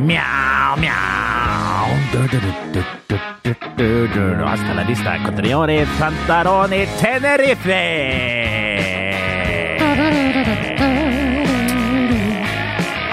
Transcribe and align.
Mjau, 0.00 0.76
mjau. 0.80 1.88
Hasta 4.46 4.72
la 4.74 4.84
vista, 4.88 5.18
Cotrioni, 5.26 5.84
Fantaroni, 5.98 6.86
Tenerife! 6.96 7.82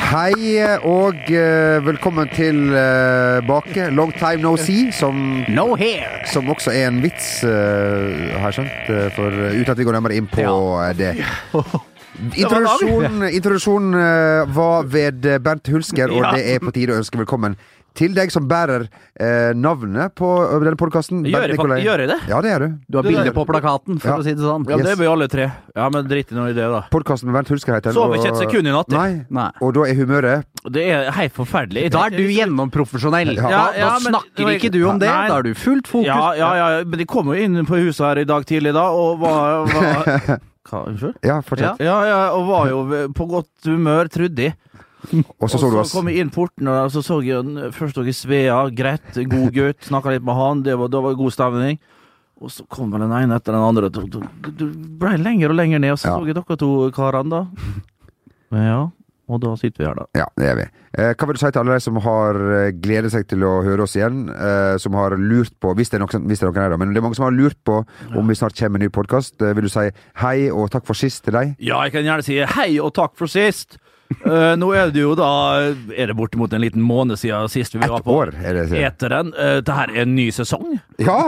Hei 0.07 0.63
og 0.87 1.27
uh, 1.27 1.83
velkommen 1.83 2.31
tilbake. 2.31 3.89
Long 3.91 4.15
time 4.15 4.41
no 4.47 4.55
see, 4.55 4.93
som, 4.95 5.43
No 5.49 5.75
hair! 5.75 6.23
som 6.31 6.47
også 6.49 6.71
er 6.71 6.87
en 6.87 7.03
vits, 7.03 7.43
uh, 7.43 7.51
har 8.39 8.47
jeg 8.47 8.61
skjønt. 8.61 8.89
eh, 8.95 9.11
For, 9.19 9.43
uten 9.51 9.75
at 9.75 9.77
vi 9.77 9.83
går 9.83 9.99
nærmere 9.99 10.15
inn 10.15 10.31
på 10.31 10.47
ja. 10.47 10.95
det. 10.95 11.13
Introduksjonen 12.17 13.29
introduksjon, 13.29 13.93
eh, 13.93 14.45
var 14.55 14.83
ved 14.89 15.21
Bernt 15.43 15.67
Hulsker, 15.69 16.09
og 16.09 16.33
det 16.33 16.45
er 16.55 16.59
på 16.63 16.73
tide 16.73 16.95
å 16.95 17.01
ønske 17.01 17.19
velkommen 17.21 17.57
til 17.97 18.13
deg 18.13 18.29
som 18.29 18.45
bærer 18.49 18.83
eh, 19.17 19.53
navnet 19.57 20.13
på 20.17 20.27
denne 20.61 20.77
podkasten. 20.77 21.23
Gjør 21.25 21.53
gjør 21.81 22.01
jeg 22.03 22.09
det? 22.11 22.17
Ja, 22.29 22.41
det 22.45 22.51
gjør 22.51 22.63
du. 22.65 22.73
Du 22.93 22.97
har 22.99 23.07
bilde 23.07 23.31
på 23.33 23.45
plakaten, 23.49 23.97
for 24.01 24.09
Ja. 24.11 24.17
å 24.17 24.23
si 24.25 24.33
det 24.37 24.41
sånn. 24.45 24.65
Ja, 24.69 24.77
det 24.77 24.85
Yes. 24.85 24.97
det 24.97 24.99
vi 24.99 25.07
alle 25.09 25.27
tre. 25.27 25.47
Ja, 25.75 25.89
men 25.89 26.05
drit 26.07 26.31
i 26.31 26.35
noe 26.35 26.49
i 26.49 26.53
det, 26.53 26.67
da. 26.69 26.83
Podkasten 26.93 27.25
med 27.29 27.33
Bernt 27.37 27.49
Hulsker 27.49 27.73
heter 27.73 27.89
den. 27.89 27.93
Sov 27.97 28.13
ikke 28.13 28.29
et 28.29 28.41
sekund 28.43 28.67
i 28.67 28.71
natt. 28.75 28.89
Nei. 28.93 29.25
Nei. 29.31 29.49
Og 29.61 29.73
da 29.73 29.81
er 29.89 29.95
humøret 29.95 30.43
Det 30.69 30.83
er 30.91 31.11
helt 31.11 31.33
forferdelig. 31.33 31.89
Da 31.91 32.05
er 32.05 32.09
du 32.17 32.23
gjennomprofesjonell. 32.27 33.33
Ja. 33.35 33.41
Da, 33.41 33.49
Ja, 33.49 33.71
ja, 33.77 33.89
da 33.89 33.99
men- 33.99 34.13
snakker 34.13 34.53
ikke 34.59 34.71
du 34.71 34.83
om 34.89 34.99
det. 34.99 35.07
Nei. 35.09 35.27
Da 35.29 35.37
er 35.37 35.43
du 35.43 35.53
fullt 35.55 35.87
fokus. 35.87 36.05
Ja, 36.05 36.33
ja, 36.33 36.53
ja, 36.77 36.83
men 36.83 36.97
de 36.99 37.05
kom 37.05 37.25
jo 37.27 37.33
inn 37.33 37.65
på 37.65 37.77
huset 37.81 38.05
her 38.05 38.17
i 38.19 38.25
dag 38.25 38.45
tidlig, 38.45 38.73
da, 38.73 38.89
og 38.91 39.19
var, 39.19 39.65
var 39.65 40.39
Hva, 40.67 40.81
Unnskyld? 40.89 41.17
Ja, 41.23 41.39
fortsett. 41.45 41.79
Ja, 41.83 41.97
ja, 42.07 42.17
og 42.35 42.47
var 42.49 42.69
jo 42.71 42.79
på 43.15 43.27
godt 43.31 43.67
humør, 43.69 44.09
trodde 44.11 44.49
jeg. 44.49 44.55
Og 45.39 45.47
så 45.47 45.59
så 45.61 45.69
du 45.71 45.77
og 45.77 45.85
så 45.87 45.99
kom 45.99 46.07
jeg 46.09 46.19
inn 46.25 46.31
porten, 46.33 46.67
og 46.67 46.89
så 46.91 46.99
så 47.05 47.19
jeg 47.23 47.45
den 47.45 47.71
først 47.71 47.95
dere 47.95 48.11
Svea, 48.17 48.55
greit, 48.75 49.13
god 49.29 49.51
gutt, 49.55 49.85
snakka 49.87 50.11
litt 50.15 50.25
med 50.25 50.35
han, 50.35 50.63
det 50.65 50.73
var, 50.75 50.89
det 50.91 50.99
var 51.05 51.13
god 51.15 51.31
stemning. 51.35 51.77
Og 52.41 52.51
så 52.51 52.65
kom 52.69 52.91
vel 52.91 53.05
den 53.05 53.13
ene 53.15 53.37
etter 53.37 53.55
den 53.55 53.63
andre. 53.63 53.87
Du, 53.93 54.01
du, 54.11 54.19
du 54.51 54.65
ble 54.99 55.13
lenger 55.21 55.53
og 55.53 55.57
lenger 55.61 55.79
ned, 55.79 55.93
og 55.95 56.01
så 56.01 56.09
Ja. 56.11 56.17
så 56.17 56.27
jeg 56.27 56.35
dere 56.37 56.57
to 56.59 56.71
karene, 56.97 57.29
da. 57.29 57.45
Men 58.51 58.67
Ja, 58.67 58.81
og 59.27 59.41
da 59.43 59.53
sitter 59.59 59.83
vi 59.83 59.87
her, 59.89 59.97
da. 59.97 60.05
Ja, 60.15 60.27
det 60.39 60.47
er 60.47 60.59
vi. 60.59 60.65
Eh, 60.97 61.11
hva 61.13 61.27
vil 61.27 61.37
du 61.37 61.41
si 61.41 61.49
til 61.51 61.61
alle 61.61 61.77
de 61.77 61.83
som 61.83 61.99
har 62.03 62.39
eh, 62.57 62.69
gledet 62.83 63.11
seg 63.13 63.27
til 63.27 63.43
å 63.43 63.57
høre 63.65 63.83
oss 63.83 63.97
igjen? 63.97 64.27
Eh, 64.31 64.75
som 64.81 64.95
har 64.97 65.17
lurt 65.19 65.55
på 65.63 65.73
Hvis 65.77 65.91
det 65.91 65.99
er 65.99 66.05
noen, 66.05 66.27
hvis 66.29 66.39
det 66.39 66.47
er 66.47 66.53
noen 66.53 66.63
her, 66.63 66.73
da. 66.73 66.79
Men 66.79 66.93
det 66.95 67.01
er 67.01 67.05
mange 67.07 67.19
som 67.19 67.27
har 67.27 67.35
lurt 67.35 67.59
på 67.67 67.81
om 68.15 68.31
vi 68.31 68.37
snart 68.39 68.55
kommer 68.57 68.77
med 68.77 68.85
en 68.85 68.87
ny 68.87 68.93
podkast. 68.95 69.35
Eh, 69.41 69.55
vil 69.57 69.67
du 69.67 69.73
si 69.73 69.89
hei 70.23 70.37
og 70.51 70.71
takk 70.73 70.87
for 70.87 70.97
sist 70.97 71.25
til 71.27 71.35
deg? 71.35 71.57
Ja, 71.59 71.81
jeg 71.85 71.97
kan 71.97 72.07
gjerne 72.07 72.25
si 72.25 72.39
hei 72.57 72.71
og 72.83 72.93
takk 72.97 73.17
for 73.19 73.31
sist. 73.31 73.79
Eh, 74.09 74.53
nå 74.59 74.69
er 74.75 74.91
det 74.95 75.01
jo 75.01 75.13
da 75.19 75.27
Er 75.91 76.09
det 76.09 76.15
bortimot 76.17 76.53
en 76.55 76.63
liten 76.63 76.83
måned 76.83 77.19
siden 77.19 77.49
sist 77.51 77.75
vi 77.75 77.81
var 77.83 78.03
på 78.05 78.15
år, 78.21 78.31
er 78.39 78.55
det 78.55 78.79
eteren. 78.79 79.33
Uh, 79.35 79.59
det 79.65 79.75
her 79.75 79.91
er 79.93 80.05
en 80.05 80.15
ny 80.15 80.29
sesong. 80.33 80.77
Ja! 80.97 81.17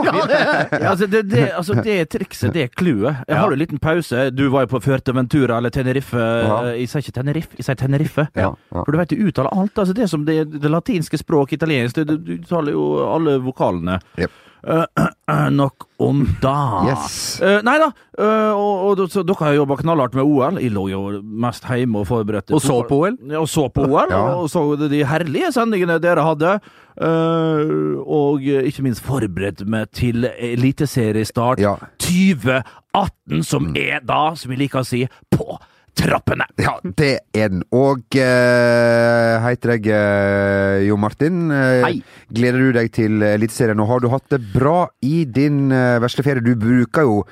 Ja, 0.80 0.92
altså, 0.92 1.06
det, 1.10 1.22
det, 1.30 1.50
altså, 1.56 1.74
det 1.84 1.96
trikset, 2.12 2.52
det 2.54 2.70
clouet. 2.78 3.20
Jeg 3.28 3.36
har 3.36 3.50
jo 3.50 3.56
en 3.56 3.60
liten 3.60 3.80
pause. 3.82 4.28
Du 4.32 4.46
var 4.52 4.64
jo 4.64 4.70
på 4.74 4.80
Fuerteventura 4.84 5.58
eller 5.58 5.72
Tenerife. 5.74 6.18
Ja. 6.18 6.58
Jeg 6.76 6.88
sier 6.90 7.04
ikke 7.04 7.14
Tenerife, 7.18 7.58
jeg 7.58 7.66
sier 7.66 7.78
Tenerife. 7.80 8.26
Ja, 8.38 8.50
ja. 8.54 8.84
For 8.84 8.94
du 8.94 8.98
vet, 9.00 9.12
du 9.12 9.28
uttaler 9.28 9.52
alt. 9.54 9.74
Altså, 9.78 9.94
det 9.96 10.06
er 10.06 10.12
som 10.12 10.24
det, 10.28 10.38
det 10.54 10.72
latinske 10.72 11.20
språk, 11.20 11.54
italiensk. 11.56 12.00
Du, 12.00 12.16
du 12.16 12.36
uttaler 12.38 12.76
jo 12.76 12.86
alle 13.10 13.36
vokalene. 13.44 13.98
Jep. 14.20 14.34
Eh, 14.60 14.84
uh, 15.30 15.48
nok 15.60 15.86
om 16.00 16.22
da. 16.42 16.56
Yes. 16.90 17.38
Uh, 17.40 17.58
nei 17.64 17.76
da, 17.80 17.90
eh, 18.18 18.50
og, 18.56 19.00
og 19.00 19.12
så, 19.12 19.22
dere 19.24 19.46
har 19.46 19.54
jobba 19.56 19.76
knallhardt 19.80 20.14
med 20.18 20.24
OL. 20.28 20.58
Jeg 20.60 20.72
lå 20.74 20.86
jo 20.92 21.00
mest 21.22 21.64
hjemme 21.68 22.02
og 22.02 22.08
forberedte 22.10 22.52
Og 22.56 22.60
så 22.64 22.80
på 22.88 22.98
OL? 23.04 23.16
Ja, 23.30 23.40
og 23.40 23.48
så 23.52 23.66
på 23.72 23.84
OL, 23.88 24.12
Ja. 24.16 24.22
og 24.36 24.48
så 24.52 24.64
de 24.84 25.02
herlige 25.08 25.52
sendingene 25.56 25.98
dere 26.02 26.24
hadde. 26.26 26.54
eh, 27.00 27.74
og 28.04 28.42
ikke 28.44 28.82
minst 28.84 29.04
forberedt 29.06 29.64
meg 29.68 29.90
til 29.96 30.26
eliteseriestart 30.36 31.60
Ja. 31.62 31.76
2018, 32.00 33.42
som 33.46 33.70
er 33.76 34.00
da, 34.04 34.34
som 34.36 34.50
vi 34.52 34.56
liker 34.64 34.82
å 34.82 34.86
si, 34.86 35.04
på 35.32 35.56
trappene. 36.00 36.46
Ja, 36.60 36.76
det 36.84 37.12
er 37.36 37.52
den. 37.52 37.64
Og 37.76 38.02
uh, 38.16 39.34
hei 39.44 39.54
til 39.60 39.74
deg, 39.74 39.90
uh, 39.92 40.80
Jo 40.86 40.98
Martin. 41.00 41.46
Uh, 41.52 41.84
Hei. 41.84 41.94
Gleder 42.32 42.64
du 42.64 42.72
deg 42.78 42.90
til 42.96 43.22
Eliteserien? 43.26 43.80
Og 43.82 43.90
har 43.90 44.02
du 44.02 44.10
hatt 44.12 44.26
det 44.32 44.40
bra 44.54 44.88
i 45.04 45.24
din 45.28 45.68
vesle 46.02 46.24
ferie? 46.26 46.44
Du 46.44 46.54
bruker 46.58 47.08
jo 47.08 47.22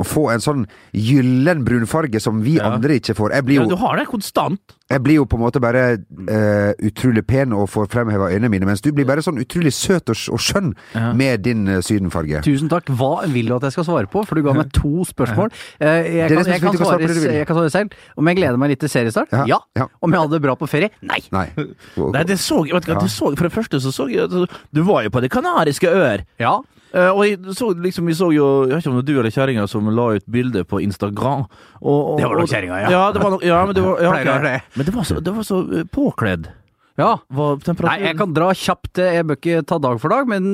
å 0.00 0.06
få 0.06 0.26
en 0.32 0.40
sånn 0.42 0.66
gyllen 0.96 1.64
brunfarge 1.66 2.20
som 2.22 2.40
vi 2.42 2.56
Ja. 2.58 2.70
andre 2.72 2.96
ikke 3.00 3.14
får. 3.14 3.32
Jeg 3.36 3.44
blir 3.44 3.60
Ja, 3.60 3.66
du 3.68 3.76
har 3.76 3.96
det 4.00 4.06
konstant. 4.08 4.60
Jeg 4.90 5.02
blir 5.04 5.14
jo 5.20 5.24
på 5.24 5.36
en 5.38 5.42
måte 5.44 5.60
bare 5.62 5.98
uh, 6.02 6.72
utrolig 6.82 7.22
pen 7.26 7.52
og 7.54 7.68
får 7.70 7.86
fremheva 7.92 8.26
øynene 8.32 8.50
mine, 8.50 8.66
mens 8.66 8.80
du 8.82 8.90
blir 8.92 9.06
bare 9.06 9.22
sånn 9.22 9.38
utrolig 9.38 9.70
søt 9.72 10.10
og, 10.10 10.16
og 10.34 10.40
skjønn 10.42 10.72
Ja. 10.96 11.12
med 11.12 11.42
din 11.46 11.68
uh, 11.68 11.78
sydenfarge. 11.80 12.42
Tusen 12.42 12.68
takk. 12.68 12.90
Hva 12.90 13.22
vil 13.30 13.46
du 13.46 13.54
at 13.54 13.62
jeg 13.68 13.72
skal 13.76 13.84
svare 13.86 14.10
på? 14.10 14.24
For 14.26 14.34
du 14.34 14.42
ga 14.42 14.52
meg 14.56 14.72
to 14.72 15.04
spørsmål. 15.06 15.52
Eh, 15.78 15.86
Jeg 15.86 16.28
kan, 16.30 16.44
jeg, 16.44 16.60
svare 16.78 17.34
jeg 17.36 17.46
kan 17.46 17.70
selv. 17.70 17.94
Om 18.16 18.26
jeg 18.26 18.36
gleder 18.40 18.58
meg 18.58 18.70
litt 18.70 18.80
til 18.80 18.88
seriestart? 18.90 19.30
Ja, 19.30 19.44
Ja. 19.46 19.58
ja. 19.76 19.86
Om 20.02 20.10
jeg 20.10 20.20
hadde 20.20 20.32
det 20.32 20.42
bra 20.42 20.56
på 20.56 20.66
ferie? 20.68 20.90
Nei. 21.02 21.20
Nei. 21.30 21.46
Nei, 22.16 22.24
det 22.24 22.38
så, 22.40 22.64
vet 22.64 22.84
du, 22.86 22.92
Ja. 22.92 22.98
det 22.98 23.10
så 23.10 23.30
For 23.36 23.46
det 23.46 23.52
første 23.52 23.78
så 23.80 23.92
så 23.94 24.08
jeg 24.10 24.26
altså, 24.26 24.46
Du 24.74 24.82
var 24.82 25.02
jo 25.04 25.10
på 25.10 25.20
De 25.22 25.28
kanariske 25.28 25.86
øer. 25.86 26.24
Ja. 26.40 26.58
Eh, 26.90 27.10
og 27.10 27.22
jeg 27.22 27.54
så 27.54 27.68
liksom, 27.78 28.08
vi 28.10 28.14
så 28.18 28.32
jo 28.34 28.46
Jeg 28.66 28.74
vet 28.74 28.82
ikke 28.82 28.90
om 28.90 28.96
det 28.96 29.02
var 29.02 29.06
du 29.06 29.18
eller 29.20 29.34
kjerringa 29.34 29.66
som 29.70 29.90
la 29.94 30.06
ut 30.18 30.24
bilde 30.26 30.64
på 30.66 30.80
Instagram. 30.82 31.44
Og, 31.80 31.98
og, 31.98 32.16
Det 32.18 32.26
var 32.26 32.40
nok 32.42 32.50
kjerringa, 32.50 32.80
ja. 32.82 32.90
ja. 32.90 33.02
det 33.14 33.22
var 33.22 33.36
nok, 33.36 33.44
ja, 33.46 33.60
men 33.66 33.78
det 33.78 33.84
var, 33.84 34.02
ja, 34.02 34.10
Pleier 34.16 34.26
å 34.26 34.34
ok. 34.34 34.40
være 34.40 34.48
det. 34.48 34.62
Men 34.74 34.88
det 34.88 34.96
var 34.96 35.06
så, 35.06 35.20
det 35.20 35.36
var 35.36 35.46
så 35.46 35.60
eh, 35.70 35.86
påkledd. 35.86 36.50
Ja. 37.00 37.10
Nei, 37.32 37.96
jeg 38.04 38.16
kan 38.20 38.34
dra 38.36 38.50
kjapt. 38.56 39.00
Jeg 39.00 39.24
bør 39.28 39.38
ikke 39.40 39.62
ta 39.66 39.78
dag 39.82 39.98
for 40.02 40.12
dag, 40.12 40.28
men 40.28 40.46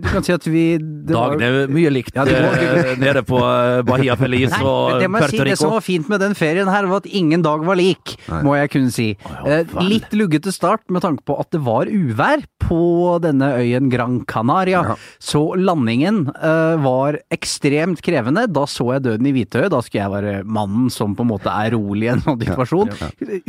du 0.00 0.08
kan 0.08 0.22
si 0.26 0.32
at 0.32 0.44
vi 0.46 0.64
det 0.78 1.14
var- 1.16 1.34
Dagene 1.34 1.64
er 1.64 1.72
mye 1.74 1.90
likt 1.92 2.14
Ja, 2.14 2.24
det 2.28 2.38
var- 2.40 2.62
eh, 2.62 2.94
nede 3.00 3.22
på 3.26 3.40
eh, 3.42 3.82
Bahia 3.88 4.14
Feliz 4.20 4.50
Nei, 4.54 4.62
og 4.64 4.92
men 4.92 5.00
det 5.02 5.10
må 5.10 5.20
jeg 5.20 5.30
si, 5.30 5.36
Rico. 5.40 5.48
det 5.50 5.58
som 5.58 5.70
var 5.74 5.80
fint 5.84 6.08
med 6.08 6.20
den 6.20 6.34
ferien 6.38 6.68
her, 6.70 6.86
var 6.86 7.02
at 7.02 7.06
ingen 7.10 7.42
dag 7.42 7.64
var 7.66 7.76
lik, 7.76 8.14
Nei. 8.28 8.42
må 8.46 8.54
jeg 8.60 8.70
kunne 8.76 8.92
si. 8.94 9.08
ja, 9.20 9.60
Eh. 9.60 9.64
Litt 9.82 10.10
luggete 10.14 10.52
start 10.52 10.82
med 10.88 11.02
tanke 11.02 11.24
på 11.26 11.38
at 11.40 11.50
det 11.50 11.60
var 11.66 11.86
uvær 11.90 12.44
på 12.60 13.18
denne 13.20 13.48
øyen 13.58 13.90
Gran 13.90 14.20
Canaria. 14.26 14.82
Ja. 14.92 14.94
Så 15.18 15.42
landingen 15.58 16.28
eh, 16.40 16.76
var 16.78 17.18
ekstremt 17.32 18.00
krevende. 18.02 18.46
Da 18.52 18.64
så 18.70 18.92
jeg 18.94 19.02
Døden 19.02 19.26
i 19.26 19.32
hvitøyet. 19.32 19.70
Da 19.72 19.80
skulle 19.82 20.04
jeg 20.04 20.12
være 20.12 20.44
mannen 20.46 20.90
som 20.92 21.16
på 21.16 21.24
en 21.24 21.30
måte 21.32 21.50
er 21.50 21.72
rolig 21.74 22.06
i 22.06 22.12
en 22.14 22.20
sånn 22.26 22.38
situasjon. 22.38 22.92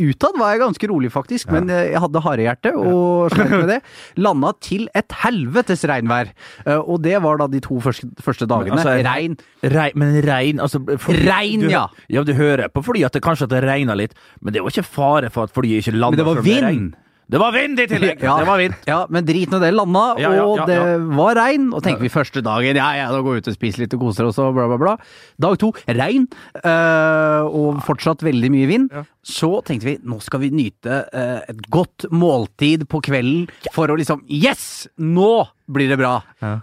Utad 0.00 0.38
var 0.40 0.52
jeg 0.56 0.62
ganske 0.64 0.88
rolig, 0.90 1.10
faktisk, 1.12 1.50
men 1.52 1.70
eh, 1.70 1.90
jeg 1.92 2.00
hadde 2.02 2.22
harehjerte 2.32 2.72
og 2.78 3.30
slet 3.34 3.52
med 3.54 3.68
det. 3.74 3.78
Landa 4.26 4.52
til 4.64 4.88
et 4.98 5.16
helvetes 5.22 5.84
regnvær. 5.88 6.32
Eh, 6.66 6.78
og 6.80 7.02
det 7.06 7.16
var 7.24 7.38
da 7.44 7.50
de 7.52 7.60
to 7.64 7.78
første, 7.84 8.10
første 8.24 8.48
dagene. 8.50 8.78
Altså, 8.80 8.96
Regn. 9.06 9.38
Regn, 9.62 9.98
men 10.02 10.18
regn 10.26 10.60
altså, 10.64 10.82
fordi- 10.98 11.22
Regn, 11.28 11.68
du, 11.68 11.70
ja. 11.72 11.86
Ja, 12.12 12.24
du 12.26 12.34
hører 12.38 12.68
på 12.72 12.82
fordi 12.82 13.04
at 13.06 13.14
det 13.14 13.22
kanskje 13.24 13.46
at 13.46 13.54
det 13.54 13.62
regna 13.68 13.94
litt, 13.98 14.12
men 14.42 14.52
det 14.56 14.62
var 14.64 14.72
ikke 14.74 14.88
fare 14.88 15.30
for 15.30 15.46
at 15.48 15.54
flyet 15.54 15.84
ikke 15.84 15.94
landa. 15.96 16.16
Men 16.16 16.22
det 16.22 16.28
var 16.32 16.42
vind. 16.46 16.92
Det 17.32 17.38
var 17.40 17.54
vind 17.54 17.78
i 17.80 17.84
tillegg! 17.88 18.18
Det 18.42 18.44
var 18.48 18.58
vind. 18.60 18.74
Ja, 18.84 18.96
men 19.08 19.24
drit 19.24 19.48
nå 19.54 19.56
det 19.62 19.70
landa, 19.72 20.02
Ja, 20.20 20.32
ja, 20.36 20.42
og 20.44 20.66
det 20.68 20.74
ja. 20.76 20.96
var 21.16 21.38
regn. 21.38 21.70
Og 21.72 21.80
tenker 21.84 22.02
vi 22.04 22.10
første 22.12 22.42
dagen 22.44 22.76
ja 22.76 22.88
ja, 22.98 23.06
da 23.14 23.22
går 23.24 23.38
vi 23.38 23.40
ut 23.44 23.48
og 23.48 23.54
spiser 23.56 23.84
litt 23.84 23.94
og 23.96 24.02
koser 24.04 24.26
oss 24.28 24.40
og 24.42 24.50
bla, 24.58 24.66
bla, 24.68 24.76
bla. 24.82 24.92
Dag 25.40 25.56
to 25.62 25.70
regn, 25.88 26.26
øh, 26.60 27.46
og 27.48 27.80
fortsatt 27.86 28.24
veldig 28.26 28.50
mye 28.52 28.68
vind. 28.68 28.90
Så 29.22 29.62
tenkte 29.62 29.86
vi 29.86 29.96
nå 30.02 30.16
skal 30.20 30.40
vi 30.42 30.48
nyte 30.50 31.04
øh, 31.14 31.40
et 31.48 31.60
godt 31.70 32.08
måltid 32.10 32.88
på 32.90 32.98
kvelden 33.06 33.48
for 33.72 33.86
å 33.92 33.96
liksom 33.98 34.24
Yes! 34.26 34.88
Nå 34.98 35.44
blir 35.72 35.88
det 35.88 35.96
bra! 36.00 36.16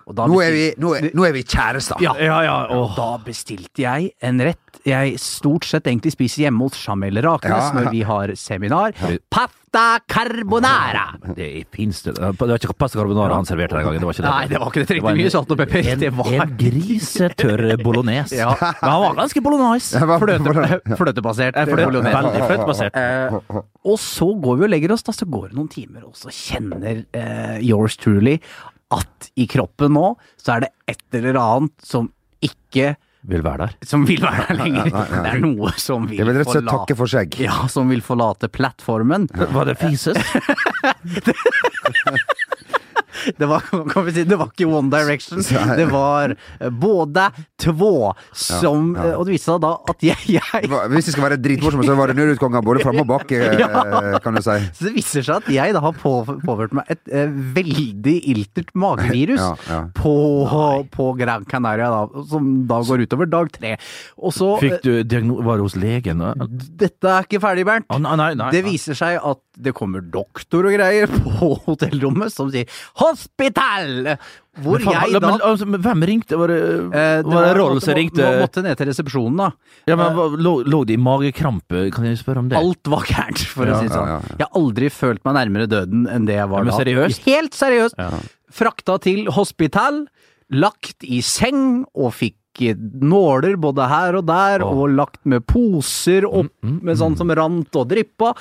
Og 0.05 0.13
da 0.13 0.25
Nå 0.29 0.41
er 0.43 0.51
vi, 0.53 0.65
nå 0.77 0.91
er, 0.97 1.07
nå 1.15 1.23
er 1.25 1.31
vi 1.33 1.41
kjærester. 1.47 2.01
ja, 2.03 2.11
Ja, 2.19 2.41
ja, 2.45 2.57
og 2.75 2.91
da 2.99 3.13
bestilte 3.23 3.81
jeg 3.87 4.11
en 4.21 4.43
rett 4.43 4.57
jeg 4.85 5.15
stort 5.19 5.65
sett 5.65 5.87
egentlig 5.89 6.11
spiser 6.13 6.45
hjemme 6.45 6.67
hos 6.67 6.77
Jamel 6.83 7.17
Raknes 7.23 7.49
Ja. 7.51 7.71
når 7.79 7.89
vi 7.91 8.01
har 8.05 8.31
seminar. 8.37 8.93
Pasta 9.31 9.99
carbonara! 10.07 11.07
Det 11.35 11.65
fins 11.73 12.03
det 12.05 12.13
Det 12.15 12.35
var 12.39 12.53
ikke 12.59 12.75
pasta 12.77 12.99
carbonara 12.99 13.33
han 13.39 13.45
serverte 13.49 13.75
den 13.79 13.87
gangen. 13.87 13.99
Det 14.03 14.07
var 14.07 14.13
ikke 14.13 14.23
det. 14.27 14.29
Nei, 14.35 14.47
det 14.51 14.59
var 14.61 14.69
ikke 14.71 14.83
det. 14.83 14.87
Trengte 14.91 15.09
en- 15.11 15.17
mye 15.23 15.31
salt 15.33 15.51
og 15.51 15.57
pepper. 15.63 15.89
En, 15.93 15.99
Det 15.99 16.11
var 16.15 16.31
en 16.43 16.53
grisetørr 16.59 17.65
bolognese. 17.83 18.35
Ja. 18.39 18.53
Men 18.59 18.91
han 18.91 19.01
var 19.03 19.15
ganske 19.23 19.41
bolognese. 19.43 19.99
Det 19.99 20.07
var- 20.07 20.19
fløte, 20.23 20.97
fløtebasert. 21.01 21.59
Fløte, 21.65 21.89
fløte- 22.13 22.48
bolognese. 22.57 22.89
basert. 22.89 22.95
Eh, 22.97 23.61
og 23.85 23.99
så 23.99 24.27
går 24.41 24.57
vi 24.57 24.63
og 24.65 24.69
legger 24.73 24.91
oss, 24.95 25.03
da, 25.03 25.11
så 25.15 25.25
går 25.29 25.49
det 25.49 25.55
noen 25.59 25.69
timer, 25.69 26.03
og 26.09 26.15
så 26.17 26.29
kjenner 26.33 27.05
eh, 27.13 27.59
yours 27.61 27.95
truly 28.01 28.39
at 28.91 29.29
i 29.37 29.45
kroppen 29.45 29.93
nå 29.93 30.15
så 30.41 30.55
er 30.55 30.59
det 30.65 30.71
et 30.89 31.03
eller 31.19 31.37
annet 31.37 31.75
som 31.85 32.07
ikke 32.41 32.95
Vil 33.29 33.41
være 33.43 33.65
der. 33.67 33.73
som 33.85 34.05
vil 34.07 34.21
være 34.23 34.45
der 34.47 34.55
lenger. 34.63 34.89
Det 35.25 35.33
er 35.35 35.39
noe 35.43 35.73
som 35.77 36.07
vil 36.09 36.23
vil 36.23 36.37
rett 36.39 36.47
og 36.47 36.53
slett 36.55 36.63
forla- 36.63 36.77
takke 36.79 36.95
for 36.97 37.11
seg. 37.11 37.35
Ja, 37.43 37.67
som 37.69 37.89
vil 37.91 38.01
forlate 38.01 38.47
plattformen. 38.49 39.27
Var 39.35 39.65
det 39.69 39.75
fises? 39.77 40.17
det 43.39 43.47
var, 43.49 43.63
kan 43.93 44.05
vi 44.07 44.13
si, 44.15 44.23
det 44.29 44.37
var 44.39 44.51
ikke 44.53 44.67
One 44.69 44.89
Direction. 44.93 45.41
Det 45.77 45.85
var 45.91 46.33
eh, 46.35 46.69
både 46.69 47.29
två 47.59 48.13
som 48.33 48.93
Ja, 48.95 49.03
ja. 49.03 49.09
eh, 49.11 49.17
Og 49.19 49.25
det 49.27 49.33
viste 49.35 49.51
seg 49.51 49.61
da 49.63 49.71
at 49.91 50.03
jeg, 50.05 50.17
jeg 50.37 50.69
Hvis 50.93 51.09
det 51.09 51.13
skal 51.15 51.25
være 51.29 51.39
dritmorsomt, 51.41 51.85
så 51.87 51.95
var 51.99 52.11
det 52.11 52.17
Nødutkonger 52.19 52.63
både 52.65 52.83
fram 52.85 53.01
og 53.03 53.09
bak, 53.11 53.31
eh, 53.35 53.59
Ja. 53.63 54.19
kan 54.23 54.37
du 54.37 54.41
si. 54.45 54.55
Så 54.77 54.87
det 54.87 54.93
viser 54.95 55.25
seg 55.25 55.41
at 55.43 55.49
jeg 55.53 55.75
da 55.75 55.81
har 55.83 55.95
på, 55.99 56.13
påført 56.45 56.73
meg 56.77 56.89
et 56.93 57.11
eh, 57.11 57.29
veldig 57.55 58.15
iltert 58.33 58.71
magevirus 58.79 59.41
Ja, 59.41 59.51
ja. 59.69 59.79
på, 59.97 60.13
på 60.93 61.09
Gran 61.19 61.45
Canaria, 61.49 61.89
da, 61.91 62.23
som 62.29 62.49
da 62.69 62.79
går 62.87 63.03
utover 63.07 63.29
dag 63.29 63.51
tre. 63.55 63.75
Og 64.19 64.33
så 64.35 64.53
Fikk 64.61 64.79
du 64.85 64.91
diagnose 65.03 65.45
Var 65.45 65.59
det 65.59 65.65
hos 65.67 65.75
legen? 65.79 66.23
Dette 66.79 67.11
er 67.11 67.27
ikke 67.27 67.41
ferdig, 67.43 67.65
Bernt. 67.67 67.87
Oh, 67.93 67.99
nei, 68.01 68.15
nei, 68.19 68.31
nei. 68.39 68.49
Det 68.55 68.63
viser 68.65 68.97
seg 68.97 69.19
at 69.19 69.41
det 69.59 69.73
kommer 69.75 70.03
doktor 70.03 70.67
og 70.69 70.75
greier 70.75 71.09
på 71.11 71.49
hotellrommet 71.65 72.31
som 72.33 72.47
sier 72.53 72.69
'hospital'! 73.09 74.17
Hvor 74.59 74.79
Men 74.83 74.91
jeg 74.93 75.13
da 75.13 75.19
men, 75.31 75.39
altså, 75.41 75.65
men 75.67 75.81
hvem 75.81 76.01
ringte? 76.03 76.35
Var 76.37 76.47
det, 76.47 76.59
Eh, 76.93 77.21
var 77.23 77.45
det 77.47 77.57
Roll 77.57 77.79
som 77.81 77.93
ringte? 77.95 78.17
må- 78.19 78.39
Måtte 78.41 78.61
ned 78.63 78.75
til 78.77 78.87
resepsjonen, 78.87 79.37
da. 79.37 79.51
Ja, 79.87 79.95
men 79.95 80.13
hva- 80.15 80.35
Lå, 80.37 80.63
lå 80.65 80.85
det 80.85 80.93
i 80.93 80.97
magekrampe? 80.97 81.91
Kan 81.93 82.03
jeg 82.05 82.17
spørre 82.17 82.37
om 82.39 82.49
det? 82.49 82.57
Alt 82.57 82.83
var 82.87 83.01
gærent, 83.07 83.39
for 83.47 83.65
Ja, 83.65 83.73
å 83.73 83.79
si 83.79 83.87
det 83.87 83.93
sånn. 83.93 84.07
ja, 84.07 84.19
ja. 84.19 84.35
Jeg 84.39 84.47
har 84.51 84.61
aldri 84.61 84.89
følt 84.91 85.23
meg 85.23 85.35
nærmere 85.35 85.67
døden 85.67 86.07
enn 86.09 86.25
det 86.25 86.35
jeg 86.35 86.49
var 86.49 86.63
da. 86.65 86.71
seriøst? 86.71 87.23
Helt 87.23 87.51
seriøst. 87.53 87.95
Frakta 88.51 88.99
til 88.99 89.25
hospital, 89.31 90.07
lagt 90.51 91.03
i 91.03 91.21
seng 91.21 91.85
og 91.95 92.11
fikk 92.13 92.33
nåler 92.59 93.55
både 93.55 93.87
her 93.87 94.15
og 94.17 94.25
der, 94.25 94.59
Åh. 94.59 94.73
og 94.73 94.89
lagt 94.89 95.19
med 95.23 95.45
poser 95.47 96.25
opp 96.25 96.49
Mm, 96.61 96.79
mm, 96.79 96.83
med 96.83 96.97
sånn 96.97 97.15
som 97.15 97.29
rant 97.29 97.73
og 97.73 97.87
dryppa, 97.87 98.35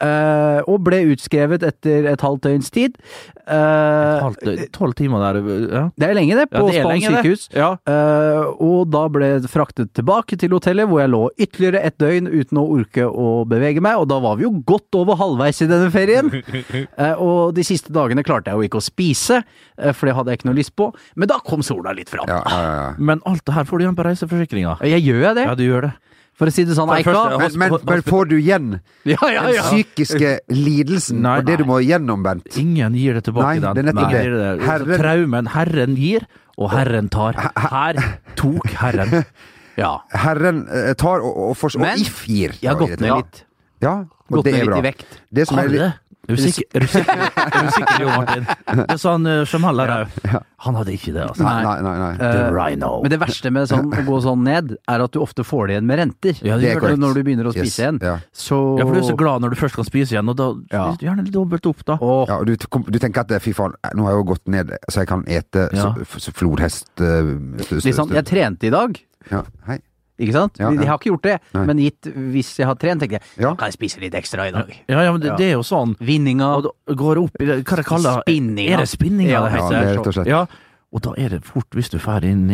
eh, 0.00 0.60
og 0.68 0.84
ble 0.84 1.00
utskrevet 1.16 1.60
etter 1.64 2.06
et 2.06 2.20
halvt 2.20 2.42
døgns 2.42 2.70
tid. 2.70 2.96
Eh, 3.46 4.22
Halvt- 4.24 4.72
Tolv 4.72 4.94
timer 4.96 5.20
der, 5.20 5.38
ja. 5.68 5.82
det 6.00 6.06
er 6.08 6.16
lenge, 6.16 6.36
det, 6.38 6.46
på 6.48 6.62
ja, 6.72 6.84
det. 6.88 7.00
sykehus. 7.04 7.42
Ja. 7.52 7.74
Uh, 7.84 8.54
og 8.56 8.88
da 8.92 9.02
ble 9.12 9.28
jeg 9.34 9.50
fraktet 9.52 9.92
tilbake 9.96 10.38
til 10.40 10.54
hotellet, 10.56 10.88
hvor 10.88 11.02
jeg 11.02 11.12
lå 11.12 11.22
ytterligere 11.36 11.82
et 11.84 11.98
døgn 12.00 12.30
uten 12.32 12.60
å 12.60 12.64
orke 12.78 13.04
å 13.04 13.28
bevege 13.48 13.84
meg, 13.84 14.00
og 14.00 14.08
da 14.12 14.20
var 14.24 14.38
vi 14.40 14.46
jo 14.46 14.54
godt 14.64 14.96
over 14.96 15.20
halvveis 15.20 15.60
i 15.60 15.68
denne 15.68 15.90
ferien. 15.92 16.32
uh, 16.32 17.14
og 17.26 17.54
de 17.58 17.66
siste 17.66 17.92
dagene 17.94 18.24
klarte 18.24 18.52
jeg 18.52 18.60
jo 18.62 18.70
ikke 18.70 18.80
å 18.80 18.86
spise, 18.88 19.42
uh, 19.44 19.92
for 19.92 20.08
det 20.08 20.16
hadde 20.16 20.32
jeg 20.32 20.40
ikke 20.40 20.50
noe 20.50 20.60
lyst 20.62 20.76
på, 20.80 20.88
men 21.20 21.30
da 21.30 21.40
kom 21.44 21.64
sola 21.66 21.92
litt 21.96 22.12
fram. 22.12 22.30
Ja, 22.30 22.40
ja, 22.48 22.64
ja. 22.80 22.88
Men 22.96 23.20
alt 23.28 23.44
det 23.44 23.58
her 23.58 23.68
får 23.68 23.80
du 23.80 23.86
igjen 23.86 23.98
på 23.98 24.08
reiseforsikringa. 24.08 24.78
Jeg 24.88 25.04
gjør 25.04 25.20
jeg 25.28 25.40
det, 25.40 25.48
Ja, 25.50 25.58
du 25.58 25.66
gjør 25.66 25.90
det. 25.90 25.94
For 26.38 26.50
å 26.50 26.52
si 26.54 26.64
det 26.66 26.74
sånn, 26.74 26.88
For 26.90 26.96
det 26.98 27.04
Eika. 27.06 27.14
første, 27.14 27.58
Men, 27.58 27.70
men, 27.74 27.84
men 27.90 28.02
får 28.02 28.28
du 28.30 28.36
igjen 28.40 28.68
Ja, 29.12 29.18
ja, 29.30 29.42
den 29.46 29.54
ja. 29.54 29.62
psykiske 29.68 30.32
lidelsen 30.50 31.20
Nei, 31.22 31.36
og 31.38 31.46
det 31.46 31.58
du 31.60 31.64
må 31.68 31.78
igjennom, 31.84 32.24
Bent? 32.26 32.48
Ingen 32.58 32.94
gir 32.98 33.14
det 33.18 33.24
tilbake. 33.28 33.46
Nei, 33.46 33.60
den. 33.62 33.74
det 33.74 33.84
er 33.84 33.88
nettopp 33.92 34.08
Ingen 34.08 34.18
det. 34.18 34.24
gir 34.24 34.36
det. 34.40 34.66
Herren- 34.68 35.00
Traumen 35.04 35.50
Herren 35.54 35.96
gir, 36.00 36.26
og 36.58 36.70
Herren 36.74 37.08
tar. 37.10 37.38
Her 37.56 37.98
tok 38.38 38.66
Herren. 38.82 39.24
ja. 39.82 39.92
Herren 40.14 40.64
eh, 40.70 40.92
tar 40.98 41.22
og, 41.22 41.38
og, 41.50 41.56
fors- 41.58 41.74
og 41.78 41.82
Men 41.86 41.98
if 42.02 42.24
gir. 42.30 42.54
Jeg 42.62 42.70
har 42.72 42.78
gått 42.82 42.98
ned 43.00 43.10
litt. 43.18 43.44
Ja, 43.82 43.96
og 44.30 44.38
Gått 44.38 44.46
det 44.46 44.52
ned 44.54 44.60
er 44.60 44.64
litt 44.64 44.70
bra. 44.70 44.78
i 44.78 44.84
vekt. 44.86 45.16
Det 45.34 45.46
som 45.48 45.58
Har 45.58 45.66
er 45.66 45.68
du 45.68 45.74
litt 45.74 45.82
det? 45.82 45.92
Er 46.24 46.36
du 46.36 46.40
sikker, 46.40 46.64
er 46.74 46.80
du 46.80 46.86
sikker, 46.88 47.22
er 47.44 47.66
du 47.66 47.70
sikker 47.74 48.00
Jo 48.00 48.08
Martin? 48.14 48.46
Det 48.88 48.96
sa 49.00 49.12
han 49.16 49.26
som 49.46 49.60
Jamal 49.60 49.82
her 49.84 49.92
òg. 50.04 50.36
Han 50.64 50.78
hadde 50.78 50.94
ikke 50.96 51.12
det, 51.12 51.24
altså. 51.28 51.44
Nei, 51.44 51.62
nei, 51.66 51.74
nei. 51.84 51.94
nei. 52.00 52.12
The 52.16 52.28
Eh, 52.44 52.50
Rhino. 52.56 52.90
Men 53.04 53.12
det 53.12 53.18
verste 53.20 53.50
med 53.52 53.68
sånn, 53.68 53.90
å 53.92 54.04
gå 54.06 54.20
sånn 54.24 54.42
ned, 54.46 54.72
er 54.88 55.04
at 55.04 55.12
du 55.12 55.20
ofte 55.20 55.44
får 55.44 55.66
det 55.68 55.74
igjen 55.76 55.86
med 55.90 55.98
renter. 56.00 56.38
Ja, 56.40 56.56
Det 56.56 56.70
er 56.70 56.74
gjør 56.78 56.80
korrekt. 56.86 57.02
Når 57.04 57.14
du 57.18 57.22
begynner 57.28 57.50
å 57.50 57.52
spise 57.52 57.68
Yes, 57.68 57.78
igjen. 57.82 57.98
ja. 58.02 58.14
Så 58.32 58.60
Ja, 58.80 58.86
for 58.88 58.94
du 58.96 59.00
er 59.02 59.08
så 59.10 59.16
glad 59.20 59.44
når 59.44 59.50
du 59.52 59.56
først 59.60 59.76
kan 59.76 59.84
spise 59.84 60.16
igjen, 60.16 60.28
og 60.32 60.36
da 60.40 60.48
Ja. 60.72 60.86
spiser 60.92 60.98
du 60.98 61.06
gjerne 61.10 61.24
litt 61.28 61.34
dobbelt 61.36 61.66
opp, 61.68 61.84
da. 61.84 61.98
Og... 62.00 62.28
Ja, 62.32 62.38
og 62.40 62.46
du, 62.48 62.56
du 62.56 62.98
tenker 62.98 63.20
at 63.26 63.30
eh, 63.36 63.42
fy 63.44 63.52
faen, 63.52 63.76
nå 63.94 64.06
har 64.08 64.14
jeg 64.16 64.22
jo 64.24 64.28
gått 64.32 64.48
ned 64.48 64.72
så 64.88 65.02
jeg 65.04 65.08
kan 65.12 65.24
ete 65.28 65.68
Ja. 65.76 65.92
så, 65.92 66.20
så 66.24 66.32
flodhest 66.32 66.88
eh, 67.04 67.34
st- 67.60 67.76
st- 67.76 67.84
liksom, 67.90 68.14
jeg 68.16 68.24
trente 68.24 68.66
i 68.66 68.70
dag. 68.72 68.96
ja, 69.30 69.42
Hei. 69.68 69.78
Ikke 70.18 70.32
sant? 70.32 70.58
Ja, 70.60 70.70
ja. 70.70 70.80
Jeg 70.80 70.86
har 70.88 70.98
ikke 70.98 71.10
gjort 71.10 71.22
det, 71.26 71.40
Nei. 71.54 71.64
men 71.66 71.76
gitt 71.82 72.02
hvis 72.30 72.56
jeg 72.58 72.66
har 72.66 72.74
trent, 72.76 73.00
tenker 73.02 73.18
jeg 73.18 73.22
Ja. 73.42 73.54
kan 73.54 73.66
jeg 73.70 73.74
spise 73.78 74.00
litt 74.00 74.14
ekstra 74.14 74.46
i 74.48 74.52
dag. 74.52 74.68
Ja, 74.88 75.00
ja, 75.02 75.10
men 75.12 75.20
det, 75.20 75.26
Ja. 75.32 75.36
det 75.36 75.46
er 75.46 75.52
jo 75.58 75.62
sånn. 75.62 75.96
Vinninga. 75.98 76.56
Og 76.56 76.62
da 76.62 76.94
går 76.94 77.14
det 77.14 77.24
opp 77.24 77.40
i 77.40 77.44
det, 77.44 77.64
hva 77.64 77.76
det 77.76 77.84
kaller 77.86 78.22
Spinninga. 78.22 78.72
Er 78.72 78.76
det 78.78 78.88
spinninga 78.88 79.30
Ja, 79.30 79.42
det 79.48 79.58
Ja, 79.58 79.68
det 79.68 79.76
er 79.80 79.96
rett 79.98 80.06
og 80.06 80.14
slett. 80.14 80.26
Ja, 80.26 80.46
og 80.94 81.02
da 81.02 81.10
er 81.18 81.28
det 81.30 81.42
fort, 81.44 81.66
hvis 81.74 81.90
du 81.90 81.98
ferdig 81.98 82.30
inn 82.30 82.46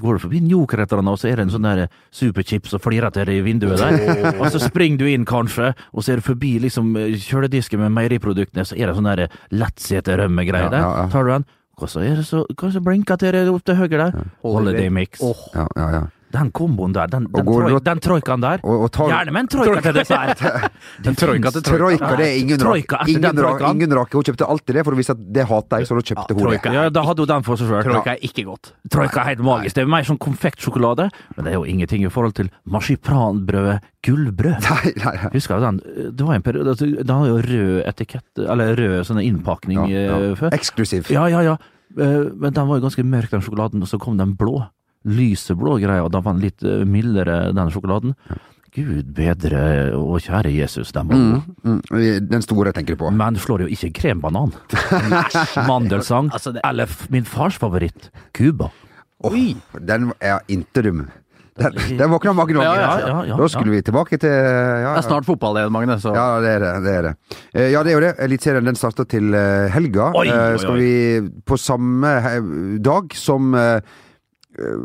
Går 0.00 0.12
du 0.16 0.18
forbi 0.18 0.38
en 0.38 0.48
Joker 0.48 0.80
et 0.80 0.90
eller 0.90 1.02
annet, 1.02 1.12
og 1.12 1.18
så 1.18 1.28
er 1.30 1.36
det 1.36 1.40
en 1.40 1.50
sånn 1.50 1.62
der 1.68 1.88
superchips 2.10 2.72
og 2.72 2.80
flirer 2.80 3.12
til 3.12 3.26
deg 3.26 3.36
i 3.36 3.42
vinduet 3.44 3.76
der, 3.76 4.40
og 4.40 4.46
så 4.48 4.58
springer 4.58 4.96
du 4.96 5.04
inn 5.04 5.26
kanskje, 5.26 5.74
og 5.92 6.02
så 6.02 6.12
er 6.12 6.16
du 6.16 6.22
forbi 6.22 6.58
liksom 6.58 6.94
kjøledisken 6.96 7.78
med 7.78 7.92
meieriproduktene, 7.92 8.64
så 8.64 8.72
er 8.80 8.86
det 8.86 8.96
sånn 8.96 9.04
der 9.14 9.28
lettsete 9.52 10.16
rømmegreier 10.16 10.64
Ja, 10.64 10.68
der. 10.70 10.78
ja, 10.80 10.96
ja. 11.02 11.08
Tar 11.12 11.24
du 11.24 11.30
den, 11.36 11.44
og 11.76 11.88
så 11.88 12.00
er 12.00 12.16
det 12.16 12.24
så, 12.24 12.46
hva 12.56 12.72
så 12.72 12.80
blinker 12.82 13.18
til 13.18 13.32
deg 13.32 13.48
opp 13.52 13.62
til 13.64 13.76
høyre 13.76 14.10
der? 14.10 14.24
Holiday 14.42 14.88
Mix. 14.88 15.20
Oh. 15.20 15.36
Ja, 15.54 15.66
ja, 15.76 15.90
ja. 15.90 16.06
Den 16.34 16.50
komboen 16.52 16.92
der, 16.92 17.08
den, 17.08 17.24
den, 17.24 17.40
Og 17.40 17.46
går 17.48 17.62
troi, 17.70 17.80
den 17.86 18.00
troikaen 18.04 18.42
der. 18.44 18.60
Og, 18.62 18.82
og 18.84 18.90
tar, 18.92 19.08
Gjerne 19.08 19.32
med 19.32 19.46
en 19.46 19.48
troika 19.54 19.80
til 19.86 19.94
dessert. 19.96 20.42
en 21.08 21.16
troika 21.22 21.52
til 21.54 21.62
Troika, 21.64 22.10
det 22.20 22.26
er 22.26 22.34
ingen 22.42 22.60
rake. 22.60 22.98
Ingen, 23.08 23.40
rake. 23.46 23.70
ingen 23.72 23.94
rake. 23.96 24.12
Hun 24.18 24.26
kjøpte 24.28 24.48
alltid 24.52 24.76
det, 24.76 24.84
for 24.84 24.92
å 24.92 24.98
vise 25.00 25.14
at 25.16 25.22
det 25.38 25.46
hater 25.48 25.80
jeg, 25.80 25.88
så 25.88 25.96
da 25.96 26.04
kjøpte 26.10 26.36
hun 26.36 26.52
det. 26.52 26.72
Ja, 26.76 26.84
da 26.92 27.04
hadde 27.08 27.24
hun 27.24 27.30
den 27.32 27.46
for 27.48 27.56
seg 27.60 27.70
sjøl. 27.72 27.80
Troika 27.88 28.12
er 28.12 28.26
ikke 28.28 28.44
godt. 28.50 28.72
Troika 28.92 29.22
er 29.24 29.30
helt 29.32 29.44
magisk. 29.48 29.78
Det 29.78 29.86
er 29.86 29.90
mer 29.94 30.04
sånn 30.10 30.20
konfektsjokolade, 30.20 31.08
men 31.36 31.48
det 31.48 31.54
er 31.54 31.56
jo 31.56 31.64
ingenting 31.72 32.04
i 32.04 32.12
forhold 32.12 32.36
til 32.36 32.52
marsipranbrødet 32.68 33.78
gullbrød. 34.06 34.60
Nei, 34.68 34.92
nei, 35.00 35.14
nei. 35.22 35.32
Husker 35.34 35.58
du 35.58 35.66
den? 35.66 35.80
Det 36.16 36.26
var 36.28 36.36
en 36.38 36.44
periode 36.46 36.74
altså, 36.74 36.86
Den 36.86 37.14
hadde 37.14 37.32
jo 37.32 37.40
rød 37.48 37.82
etikett, 37.88 38.26
eller 38.44 38.76
rød 38.78 39.00
sånn 39.08 39.22
innpakning 39.24 39.80
Ja, 39.88 40.04
ja. 40.12 40.18
eh, 40.30 40.36
før. 40.38 40.54
Eksklusiv. 40.56 41.10
Ja, 41.14 41.26
ja, 41.32 41.42
ja. 41.42 41.56
Eh, 41.96 42.28
Men 42.36 42.52
den 42.52 42.68
var 42.68 42.78
jo 42.78 42.84
ganske 42.84 43.04
mørk, 43.04 43.30
den 43.32 43.42
sjokoladen, 43.44 43.82
og 43.82 43.88
så 43.90 43.98
kom 44.02 44.18
den 44.20 44.36
blå. 44.38 44.60
Lyseblå 45.08 45.78
greia, 45.80 46.04
og 46.04 46.12
da 46.12 46.20
var 46.24 46.36
den 46.36 46.44
litt 46.48 46.62
eh, 46.66 46.84
mildere, 46.88 47.48
den 47.56 47.70
sjokoladen. 47.72 48.14
Gud 48.76 49.08
bedre 49.16 49.60
og 49.96 50.18
kjære 50.22 50.50
Jesus, 50.52 50.92
den 50.94 51.08
var 51.08 51.16
god. 51.16 51.46
Mm, 51.64 51.78
mm. 51.90 52.26
Den 52.28 52.42
store 52.44 52.72
tenker 52.76 52.94
du 52.94 53.00
på. 53.00 53.10
Men 53.16 53.38
slår 53.40 53.64
jo 53.64 53.70
ikke 53.72 53.90
krembanan. 53.96 54.52
Mandelsang. 55.68 56.28
Altså, 56.36 56.52
det- 56.52 56.60
Eller 56.68 56.86
min 57.10 57.24
fars 57.24 57.56
favoritt, 57.58 58.10
Cuba. 58.36 58.68
Åh, 59.24 59.54
den 59.80 60.12
er 60.20 60.38
interim. 60.48 61.08
Den, 61.58 61.74
den 61.98 62.10
våkna 62.12 62.32
mange 62.38 62.54
ganger. 62.54 62.68
Ja, 62.70 62.74
ja, 63.00 63.08
ja, 63.08 63.22
ja, 63.32 63.36
da 63.40 63.48
skulle 63.50 63.72
vi 63.72 63.80
tilbake 63.82 64.14
til 64.22 64.30
ja, 64.30 64.92
Det 64.94 65.00
er 65.00 65.08
snart 65.08 65.26
fotball 65.26 65.56
igjen, 65.58 65.72
Magne, 65.74 65.96
så 65.98 66.12
Ja, 66.14 66.26
det 66.40 66.52
er 66.54 66.60
det. 66.62 66.74
det, 66.84 66.92
er 66.94 67.02
det. 67.08 67.14
Eh, 67.54 67.70
Ja, 67.72 67.80
det 67.82 67.90
er 67.90 67.96
jo 67.96 68.02
det. 68.04 68.12
Eliteserien 68.22 68.64
den 68.68 68.78
starter 68.78 69.08
til 69.10 69.34
eh, 69.34 69.66
helga. 69.74 70.12
Oi, 70.14 70.28
Eh, 70.28 70.52
oi, 70.52 70.58
Skal 70.62 70.76
oi. 70.76 70.78
vi 70.78 71.40
på 71.42 71.58
samme 71.58 72.12
dag 72.78 73.10
som 73.18 73.56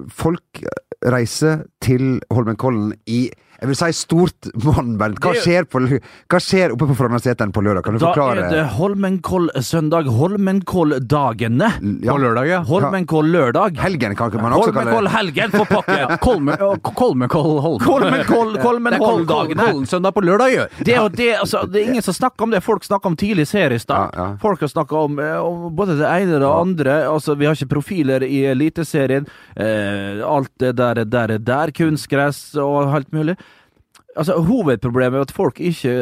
folk 0.09 0.61
reiser 1.03 1.65
til 1.83 2.21
Holmenkollen 2.31 2.93
i 3.05 3.25
jeg 3.63 3.69
vil 3.69 3.77
si 3.80 3.88
stort 3.95 4.48
mann, 4.60 4.98
Bernt. 5.00 5.21
Hva 5.24 5.31
skjer, 5.39 5.63
på, 5.71 5.80
hva 5.80 6.39
skjer 6.44 6.74
oppe 6.75 6.88
på 6.89 6.95
Frognerseteren 7.00 7.54
på 7.56 7.61
lørdag? 7.64 7.85
Kan 7.85 7.95
du 7.95 8.02
Da 8.02 8.09
forklare? 8.09 8.42
er 8.44 8.52
det 8.52 8.64
Holmenkoll-søndag, 8.76 10.09
Holmenkolldagene. 10.11 11.69
Ja. 12.04 12.11
På 12.11 12.18
lørdag, 12.19 12.49
ja. 12.49 12.59
Holmenkoll-lørdag. 12.68 13.80
Helgen, 13.80 14.18
kan 14.19 14.35
man 14.35 14.57
også 14.57 14.73
kalle 14.73 14.83
det. 14.83 14.97
Holmenkoll-helgen 14.97 15.56
for 15.56 15.71
pokker! 15.71 16.18
Kolme, 16.26 16.57
å, 16.59 16.73
Kolmekoll 16.92 17.61
Holm. 17.64 17.80
Kolmenkoll, 17.85 18.52
Kolmenholm-dagene. 18.66 19.69
Kollen-søndag 19.69 20.18
på 20.18 20.26
lørdag, 20.28 20.57
jo. 20.57 20.68
Det 20.83 20.99
det, 21.16 21.30
altså, 21.40 21.64
det 21.69 21.80
er 21.80 21.94
ingen 21.94 22.04
som 22.04 22.19
snakker 22.19 22.44
om 22.44 22.52
det. 22.52 22.61
Folk 22.68 22.83
snakker 22.83 23.14
om 23.14 23.18
tidlig 23.19 23.47
seriestart. 23.47 24.11
Ja, 24.19 24.28
ja. 24.33 24.37
Folk 24.44 24.59
har 24.68 24.73
snakka 24.76 25.06
om, 25.07 25.23
eh, 25.23 25.40
om 25.40 25.71
både 25.76 25.95
det 26.04 26.11
ene 26.11 26.35
og 26.35 26.44
det 26.44 26.52
andre. 26.52 26.99
Altså, 27.07 27.40
vi 27.40 27.47
har 27.47 27.56
ikke 27.56 27.71
profiler 27.78 28.28
i 28.28 28.44
Eliteserien. 28.52 29.28
Eh, 29.56 30.19
alt 30.28 30.52
det 30.59 30.76
der, 30.83 31.06
der, 31.07 31.37
der, 31.40 31.71
kunstgress 31.71 32.49
og 32.59 32.92
alt 32.92 33.11
mulig. 33.16 33.40
Altså, 34.15 34.35
Hovedproblemet 34.45 35.17
er 35.17 35.25
at 35.27 35.31
folk 35.33 35.59
ikke 35.63 35.93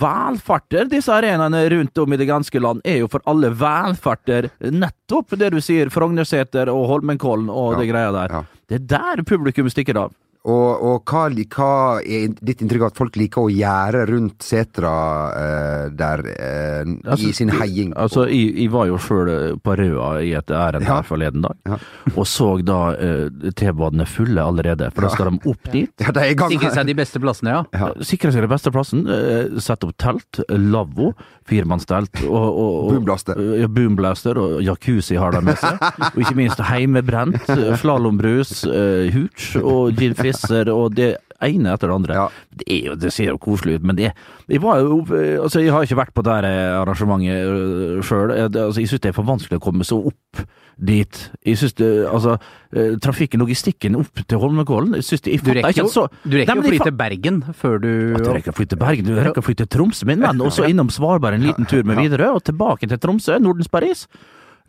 velferter 0.00 0.88
disse 0.90 1.12
arenaene 1.12 1.62
rundt 1.72 2.00
om 2.02 2.12
i 2.12 2.18
det 2.20 2.26
ganske 2.28 2.60
land, 2.60 2.82
er 2.84 2.98
jo 3.02 3.08
for 3.12 3.24
alle 3.30 3.48
velferter 3.56 4.50
nettopp 4.74 5.36
det 5.40 5.52
du 5.54 5.60
sier, 5.64 5.88
Frognerseter 5.92 6.68
og 6.72 6.86
Holmenkollen 6.90 7.48
og 7.52 7.74
Ja, 7.74 7.80
det 7.80 7.88
greia 7.92 8.12
der. 8.12 8.36
ja. 8.38 8.44
Det 8.68 8.80
er 8.80 8.86
der 8.94 9.24
publikum 9.28 9.68
stikker 9.68 9.98
av. 10.06 10.12
Og, 10.44 10.82
og 10.84 11.08
hva, 11.08 11.22
hva 11.54 11.68
er 12.04 12.34
ditt 12.44 12.60
inntrykk 12.60 12.82
av 12.84 12.90
at 12.90 12.98
folk 13.00 13.14
liker 13.16 13.46
å 13.46 13.48
gjøre 13.48 14.02
rundt 14.10 14.44
setra 14.44 14.90
uh, 15.32 15.86
der 15.96 16.20
uh, 16.20 16.90
Altså, 17.08 17.30
i 17.30 17.32
sin 17.32 17.48
heiing? 17.54 17.94
Altså, 17.96 18.26
jeg, 18.28 18.50
jeg 18.60 18.68
var 18.74 18.90
jo 18.90 18.98
sjøl 19.00 19.30
på 19.64 19.76
Røa 19.80 20.10
i 20.20 20.34
et 20.36 20.52
ærend 20.52 20.84
Ja. 20.84 20.98
her 20.98 21.06
forleden 21.08 21.46
dag, 21.46 21.56
Ja. 21.64 21.78
og 22.12 22.26
så 22.28 22.50
da 22.60 22.80
uh, 22.92 23.48
T-badene 23.56 24.04
fulle 24.10 24.44
allerede, 24.44 24.90
for 24.92 25.06
da 25.06 25.12
skal 25.14 25.30
de 25.32 25.40
opp 25.54 25.70
dit. 25.72 25.88
ja, 26.04 26.12
de 26.12 26.20
er 26.26 26.34
i 26.34 26.36
gang. 26.36 26.52
Sikre 26.52 26.74
seg 26.76 26.90
de 26.92 26.96
beste 27.00 27.22
plassene, 27.24 27.54
ja. 27.56 27.64
Ja. 27.80 27.88
Sikre 28.04 28.34
seg 28.36 28.44
de 28.44 28.52
beste 28.52 28.74
plassen, 28.74 29.06
Uh, 29.14 29.56
sette 29.62 29.86
opp 29.88 29.96
telt, 30.00 30.40
lavvo, 30.50 31.12
firemannstelt 31.48 32.22
og, 32.24 32.34
og, 32.34 32.76
og 32.84 32.92
Boomblaster. 32.94 33.40
Ja, 33.60 33.68
boomblaster 33.70 34.38
og 34.40 34.54
jacuzzi 34.64 35.16
har 35.20 35.32
de 35.36 35.40
med 35.44 35.58
seg. 35.60 35.80
Og 36.10 36.20
ikke 36.22 36.36
minst 36.38 36.60
heimebrent, 36.68 37.36
eh, 37.52 37.74
slalåmbrus, 37.80 38.62
uh, 38.68 39.04
hooch 39.14 39.50
og 39.60 39.92
gin 39.98 40.16
fisser 40.34 40.70
og 40.74 40.94
det 40.98 41.14
ene 41.44 41.74
etter 41.74 41.90
det 41.90 41.94
andre. 41.98 42.14
Ja. 42.16 42.26
Det, 42.54 42.66
er 42.70 42.90
jo, 42.90 42.94
det 42.96 43.12
ser 43.12 43.32
jo 43.32 43.38
koselig 43.42 43.78
ut, 43.78 43.86
men 43.86 43.98
det 43.98 44.10
jeg, 44.48 44.60
var 44.62 44.80
jo, 44.80 45.02
altså, 45.42 45.60
jeg 45.60 45.72
har 45.74 45.84
ikke 45.84 45.98
vært 45.98 46.14
på 46.16 46.24
det 46.24 46.36
her 46.38 46.46
arrangementet 46.82 48.04
sjøl. 48.06 48.32
Altså, 48.32 48.80
jeg 48.80 48.90
syns 48.92 49.02
det 49.04 49.10
er 49.12 49.16
for 49.16 49.28
vanskelig 49.28 49.60
å 49.60 49.64
komme 49.64 49.86
så 49.86 49.98
opp 50.10 50.44
dit. 50.74 51.18
Jeg 51.46 51.58
synes 51.60 51.76
det, 51.78 51.88
altså, 52.10 52.36
eh, 52.74 52.96
Trafikken, 53.02 53.42
logistikken 53.44 53.94
opp 54.00 54.24
til 54.26 54.40
Holmenkollen 54.42 54.96
jeg 54.98 55.06
synes 55.06 55.22
det, 55.22 55.36
jeg 55.36 55.44
Du 55.44 55.52
rekker 55.54 55.82
jo 55.84 55.86
så- 55.92 56.08
du 56.24 56.34
rekker 56.36 56.54
Nei, 56.54 56.62
å 56.62 56.64
jeg 56.64 56.72
fly 56.72 56.78
til 56.88 56.96
Bergen 56.98 57.42
før 57.54 57.78
du 57.80 57.92
du 58.16 58.30
rekker 58.32 58.50
å 58.50 58.56
fly 58.56 58.66
til 58.66 58.78
Bergen, 58.78 59.04
du 59.04 59.14
rekker 59.14 59.42
å 59.42 59.44
fly 59.44 59.54
til 59.54 59.66
Tromsø, 59.66 60.06
min 60.06 60.20
venn, 60.20 60.40
og 60.40 60.50
så 60.50 60.66
innom 60.66 60.90
Svalbard 60.90 61.34
en 61.34 61.42
liten 61.46 61.66
tur 61.66 61.84
med 61.84 61.96
Widerøe, 61.96 62.34
og 62.34 62.42
tilbake 62.42 62.88
til 62.88 62.98
Tromsø, 62.98 63.38
Nordens 63.38 63.68
Paris. 63.70 64.08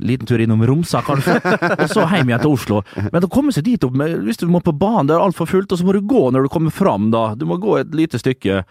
Liten 0.03 0.27
tur 0.27 0.41
innom 0.43 0.63
Romsa, 0.67 0.99
kanskje, 1.07 1.37
og 1.81 1.85
så 1.87 2.03
hjem 2.11 2.31
igjen 2.31 2.41
til 2.43 2.51
Oslo. 2.51 2.81
Men 3.13 3.23
å 3.23 3.31
komme 3.31 3.53
seg 3.55 3.63
dit 3.67 3.83
opp, 3.87 3.95
med, 3.95 4.17
hvis 4.27 4.41
du 4.41 4.49
må 4.51 4.59
på 4.63 4.73
banen, 4.75 5.07
det 5.07 5.15
er 5.15 5.23
altfor 5.23 5.47
fullt, 5.47 5.71
og 5.71 5.79
så 5.79 5.87
må 5.87 5.95
du 5.95 6.01
gå 6.03 6.25
når 6.35 6.47
du 6.47 6.51
kommer 6.51 6.75
fram, 6.75 7.07
da. 7.13 7.29
Du 7.39 7.47
må 7.47 7.55
gå 7.63 7.77
et 7.79 7.95
lite 7.95 8.19
stykke. 8.19 8.63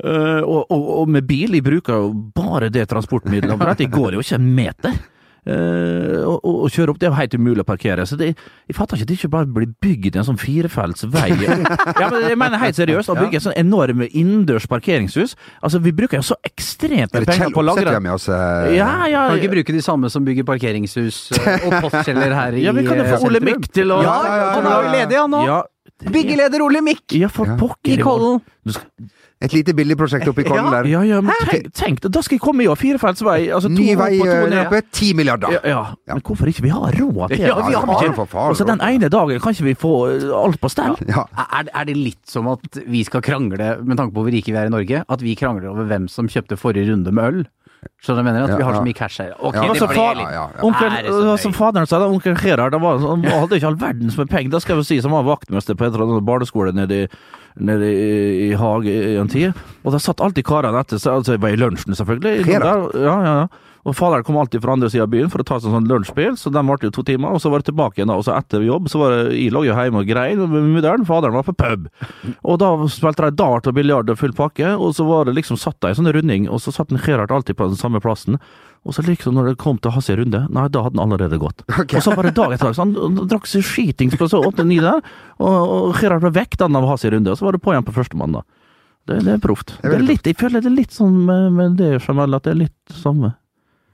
Uh, 0.00 0.40
og, 0.46 0.70
og, 0.70 0.84
og 1.02 1.10
med 1.12 1.26
bil, 1.28 1.58
jeg 1.58 1.66
bruker 1.66 1.98
jo 1.98 2.12
bare 2.36 2.70
det 2.72 2.86
transportmiddelet, 2.88 3.58
for 3.58 3.82
jeg 3.82 3.92
går 3.92 4.16
jo 4.16 4.22
ikke 4.22 4.38
en 4.38 4.52
meter. 4.56 5.00
Eh, 5.48 6.20
og, 6.26 6.44
og, 6.44 6.66
kjøre 6.72 6.92
opp, 6.92 6.98
det 7.00 7.08
er 7.08 7.12
jo 7.12 7.18
helt 7.18 7.36
umulig 7.38 7.64
å 7.64 7.68
parkere. 7.68 8.04
Så 8.08 8.18
det, 8.20 8.32
jeg 8.68 8.76
fatter 8.76 8.98
ikke 8.98 9.06
at 9.06 9.10
det 9.10 9.16
ikke 9.18 9.32
bare 9.32 9.48
blir 9.48 9.70
bygd 9.82 10.18
en 10.20 10.26
sånn 10.28 10.40
firefelts 10.40 11.06
vei. 11.10 11.30
ja, 12.02 12.10
men 12.12 12.26
jeg 12.28 12.38
mener 12.40 12.60
helt 12.60 12.78
seriøst, 12.78 13.12
å 13.12 13.18
bygge 13.18 13.40
et 13.40 13.46
sånn 13.46 13.56
enorme 13.60 14.10
innendørs 14.10 14.68
parkeringshus. 14.70 15.36
Altså, 15.64 15.80
vi 15.84 15.94
bruker 15.96 16.20
jo 16.20 16.26
så 16.32 16.38
ekstremt 16.46 17.14
det 17.16 17.24
penger 17.28 17.54
på 17.54 17.62
å 17.62 17.66
lagre 17.70 17.96
eh? 17.96 18.76
ja, 18.76 18.90
ja, 19.08 19.26
Kan 19.30 19.36
vi 19.36 19.42
ikke 19.42 19.54
bruke 19.56 19.76
de 19.76 19.82
samme 19.84 20.10
som 20.12 20.26
bygger 20.26 20.46
parkeringshus 20.48 21.22
eh, 21.38 21.66
og 21.68 21.76
postkjeller 21.86 22.36
her 22.36 22.58
i 22.58 22.64
ja, 22.66 22.74
vi 22.76 22.84
kan 22.86 23.00
jo 23.00 23.08
få 23.08 23.22
Ole? 23.28 23.42
Mikk 23.44 23.70
til 23.72 23.92
å 23.94 24.00
Ja, 24.04 24.16
han 24.56 24.66
er 24.66 24.74
jo 24.76 24.94
ledig, 24.94 25.18
han 25.20 25.32
nå! 25.32 25.44
Ja, 25.48 25.60
Byggeleder 26.00 26.62
Ole 26.64 26.80
Mikk! 26.84 27.12
ja, 27.16 27.28
for 27.28 27.46
Ja. 27.46 27.56
pokker. 27.60 27.92
I 27.92 27.96
Kollen. 28.02 28.40
Et 29.40 29.52
lite 29.56 29.72
billigprosjekt 29.72 30.28
oppe 30.28 30.42
i 30.42 30.44
Kollen 30.44 30.66
der. 30.68 30.84
Ja, 30.90 31.00
ja, 31.08 31.20
men 31.24 31.32
tenk, 31.48 31.70
tenk 31.72 32.00
det, 32.04 32.10
da 32.12 32.20
skal 32.20 32.36
jeg 32.36 32.42
komme 32.44 32.60
i 32.60 32.66
år, 32.68 32.76
firefelts 32.76 33.22
vei. 33.24 33.38
Altså, 33.56 33.70
Ny 33.72 33.94
vei 33.96 34.18
eh, 34.20 34.56
oppe, 34.66 34.82
ti 34.92 35.14
milliarder. 35.16 35.54
Ja, 35.56 35.62
ja, 35.64 35.78
men 36.12 36.20
hvorfor 36.26 36.50
ikke? 36.52 36.66
Vi 36.66 36.72
har 36.74 36.92
råd 36.92 37.32
til 37.32 37.38
det. 37.38 37.46
Ja, 37.48 37.54
vi 37.64 37.72
har 37.72 37.86
ikke- 37.88 38.10
det, 38.10 38.16
for 38.18 38.28
faen. 38.28 38.50
Og 38.52 38.58
så 38.60 38.66
den 38.68 38.82
ene 38.84 39.08
dagen 39.08 39.40
kan 39.40 39.56
ikke 39.56 39.64
vi 39.70 39.74
få 39.80 39.94
eh, 40.12 40.26
alt 40.42 40.60
på 40.60 40.68
stell? 40.68 40.92
Ja. 41.08 41.24
Er, 41.56 41.70
er 41.72 41.88
det 41.88 41.96
litt 41.96 42.20
som 42.28 42.48
at 42.52 42.82
vi 42.84 43.00
skal 43.08 43.24
krangle, 43.24 43.78
med 43.80 43.96
tanke 43.96 44.12
på 44.12 44.26
hvor 44.26 44.30
rike 44.36 44.52
vi 44.52 44.60
er 44.60 44.68
i 44.68 44.74
Norge, 44.76 45.00
at 45.08 45.24
vi 45.24 45.32
krangler 45.40 45.70
over 45.72 45.88
hvem 45.88 46.04
som 46.12 46.28
kjøpte 46.28 46.60
forrige 46.60 46.90
runde 46.92 47.08
med 47.10 47.24
øl? 47.24 47.40
Skjønner 48.04 48.20
du 48.20 48.28
jeg 48.28 48.34
mener? 48.34 48.44
At 48.44 48.58
vi 48.60 48.64
har 48.68 48.74
så 48.76 48.84
mye 48.84 48.92
cash 48.92 49.22
her. 49.22 49.32
Ok, 49.40 49.54
Ja, 49.56 49.62
det 49.62 49.70
altså, 49.72 49.86
ble 49.88 49.96
fa- 49.96 50.12
litt 50.20 50.32
ja, 50.36 50.46
ja. 51.32 51.36
Som 51.40 51.54
faderen 51.56 51.88
sa, 51.88 51.96
da, 52.02 52.10
onkel 52.12 52.36
Gerhard 52.36 52.76
han, 52.76 53.24
hadde 53.24 53.56
ikke 53.56 53.70
all 53.72 53.78
verdens 53.80 54.18
med 54.20 54.28
penger, 54.28 54.50
Da 54.52 54.60
skal 54.60 54.74
jeg 54.76 54.82
vel 54.82 54.84
si, 54.84 55.00
som 55.00 55.16
var 55.16 55.24
vaktmester 55.24 55.72
på 55.80 55.86
en 55.88 55.94
eller 55.94 56.04
annen 56.04 56.26
barneskole 56.28 56.74
nede 56.76 57.06
i, 57.06 57.08
nede 57.56 57.88
i, 57.90 58.50
i 58.50 58.52
Hage 58.58 58.92
i 58.92 59.16
en 59.20 59.30
tid. 59.30 59.58
Og 59.84 59.94
der 59.94 60.02
satt 60.02 60.22
alltid 60.22 60.46
karene 60.46 60.82
etter 60.82 61.00
seg, 61.00 61.20
altså 61.20 61.34
jeg 61.36 61.42
var 61.42 61.56
i 61.56 61.60
lunsjen 61.60 61.98
selvfølgelig. 61.98 62.46
Der, 62.46 62.86
ja, 62.94 63.16
ja, 63.24 63.34
ja. 63.42 63.66
Og 63.88 63.96
faderen 63.96 64.24
kom 64.26 64.36
alltid 64.36 64.60
fra 64.60 64.74
andre 64.76 64.90
sida 64.92 65.06
av 65.06 65.12
byen 65.12 65.30
for 65.32 65.40
å 65.40 65.46
ta 65.46 65.56
seg 65.56 65.70
en 65.70 65.78
sånn 65.78 65.88
lunsjbil, 65.88 66.34
så 66.36 66.52
den 66.52 66.68
varte 66.68 66.90
jo 66.90 66.94
to 66.98 67.04
timer, 67.08 67.32
og 67.32 67.40
så 67.40 67.52
var 67.52 67.62
det 67.62 67.70
tilbake 67.70 67.96
igjen 67.96 68.10
da, 68.12 68.18
og 68.20 68.26
så 68.26 68.34
etter 68.36 68.64
jobb, 68.66 68.90
så 68.92 69.00
var 69.00 69.14
det, 69.14 69.38
jeg 69.38 69.54
lå 69.54 69.62
jo 69.64 69.76
hjemme 69.76 70.02
og 70.02 70.10
grein 70.10 70.42
med 70.42 70.66
mudder'n, 70.74 71.06
faderen 71.08 71.38
var 71.38 71.46
på 71.48 71.56
pub. 71.56 71.86
Og 72.44 72.60
da 72.60 72.74
spilte 72.92 73.30
de 73.30 73.40
dart 73.40 73.70
og 73.70 73.76
biljard 73.78 74.12
og 74.12 74.20
full 74.20 74.36
pakke, 74.36 74.74
og 74.76 74.92
så 74.98 75.06
var 75.08 75.28
det 75.28 75.38
liksom 75.38 75.60
satt 75.60 75.80
de 75.80 75.94
i 75.94 75.96
sånn 75.96 76.12
runding, 76.12 76.50
og 76.52 76.60
så 76.60 76.74
satt 76.76 76.92
en 76.92 77.00
Gerhard 77.00 77.32
alltid 77.32 77.56
på 77.56 77.70
den 77.72 77.80
samme 77.80 78.02
plassen. 78.04 78.36
Og 78.88 78.94
så 78.96 79.02
liksom 79.04 79.34
når 79.36 79.50
det 79.50 79.58
kom 79.60 79.76
til 79.78 79.92
hans 79.92 80.08
runde, 80.08 80.38
nei, 80.48 80.62
da 80.72 80.82
hadde 80.86 80.96
han 80.96 81.04
allerede 81.12 81.36
gått. 81.38 81.60
Okay. 81.68 81.98
Og 81.98 82.02
så 82.06 82.14
var 82.16 82.24
det 82.24 82.32
dag 82.38 82.54
etter 82.54 82.70
dag, 82.70 82.76
så 82.78 82.86
han, 82.86 83.18
drakk 83.28 83.44
seg 83.50 83.62
skitings 83.66 84.16
på 84.16 84.28
så 84.32 84.40
åtte-ni 84.40 84.78
der, 84.80 85.02
og, 85.36 85.58
og 85.74 85.98
Gerhard 86.00 86.22
ble 86.24 86.30
vekk 86.38 86.56
den 86.62 86.78
av 86.80 86.86
hans 86.88 87.04
runde, 87.04 87.28
og 87.30 87.36
så 87.36 87.44
var 87.44 87.52
det 87.58 87.60
på 87.66 87.74
igjen 87.74 87.84
på 87.84 87.92
førstemann 87.98 88.38
da. 88.38 88.42
Det, 89.08 89.18
det 89.26 89.34
er 89.36 89.42
proft. 89.44 89.74
Det 89.82 89.92
er 89.98 90.02
litt, 90.04 90.24
jeg 90.28 90.36
føler 90.40 90.64
det 90.64 90.70
er 90.72 90.76
litt 90.78 90.96
sånn 90.96 91.12
med, 91.28 91.52
med 91.58 91.76
det, 91.76 91.90
Jamel, 92.06 92.34
at 92.40 92.48
det 92.48 92.54
er 92.54 92.58
litt 92.62 92.96
samme. 93.02 93.34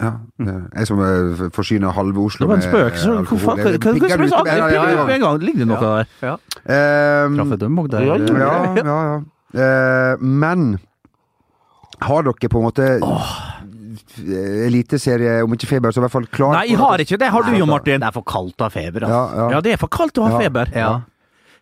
Ja, 0.02 0.11
jeg 0.45 0.87
som 0.90 0.99
eh, 1.00 1.47
forsyner 1.57 1.95
halve 1.97 2.21
Oslo 2.21 2.45
Det 2.45 2.50
var 2.50 2.59
en 2.61 2.66
spøk. 2.66 2.99
Alkohol. 3.16 3.57
med- 3.57 5.07
med 5.07 5.14
en 5.14 5.23
gang, 5.23 5.38
ligger 5.40 5.62
det 5.64 5.69
noe 5.71 5.81
der? 5.81 6.11
Ja. 6.21 6.35
Ehm, 6.69 7.38
Traff 7.38 7.55
et 7.57 7.64
ømmåk 7.64 7.88
der. 7.95 8.05
Ja, 8.05 8.19
Ja, 8.21 8.75
ja, 8.76 8.99
ja. 9.09 9.16
Eh, 9.57 10.16
men 10.21 10.78
har 12.05 12.23
dere 12.28 12.50
på 12.52 12.61
en 12.61 12.66
måte 12.69 12.90
eliteserie, 14.69 15.41
om 15.45 15.53
ikke 15.57 15.69
feber, 15.71 15.93
så 15.95 16.00
i 16.00 16.07
hvert 16.07 16.15
fall 16.15 16.26
klar 16.33 16.55
Nei, 16.61 16.69
jeg 16.73 16.79
har 16.81 17.03
ikke 17.05 17.19
det. 17.21 17.29
Har 17.35 17.43
du 17.47 17.57
jo, 17.59 17.67
Martin? 17.69 18.00
Det 18.03 18.09
er 18.11 18.17
for 18.17 18.26
kaldt 18.26 18.57
å 18.62 18.69
ha 18.69 18.73
feber, 18.75 19.07
Ja, 19.07 19.21
altså. 19.26 19.37
ja. 19.43 19.50
Ja, 19.57 19.61
det 19.67 19.73
er 19.76 19.83
for 19.83 19.88
kaldt 19.93 20.19
å 20.23 20.26
ha 20.29 20.33
Ja. 20.37 20.41
feber. 20.47 20.73
Ja. 20.75 20.95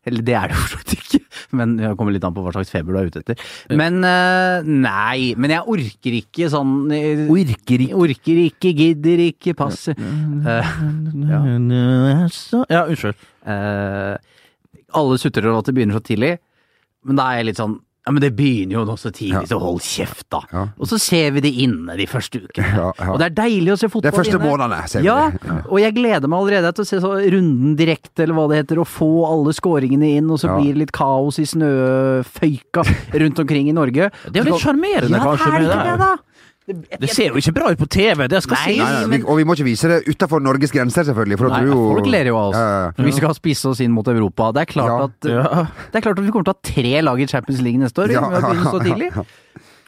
Eller 0.05 0.21
det 0.21 0.35
er 0.37 0.49
det 0.51 0.57
jo 0.59 0.63
forstått 0.67 0.95
ikke, 0.99 1.19
men 1.57 1.77
det 1.79 1.91
kommer 1.97 2.13
litt 2.13 2.25
an 2.29 2.35
på 2.37 2.43
hva 2.45 2.53
slags 2.53 2.69
feber 2.75 2.93
du 2.93 2.99
er 3.01 3.07
ute 3.09 3.23
etter. 3.23 3.39
Men 3.73 4.03
eh, 4.05 4.67
nei, 4.69 5.33
men 5.41 5.55
jeg 5.55 5.65
orker 5.65 6.17
ikke 6.19 6.51
sånn 6.53 6.75
eh, 6.93 7.23
Orker 7.33 7.81
ikke. 7.87 7.97
Orker 7.97 8.41
ikke, 8.43 8.75
gidder 8.77 9.23
ikke, 9.31 9.55
passe. 9.57 9.95
Eh, 9.97 10.75
Ja, 11.25 12.85
unnskyld. 12.85 13.17
eh, 13.47 14.17
alle 14.95 15.19
sutrer 15.19 15.49
over 15.51 15.59
at 15.65 15.67
det 15.71 15.75
begynner 15.75 15.97
så 15.99 16.05
tidlig, 16.05 16.35
men 17.05 17.17
da 17.19 17.31
er 17.33 17.41
jeg 17.41 17.47
litt 17.51 17.59
sånn 17.61 17.79
ja, 18.05 18.13
men 18.13 18.21
det 18.21 18.35
begynner 18.37 18.75
jo 18.77 18.83
nå 18.85 18.95
så 19.01 19.09
tidlig, 19.17 19.47
så 19.49 19.57
hold 19.63 19.79
kjeft, 19.81 20.27
da. 20.29 20.43
Ja. 20.53 20.65
Og 20.77 20.89
så 20.91 20.99
ser 21.01 21.31
vi 21.33 21.41
det 21.41 21.53
inne 21.65 21.95
de 21.97 22.05
første 22.11 22.43
ukene. 22.43 22.67
Ja, 22.77 22.91
ja. 22.99 23.07
Og 23.15 23.17
det 23.23 23.31
er 23.31 23.37
deilig 23.39 23.73
å 23.73 23.77
se 23.81 23.89
fotball 23.89 24.05
Det 24.05 24.11
er 24.13 24.19
første 24.19 24.37
inne. 24.37 24.51
månedene, 24.51 24.81
ser 24.93 25.01
vi. 25.01 25.09
Ja. 25.09 25.63
og 25.65 25.81
jeg 25.81 25.95
gleder 25.97 26.29
meg 26.29 26.43
allerede 26.43 26.73
til 26.77 26.85
å 26.85 26.91
se 26.91 27.01
så 27.01 27.15
runden 27.17 27.73
direkte, 27.81 28.27
eller 28.27 28.37
hva 28.37 28.45
det 28.53 28.61
heter, 28.61 28.83
og 28.85 28.91
få 28.93 29.09
alle 29.31 29.55
skåringene 29.57 30.13
inn, 30.19 30.29
og 30.29 30.43
så 30.43 30.53
blir 30.53 30.75
det 30.77 30.83
litt 30.85 30.93
kaos 30.93 31.41
i 31.41 31.47
snøføyka 31.49 32.85
rundt 33.25 33.41
omkring 33.41 33.73
i 33.73 33.77
Norge. 33.77 34.11
Det 34.29 34.37
er 34.37 34.45
jo 34.45 34.53
litt 34.53 34.65
sjarmerende, 34.67 35.17
ja, 35.17 35.25
kanskje. 35.25 35.49
er 35.55 35.65
ikke 35.65 35.83
det. 35.89 35.99
da! 36.05 36.13
Det 36.65 37.11
ser 37.13 37.29
jo 37.29 37.37
ikke 37.37 37.53
bra 37.59 37.71
ut 37.75 37.81
på 37.81 37.87
TV, 37.93 38.23
det 38.33 38.39
skal 38.41 38.57
Nei, 38.57 38.69
sies. 38.71 38.81
Nei, 38.81 39.01
nei, 39.05 39.19
vi, 39.19 39.25
og 39.29 39.37
vi 39.37 39.45
må 39.45 39.53
ikke 39.57 39.67
vise 39.67 39.91
det 39.91 39.99
utafor 40.09 40.41
Norges 40.41 40.73
grenser, 40.73 41.05
selvfølgelig. 41.05 41.37
For 41.43 41.53
Nei, 41.53 41.59
jo 41.69 41.77
folk 41.93 42.09
ler 42.09 42.31
jo 42.31 42.39
av 42.41 42.55
oss. 42.55 42.57
Ja. 42.57 43.05
Vi 43.05 43.13
skal 43.19 43.37
spisse 43.37 43.69
oss 43.69 43.83
inn 43.85 43.93
mot 43.93 44.09
Europa. 44.09 44.49
Det 44.57 44.63
er 44.65 44.71
klart, 44.73 45.21
Ja. 45.29 45.45
at, 45.45 45.69
det 45.93 46.01
er 46.01 46.07
klart 46.07 46.17
at 46.19 46.25
vi 46.25 46.33
kommer 46.33 46.49
til 46.49 46.55
å 46.55 46.57
ha 46.57 46.65
tre 46.73 46.95
lag 47.05 47.21
i 47.21 47.27
Champions 47.29 47.61
League 47.61 47.83
neste 47.83 48.01
år. 48.07 48.15
Ja, 48.17 48.25
med 48.25 48.41
å 48.41 48.49
begynne 48.49 48.73
så 48.73 48.81
tidlig. 48.81 49.11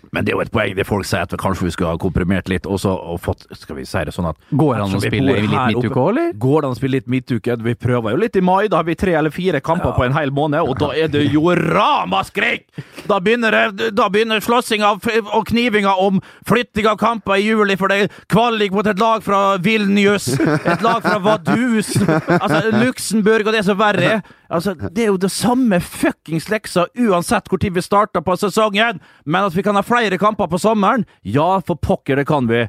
Ja. 0.07 0.13
Men 0.15 0.27
det 0.27 0.33
er 0.33 0.39
jo 0.39 0.45
et 0.45 0.53
poeng 0.55 0.75
det 0.77 0.87
folk 0.87 1.07
sier 1.09 1.27
at 1.27 1.35
kanskje 1.41 1.67
vi 1.67 1.73
skulle 1.75 1.93
ha 1.95 2.01
komprimert 2.01 2.51
litt, 2.53 2.67
og 2.67 2.81
så 2.83 2.95
og 2.97 3.21
fått 3.23 3.47
Skal 3.57 3.79
vi 3.81 3.85
si 3.89 4.03
det 4.07 4.15
sånn 4.15 4.29
at 4.31 4.39
Går 4.51 4.75
det 4.77 4.85
an 4.85 4.97
å 4.97 5.01
spille 5.03 5.37
litt 5.41 5.51
midtuke 5.51 6.01
òg, 6.01 6.09
eller? 6.13 6.33
Går 6.41 6.63
det 6.63 6.69
an 6.69 6.77
å 6.77 6.79
spille 6.79 6.99
litt 7.01 7.11
midtuke? 7.13 7.57
Vi 7.67 7.75
prøver 7.75 8.15
jo 8.15 8.21
litt 8.23 8.39
i 8.39 8.45
mai, 8.45 8.69
da 8.73 8.81
har 8.81 8.89
vi 8.89 8.97
tre 8.99 9.17
eller 9.19 9.35
fire 9.35 9.61
kamper 9.65 9.95
på 9.97 10.07
en 10.07 10.17
hel 10.17 10.33
måned, 10.35 10.63
og 10.63 10.79
da 10.81 10.93
er 10.97 11.11
det 11.13 11.27
jo 11.33 11.51
ramaskrik! 11.77 12.69
Da 13.11 13.21
begynner, 13.23 13.55
det, 13.77 13.91
da 13.97 14.09
begynner 14.13 14.43
slåssinga 14.45 14.95
og 15.37 15.47
knivinga 15.51 15.97
om 16.03 16.23
flytting 16.49 16.89
av 16.91 16.99
kamper 17.01 17.41
i 17.41 17.47
juli, 17.49 17.77
for 17.81 17.93
det 17.93 18.07
er 18.07 18.23
kvalik 18.33 18.75
mot 18.77 18.87
et 18.87 19.03
lag 19.03 19.25
fra 19.27 19.43
Vilnius, 19.63 20.33
et 20.39 20.85
lag 20.85 21.05
fra 21.05 21.19
Vaduz, 21.23 21.93
altså 22.41 22.63
Luxembourg, 22.81 23.47
og 23.47 23.57
det 23.57 23.65
som 23.67 23.79
verre 23.81 24.17
er. 24.17 24.27
Altså, 24.47 24.77
det 24.79 25.03
er 25.03 25.09
jo 25.11 25.19
det 25.19 25.33
samme 25.35 25.81
fuckings 25.83 26.47
leksa 26.53 26.85
uansett 27.03 27.49
hvor 27.51 27.59
tid 27.59 27.75
vi 27.75 27.83
starter 27.83 28.23
på 28.23 28.37
sesongen, 28.39 29.01
men 29.25 29.47
at 29.47 29.57
vi 29.57 29.65
kan 29.67 29.75
ha 29.75 29.83
flere 29.83 29.96
kamper 30.21 30.49
på 30.49 30.59
sommeren, 30.61 31.07
ja, 31.23 31.61
for 31.67 31.77
pokker, 31.77 32.17
det 32.17 32.27
kan 32.27 32.47
vi. 32.51 32.67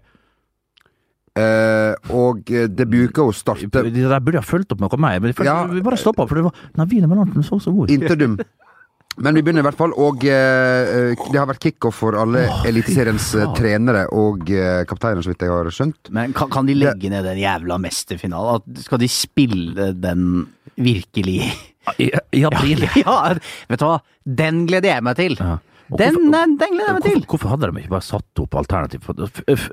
Eh, 1.37 1.93
og 2.17 2.49
eh, 2.49 2.65
det 2.71 2.87
bruker 2.89 3.29
å 3.29 3.33
starte 3.35 3.67
De 3.69 3.91
der 3.93 4.23
burde 4.23 4.39
ha 4.41 4.45
fulgt 4.45 4.71
opp 4.73 4.81
noe 4.81 4.97
mer, 4.97 5.19
men 5.21 5.35
Ja. 5.45 5.65
vi 5.69 5.83
bare 5.85 5.99
stoppa, 5.99 6.25
for 6.25 6.35
det 6.35 6.47
var 6.47 6.55
Navine 6.79 7.07
Melanten 7.07 7.43
så 7.43 7.59
så 7.61 7.73
god. 7.75 7.91
Interdum. 7.91 8.39
Men 9.17 9.33
vi 9.33 9.41
begynner 9.41 9.63
i 9.63 9.65
hvert 9.65 9.77
fall, 9.77 9.93
og 9.97 10.23
eh, 10.29 11.13
det 11.17 11.37
har 11.39 11.47
vært 11.49 11.63
kickoff 11.63 11.95
for 12.03 12.17
alle 12.21 12.43
Eliteseriens 12.69 13.31
ja. 13.33 13.47
trenere 13.57 14.05
og 14.13 14.49
eh, 14.53 14.83
kapteiner, 14.85 15.23
så 15.25 15.33
vidt 15.33 15.41
jeg 15.41 15.53
har 15.53 15.69
skjønt. 15.73 16.11
Men 16.13 16.35
kan, 16.37 16.51
kan 16.53 16.69
de 16.69 16.75
legge 16.77 17.09
ned 17.09 17.25
den 17.25 17.41
jævla 17.41 17.79
mesterfinalen? 17.81 18.77
Skal 18.85 19.01
de 19.01 19.09
spille 19.09 19.91
den 19.97 20.45
virkelig? 20.77 21.49
I, 21.97 22.11
i 22.35 22.43
april. 22.45 22.83
Ja, 22.99 23.33
vet 23.69 23.79
du 23.81 23.85
hva? 23.87 23.97
Den 24.27 24.65
gleder 24.69 24.97
jeg 24.97 25.05
meg 25.07 25.17
til. 25.17 25.37
Ja. 25.39 25.57
Den, 25.89 26.13
hvorfor- 26.17 26.31
den, 26.31 26.57
den 26.59 26.71
gleder 26.73 26.87
jeg 26.87 26.93
meg 26.97 27.03
til. 27.03 27.11
Hvorfor, 27.21 27.27
hvorfor 27.37 27.49
hadde 27.53 27.67
de 27.71 27.79
ikke 27.83 27.89
bare 27.93 28.01
satt 28.03 28.39
opp 28.43 28.55
alternativ? 28.59 28.99
Det- 29.15 29.69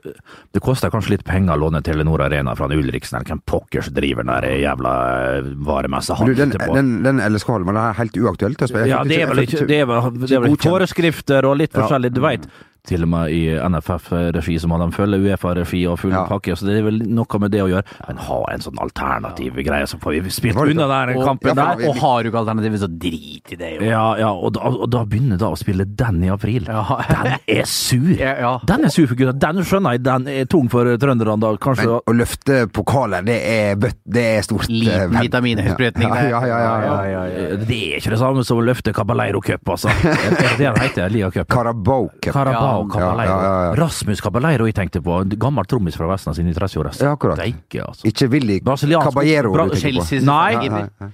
Det 0.54 0.62
koster 0.62 0.90
kanskje 0.90 1.11
litt 1.11 1.25
penger 1.25 1.56
å 1.56 1.59
låne 1.59 1.83
Telenor 1.83 2.23
Arena 2.23 2.54
fra 2.54 2.68
Ulriksen, 2.68 3.16
eller 3.18 3.26
hvem 3.26 3.40
pokkers 3.44 3.88
driver 3.90 4.23
den 4.23 4.61
jævla 4.62 4.92
eh, 5.38 5.42
varemessa 5.66 6.14
han 6.14 6.26
den, 6.35 6.52
sitter 6.52 6.66
på. 6.68 6.75
den, 6.75 7.02
den 7.02 7.18
LSK-hallen 7.18 7.68
er 7.68 7.73
det 7.73 7.97
helt 7.99 8.16
å 8.62 8.68
spille? 8.71 8.87
Ja, 8.87 9.02
det 9.02 9.18
er 9.18 9.26
ikke- 9.26 9.35
vel 9.35 9.44
ikke 9.44 9.66
Det 9.66 9.80
er 9.80 9.87
vel, 9.87 10.11
det 10.21 10.30
er 10.33 10.40
vel 10.40 10.50
godkjent. 10.54 10.71
foreskrifter 10.71 11.44
og 11.50 11.56
litt 11.59 11.73
Ja. 11.75 11.80
forskjellig, 11.83 12.12
du 12.14 12.21
veit. 12.21 12.47
Til 12.86 13.02
og 13.02 13.08
med 13.08 13.30
i 13.32 13.38
NFF-regi, 13.56 14.58
som 14.60 14.70
han 14.76 14.92
følge 14.92 15.16
Uefa-regi 15.24 15.86
og 15.88 15.98
full 16.02 16.12
Ja. 16.12 16.24
pakke, 16.28 16.52
så 16.56 16.66
det 16.66 16.78
er 16.78 16.82
vel 16.84 16.98
noe 17.08 17.38
med 17.40 17.50
det 17.50 17.60
å 17.64 17.68
gjøre. 17.70 17.84
Men 18.08 18.16
ha 18.18 18.40
en 18.52 18.60
sånn 18.60 18.76
alternativ 18.78 19.54
greie, 19.64 19.86
så 19.88 19.96
får 19.98 20.22
vi 20.22 20.28
spilt 20.30 20.54
Det 20.54 20.74
unna 20.76 20.86
den 21.06 21.16
Og, 21.16 21.24
kampen 21.26 21.48
Ja, 21.56 21.64
for- 21.72 21.80
der. 21.80 21.88
og 21.88 21.96
har 21.96 22.22
du 22.22 22.30
ikke 22.30 22.42
alternativet, 22.44 22.80
så 22.80 22.88
drit 22.98 23.52
i 23.52 23.56
det, 23.56 23.70
jo. 23.80 23.86
Ja, 23.88 24.16
ja, 24.18 24.30
og 24.32 24.52
da, 24.52 24.60
og 24.68 24.90
da 24.90 25.04
begynner 25.04 25.38
da 25.38 25.46
å 25.46 25.56
spille 25.56 25.86
den 25.96 26.24
i 26.24 26.28
april. 26.28 26.64
Ja. 26.68 26.84
Den 27.08 27.38
er 27.48 27.64
sur! 27.64 28.04
Ja, 28.24 28.34
ja. 28.38 28.58
Den 28.66 28.84
er 28.84 28.88
sur 28.90 29.06
for 29.06 29.14
gutta. 29.16 29.32
Den 29.38 29.62
skjønner 29.64 29.92
jeg, 29.96 30.02
den 30.04 30.28
er 30.28 30.44
tung 30.44 30.68
for 30.68 30.84
trønderne 31.00 31.38
da, 31.40 31.54
kanskje. 31.56 31.86
Men 31.88 32.00
å 32.04 32.14
løfte 32.20 32.66
pokaler, 32.70 33.24
det 33.24 33.40
er, 33.42 33.76
bøtt, 33.76 33.96
det 34.06 34.24
er 34.38 34.42
stort. 34.42 34.68
eh, 34.68 34.74
Liten 34.74 35.10
vel. 35.10 35.22
vitamininnsprøytning 35.28 36.08
Ja, 36.08 36.28
ja, 36.28 36.44
ja, 36.46 36.80
ja, 36.84 37.24
ja. 37.24 37.56
Det 37.56 37.80
er 37.94 37.96
ikke 38.00 38.10
det 38.10 38.18
samme 38.20 38.44
som 38.44 38.58
å 38.58 38.64
løfte 38.64 38.92
Cabaleiro 38.92 39.40
Cup, 39.40 39.64
altså. 39.68 39.88
Er 40.04 40.36
det 40.36 40.58
det 40.58 40.78
heter? 40.82 41.08
Lia 41.10 41.30
Cup? 41.30 41.48
Carabao 41.48 42.10
Cup. 42.20 42.32
Carabao 42.34 42.74
Ja, 42.83 42.88
Cabaleiro. 42.95 43.75
Rasmus 43.81 44.23
Cabaleiro 44.25 44.66
jeg 44.69 44.76
tenkte 44.78 45.02
på. 45.04 45.21
Gammel 45.38 45.69
trommis 45.71 45.97
fra 45.99 46.09
Vestnes 46.11 46.40
i 46.43 46.47
30-åra. 46.50 46.95
Ja, 47.00 47.12
akkurat. 47.14 47.38
Deike, 47.40 47.85
altså. 47.87 48.09
Ikke 48.11 48.28
Willy 48.33 48.61
Caballero 48.64 49.52
Bra- 49.54 49.69
du 49.71 49.76
tenker 49.78 50.02
på. 50.02 50.25
Nei. 50.26 50.69
Nei. 50.69 51.12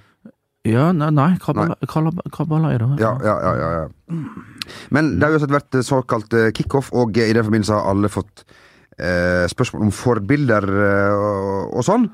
Ja, 0.69 0.91
nei, 0.93 1.09
nei 1.09 1.29
Cabaleiro. 1.41 2.91
Ja, 3.01 3.15
ja, 3.25 3.37
ja, 3.41 3.53
ja, 3.57 3.69
ja. 3.79 4.17
Men 4.93 5.15
det 5.17 5.25
har 5.25 5.33
jo 5.33 5.39
også 5.39 5.49
vært 5.55 5.79
såkalt 5.87 6.35
eh, 6.37 6.51
kickoff, 6.53 6.91
og 6.93 7.17
i 7.17 7.31
den 7.33 7.47
forbindelse 7.47 7.73
har 7.73 7.89
alle 7.89 8.11
fått 8.13 8.43
eh, 9.01 9.47
spørsmål 9.49 9.87
om 9.87 9.93
forbilder 9.95 10.67
eh, 10.69 11.15
og, 11.17 11.73
og 11.79 11.87
sånn. 11.87 12.05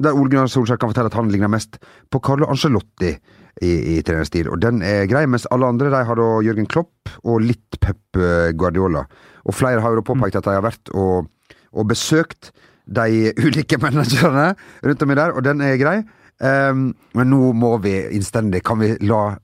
Der 0.00 0.16
Ole 0.16 0.32
Gunnar 0.32 0.48
Solskjær 0.50 0.80
kan 0.80 0.90
fortelle 0.90 1.12
at 1.12 1.18
han 1.20 1.28
ligner 1.30 1.52
mest 1.52 1.76
på 2.10 2.20
Carlo 2.24 2.48
Angelotti 2.50 3.12
i, 3.62 3.72
i 3.94 3.98
trenerstil. 4.06 4.50
Og 4.52 4.60
den 4.62 4.82
er 4.86 5.06
grei, 5.10 5.24
mens 5.30 5.46
alle 5.54 5.68
andre 5.70 5.92
de 5.92 6.02
har 6.08 6.18
da 6.18 6.28
Jørgen 6.44 6.68
Klopp 6.70 7.12
og 7.22 7.44
litt 7.44 7.78
Pep 7.82 8.18
eh, 8.18 8.50
Guardiola. 8.58 9.04
Og 9.46 9.56
flere 9.56 9.82
har 9.82 9.94
jo 9.94 10.02
da 10.02 10.08
påpekt 10.12 10.38
at 10.38 10.48
de 10.48 10.56
har 10.56 10.64
vært 10.64 10.92
og, 10.94 11.30
og 11.72 11.88
besøkt 11.90 12.52
de 12.86 13.30
ulike 13.46 13.78
managerne 13.82 14.52
rundt 14.82 15.06
om 15.06 15.14
i 15.14 15.20
der, 15.22 15.36
og 15.36 15.46
den 15.46 15.64
er 15.64 15.78
grei. 15.80 16.00
Um, 16.42 16.88
men 17.14 17.28
nå 17.30 17.52
må 17.54 17.76
vi 17.84 17.92
innstendig 18.16 18.64
Kan 18.66 18.80
vi 18.80 18.88
la 19.06 19.36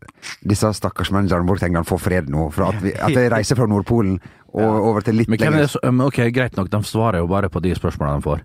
disse 0.48 0.66
stakkars 0.74 1.12
managerne 1.14 1.46
våre 1.46 1.60
til 1.60 1.68
England 1.68 1.86
få 1.86 1.98
fred 2.00 2.30
nå? 2.32 2.48
For 2.50 2.72
at, 2.72 2.80
vi, 2.82 2.90
at 2.90 3.14
de 3.14 3.26
reiser 3.30 3.54
fra 3.54 3.68
Nordpolen 3.70 4.16
og 4.48 4.78
over 4.88 5.04
til 5.06 5.20
litt 5.20 5.30
er 5.30 5.44
lenger 5.44 5.68
det 5.68 5.92
Ok, 6.08 6.18
greit 6.34 6.56
nok, 6.58 6.70
de 6.72 6.80
svarer 6.88 7.20
jo 7.22 7.28
bare 7.30 7.52
på 7.52 7.62
de 7.62 7.74
spørsmålene 7.76 8.18
de 8.18 8.26
får. 8.26 8.42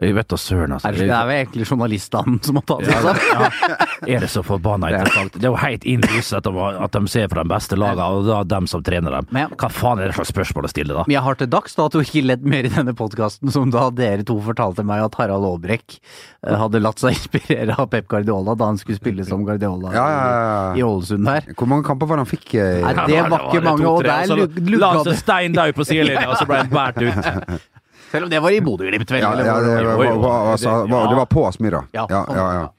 Jeg 0.00 0.14
vet 0.16 0.28
da 0.32 0.36
søren, 0.40 0.72
altså. 0.72 0.88
Er 0.88 0.92
det, 0.96 1.04
det 1.04 1.12
er 1.12 1.26
vel 1.28 1.36
egentlig 1.42 1.66
journalistene 1.68 2.38
som 2.46 2.56
har 2.56 2.64
tatt 2.70 2.84
seg 2.86 2.94
Ja, 2.94 3.00
sammen. 3.02 3.58
ja. 3.68 3.88
Er 4.16 4.20
det 4.24 4.30
så 4.32 4.42
forbanna 4.42 4.88
interessant? 4.88 5.34
Det 5.36 5.44
er 5.44 5.50
jo 5.52 5.58
helt 5.60 5.84
innlysende 5.84 6.38
at, 6.40 6.44
de- 6.48 6.84
at 6.86 6.92
de 6.96 7.02
ser 7.12 7.28
fra 7.28 7.42
de 7.44 7.50
beste 7.52 7.76
lagene, 7.76 8.06
og 8.16 8.24
da 8.26 8.38
dem 8.54 8.66
som 8.66 8.82
trener 8.82 9.10
dem. 9.18 9.26
Men- 9.30 9.52
Hva 9.60 9.68
faen 9.70 10.00
er 10.00 10.08
det 10.08 10.16
slags 10.16 10.32
spørsmål 10.32 10.64
å 10.64 10.70
stille, 10.72 10.96
da? 10.96 11.04
Men 11.06 11.12
jeg 11.18 11.22
har 11.26 11.34
til 11.42 11.46
dags 11.52 11.74
dato 11.76 12.00
ikke 12.00 12.22
ledd 12.24 12.42
mer 12.42 12.64
i 12.64 12.72
denne 12.72 12.94
podkasten 12.96 13.52
som 13.52 13.70
da 13.70 13.90
dere 13.90 14.24
to 14.24 14.38
fortalte 14.40 14.82
meg 14.84 15.04
at 15.04 15.14
Harald 15.20 15.44
Aabrekk 15.44 15.98
eh, 15.98 16.56
hadde 16.56 16.80
latt 16.82 16.98
seg 16.98 17.12
inspirere 17.18 17.76
av 17.78 17.90
Pep 17.92 18.08
Guardiola 18.08 18.56
da 18.56 18.70
han 18.72 18.78
skulle 18.80 18.96
spille 18.98 19.24
som 19.28 19.44
Guardiola 19.44 19.92
Ja, 19.92 20.06
ja, 20.08 20.24
ja. 20.24 20.74
i 20.80 20.82
Ålesund 20.88 21.28
her. 21.28 21.52
Hvor 21.54 21.68
mange 21.68 21.84
kamper 21.84 22.06
var 22.08 22.16
det 22.22 22.26
han 22.26 22.32
fikk? 22.32 22.54
eh, 22.56 22.80
Nei, 22.80 22.94
det 23.12 23.20
var 23.28 23.46
ikke 23.50 23.62
mange, 23.68 23.86
og 23.92 24.02
der 24.08 24.26
lug- 24.34 24.56
det 24.56 24.80
La 24.80 24.94
seg 25.04 25.20
stein 25.20 25.52
daud 25.52 25.74
på 25.76 25.84
sidelinja, 25.86 26.30
og 26.32 26.36
så 26.40 26.48
ble 26.48 26.62
han 26.64 26.72
båret 26.72 27.02
ut. 27.12 27.60
Selv 28.12 28.28
om 28.28 28.30
det 28.30 28.42
var 28.44 28.52
i 28.52 28.60
Bodø-Glimt, 28.60 29.08
vel? 29.08 29.24
ja, 29.24 29.32
ja, 29.32 29.56
det, 29.64 29.74
det 29.80 29.96
var. 29.96 30.14
var, 30.20 30.52
altså, 30.52 30.76
var, 30.90 31.08
det 31.08 31.18
var 31.22 31.28
på 31.32 31.46
Aspmyra. 31.48 31.84
Ja, 31.96 32.06
Ja, 32.10 32.24
ja, 32.28 32.46
ja. 32.60 32.70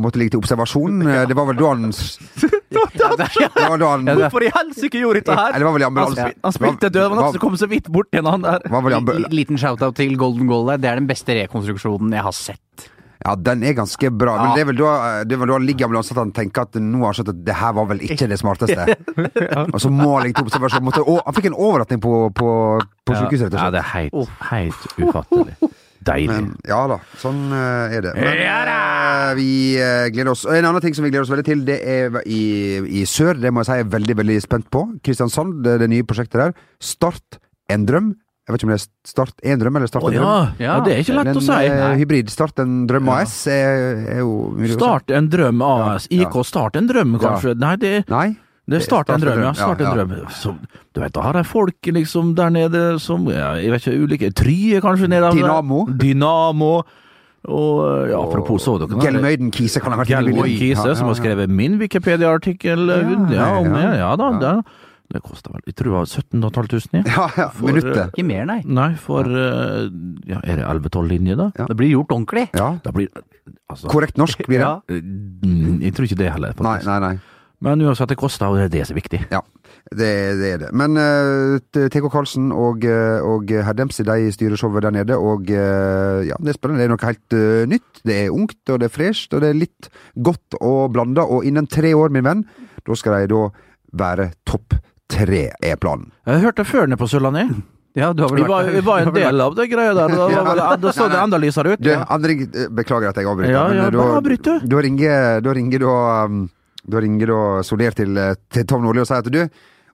Måtte 0.00 0.16
ligge 0.16 0.32
til 0.32 0.40
observasjon. 0.40 1.02
Det 1.28 1.36
var 1.36 1.46
vel 1.50 1.58
da 3.82 3.88
han 3.90 4.06
Det 4.08 4.14
Hvorfor 4.22 4.46
i 4.46 4.50
helsike 4.54 5.02
gjorde 5.02 5.20
dette 5.20 5.34
her? 5.36 5.52
Eller 5.52 5.68
var 5.68 5.74
vel 5.76 5.82
i 5.82 5.84
Han, 5.84 5.92
ambulanse. 5.92 6.28
han 6.46 6.54
spilte 6.56 6.88
død, 6.94 7.16
så 7.34 7.42
kom 7.42 7.58
så 7.60 7.68
vidt 7.68 7.90
bort 7.92 8.08
igjen, 8.14 8.30
han 8.32 8.46
der. 8.46 8.64
Liten 9.36 9.60
shout-out 9.60 9.98
til 10.00 10.16
Golden 10.20 10.48
Goal 10.48 10.72
der. 10.72 10.80
Det 10.80 10.88
er 10.92 11.02
den 11.02 11.08
beste 11.10 11.36
rekonstruksjonen 11.42 12.14
jeg 12.16 12.24
har 12.24 12.36
sett. 12.36 12.61
Ja, 13.22 13.34
den 13.38 13.62
er 13.62 13.76
ganske 13.78 14.10
bra. 14.10 14.34
Men 14.40 14.56
det 14.56 14.64
er 14.64 14.68
vel 14.72 14.80
da, 14.80 14.94
det 15.28 15.36
er 15.36 15.42
vel 15.44 15.52
da 15.52 15.58
ligger 15.62 15.86
ambulansen 15.86 16.16
at 16.16 16.22
han 16.24 16.32
tenker 16.34 16.66
at 16.66 16.78
nå 16.80 17.04
har 17.04 17.12
han 17.12 17.18
skjønt 17.20 17.30
at 17.34 17.44
det 17.46 17.54
her 17.60 17.76
var 17.76 17.86
vel 17.92 18.02
ikke 18.08 18.28
det 18.30 18.40
smarteste. 18.40 18.96
Og 19.74 19.78
så 19.84 19.92
må 19.92 20.08
han 20.16 20.26
ligge 20.26 20.40
til 20.40 20.48
observasjon. 20.48 20.84
Måtte, 20.88 21.04
å, 21.06 21.20
han 21.22 21.36
fikk 21.36 21.52
en 21.52 21.58
overnatting 21.58 22.02
på, 22.02 22.16
på, 22.34 22.50
på 23.06 23.16
sykehuset, 23.20 23.46
rett 23.46 23.56
og 23.56 23.62
Ja, 23.62 23.70
det 23.76 23.82
er 23.84 23.90
helt, 23.92 24.36
helt 24.50 24.88
ufattelig. 24.98 25.72
Deilig. 26.02 26.34
Men 26.34 26.48
ja 26.66 26.80
da, 26.90 26.98
sånn 27.20 27.44
uh, 27.54 27.92
er 27.94 28.02
det. 28.08 28.12
Men 28.18 28.40
Ja 28.42 28.56
eh, 28.72 29.28
vi 29.38 29.50
uh, 29.78 30.08
gleder 30.10 30.32
oss. 30.32 30.42
Og 30.48 30.56
En 30.56 30.66
annen 30.66 30.82
ting 30.82 30.96
som 30.96 31.06
vi 31.06 31.12
gleder 31.12 31.26
oss 31.26 31.30
veldig 31.30 31.46
til, 31.46 31.62
det 31.68 31.78
er 31.86 32.18
i, 32.26 32.42
i 33.02 33.04
sør. 33.06 33.38
Det 33.38 33.52
må 33.52 33.62
jeg 33.62 33.70
si 33.70 33.78
jeg 33.78 33.86
er 33.86 33.94
veldig 33.94 34.18
veldig 34.18 34.40
spent 34.42 34.66
på. 34.74 34.84
Kristiansand, 35.06 35.60
det, 35.66 35.78
det 35.84 35.90
nye 35.92 36.06
prosjektet 36.08 36.40
der. 36.40 36.56
Start 36.82 37.38
en 37.70 37.86
drøm. 37.86 38.12
Jeg 38.42 38.54
vet 38.56 38.58
ikke 38.62 38.66
om 38.66 38.72
det 38.74 38.78
er 38.80 38.86
Start 39.06 39.42
en 39.46 39.60
drøm 39.60 39.76
eller 39.78 39.86
Start 39.90 40.02
en 40.08 40.14
drøm. 40.16 40.24
ja. 40.26 40.38
ja, 40.58 40.76
det 40.82 40.92
er 40.96 41.02
ikke 41.04 41.14
lett 41.14 41.28
en, 41.30 41.36
å 41.38 41.42
si. 41.46 41.58
eh, 41.70 41.92
hybrid. 42.00 42.30
Start 42.32 42.58
en 42.64 42.72
drøm 42.90 43.08
AS 43.14 43.34
er, 43.46 43.82
er 44.16 44.22
jo 44.24 44.32
mulig. 44.56 44.72
Start 44.74 45.12
en 45.14 45.28
drøm 45.30 45.62
AS. 45.62 46.08
Ja. 46.10 46.24
IK 46.26 46.40
Start 46.48 46.76
en 46.80 46.88
drøm, 46.90 47.18
kanskje? 47.22 47.54
Nei, 47.62 47.76
det, 47.78 47.92
Nei? 48.10 48.24
det 48.66 48.80
er 48.80 48.84
Start 48.88 49.12
en 49.14 49.22
drøm, 49.22 49.44
ja. 49.46 49.52
Start 49.54 49.78
en 49.84 49.86
Ja, 49.86 49.94
ja. 49.94 50.08
drøm. 50.08 50.26
Så, 50.34 50.56
du 50.92 51.00
vet, 51.04 51.14
da 51.14 51.22
har 51.28 51.38
de 51.38 51.44
folk 51.46 51.92
liksom 51.94 52.34
der 52.34 52.50
nede 52.50 52.82
som 53.00 53.28
ja, 53.30 53.52
Jeg 53.62 53.70
vet 53.76 53.86
ikke, 53.86 54.02
ulike 54.08 54.32
Trye, 54.42 54.82
kanskje? 54.82 55.08
Nede, 55.14 55.30
Dynamo. 55.38 55.84
Dynamo. 56.02 56.72
Og 57.42 58.06
ja, 58.10 58.18
apropos, 58.22 58.62
så 58.62 58.76
dere 58.78 58.90
den? 58.90 59.00
Gelmøyden 59.02 59.48
Kise 59.54 59.80
kan 59.82 59.94
ha 59.94 60.02
vært 60.02 60.12
Gelmøyden. 60.12 60.58
Kise, 60.58 60.84
Ja, 60.90 60.94
som 60.98 61.06
ja, 61.08 61.14
har 61.14 61.18
skrevet 61.18 61.50
min 61.50 61.78
Wikipedia-artikkel. 61.78 62.86
Ja, 62.90 63.02
Ja, 63.30 63.52
ja. 63.62 63.92
Ja 64.02 64.16
da. 64.18 64.62
Det, 65.12 65.20
kosta 65.24 65.52
vel 65.52 65.66
Jeg 65.68 65.76
tror 65.76 65.90
det 65.90 65.96
var 65.98 66.08
17 66.08 66.42
500, 66.42 66.88
ja. 66.96 67.02
Ja, 67.12 67.26
ja. 67.36 67.48
For, 67.52 67.68
Minuttet. 67.68 68.14
Ikke 68.14 68.26
mer, 68.28 68.46
nei. 68.48 68.60
Nei, 68.64 68.90
for 69.00 69.28
eh, 69.28 69.90
ja, 70.30 70.40
Er 70.40 70.62
det 70.62 70.70
11-12 70.70 71.10
linjer, 71.10 71.38
da? 71.40 71.50
Ja. 71.60 71.68
Det 71.68 71.76
blir 71.78 71.92
gjort 71.92 72.14
ordentlig. 72.16 72.48
Ja. 72.56 72.72
Blir 72.92 73.12
Altså 73.72 73.88
Korrekt 73.90 74.18
norsk 74.20 74.42
blir 74.46 74.60
det. 74.60 74.68
Ja. 74.68 75.02
Mm, 75.42 75.80
Jeg 75.82 75.94
tror 75.96 76.06
ikke 76.06 76.20
det 76.20 76.32
heller, 76.32 76.52
Nei, 76.54 76.58
faktisk. 76.58 76.90
nei, 76.90 76.98
nei. 77.02 77.14
Men 77.62 77.82
uansett, 77.86 78.10
det 78.10 78.18
koster, 78.18 78.50
og 78.50 78.58
det 78.58 78.64
er 78.64 78.72
det 78.72 78.86
som 78.88 78.96
er 78.96 78.98
viktig. 78.98 79.20
Ja, 79.30 79.40
det, 79.94 80.08
det 80.40 80.48
er 80.50 80.58
det. 80.64 80.70
Men 80.74 80.98
uh, 80.98 81.60
TK 81.62 82.08
Karlsen 82.10 82.50
og, 82.50 82.82
eh, 82.82 83.22
og 83.22 83.52
herr 83.54 83.76
Dempsey 83.78 84.02
de 84.06 84.32
styrer 84.34 84.58
showet 84.58 84.82
der 84.82 84.94
nede, 84.96 85.14
og 85.14 85.46
uh, 85.46 86.18
ja, 86.26 86.38
det 86.42 86.50
er 86.50 86.58
spennende. 86.58 86.82
Det 86.82 86.88
er 86.88 86.92
noe 86.94 87.06
helt 87.06 87.36
uh, 87.38 87.62
nytt. 87.70 88.02
Det 88.02 88.16
er 88.18 88.34
ungt, 88.34 88.58
og 88.66 88.80
det 88.82 88.88
er 88.88 88.94
fresht, 88.96 89.30
og 89.30 89.44
det 89.44 89.52
er 89.52 89.60
litt 89.60 89.90
godt 90.18 90.58
og 90.58 90.90
blanda. 90.96 91.22
Og 91.22 91.46
innen 91.46 91.70
tre 91.70 91.94
år, 91.94 92.10
min 92.14 92.26
venn, 92.26 92.42
da 92.82 92.98
skal 92.98 93.20
de 93.22 93.30
da 93.30 93.44
være 94.02 94.32
topp 94.48 94.74
tre, 95.12 95.44
er 95.62 95.76
planen. 95.80 96.10
Jeg 96.26 96.42
hørte 96.46 96.64
før 96.68 96.88
nede 96.90 97.00
på 97.00 97.08
Sørlandet. 97.10 97.52
Ja, 97.94 98.08
du 98.16 98.22
har 98.24 98.30
vel 98.32 98.40
Vi 98.40 98.48
var, 98.48 98.68
vi 98.72 98.80
var 98.86 99.02
en 99.04 99.12
del 99.12 99.40
av 99.44 99.54
det 99.58 99.66
greia 99.68 99.92
der. 99.92 100.08
Da, 100.16 100.26
var 100.32 100.46
vel- 100.56 100.80
da 100.80 100.92
så 100.96 101.08
det 101.12 101.18
enda 101.20 101.36
lysere 101.42 101.74
ut. 101.74 101.82
Du, 101.84 101.90
André, 101.92 102.38
eh, 102.48 102.68
beklager 102.72 103.10
at 103.12 103.18
jeg 103.20 103.28
avbryter. 103.28 103.52
Ja, 103.52 103.66
ja, 103.68 103.82
men 103.90 103.98
bare 103.98 104.14
da, 104.14 104.16
avbryt, 104.22 104.42
du. 104.48 104.66
da 104.72 104.80
ringer 104.86 105.42
da 105.44 105.52
ringer 105.58 105.84
da 105.84 105.96
um, 106.24 106.42
Da 106.88 106.98
ringer 107.04 107.26
da 107.30 107.62
Soler 107.62 107.92
til, 107.94 108.16
eh, 108.18 108.32
til 108.50 108.64
Tom 108.66 108.82
Nordli 108.82 109.04
og 109.04 109.06
sier 109.06 109.20
at 109.22 109.28
du, 109.30 109.42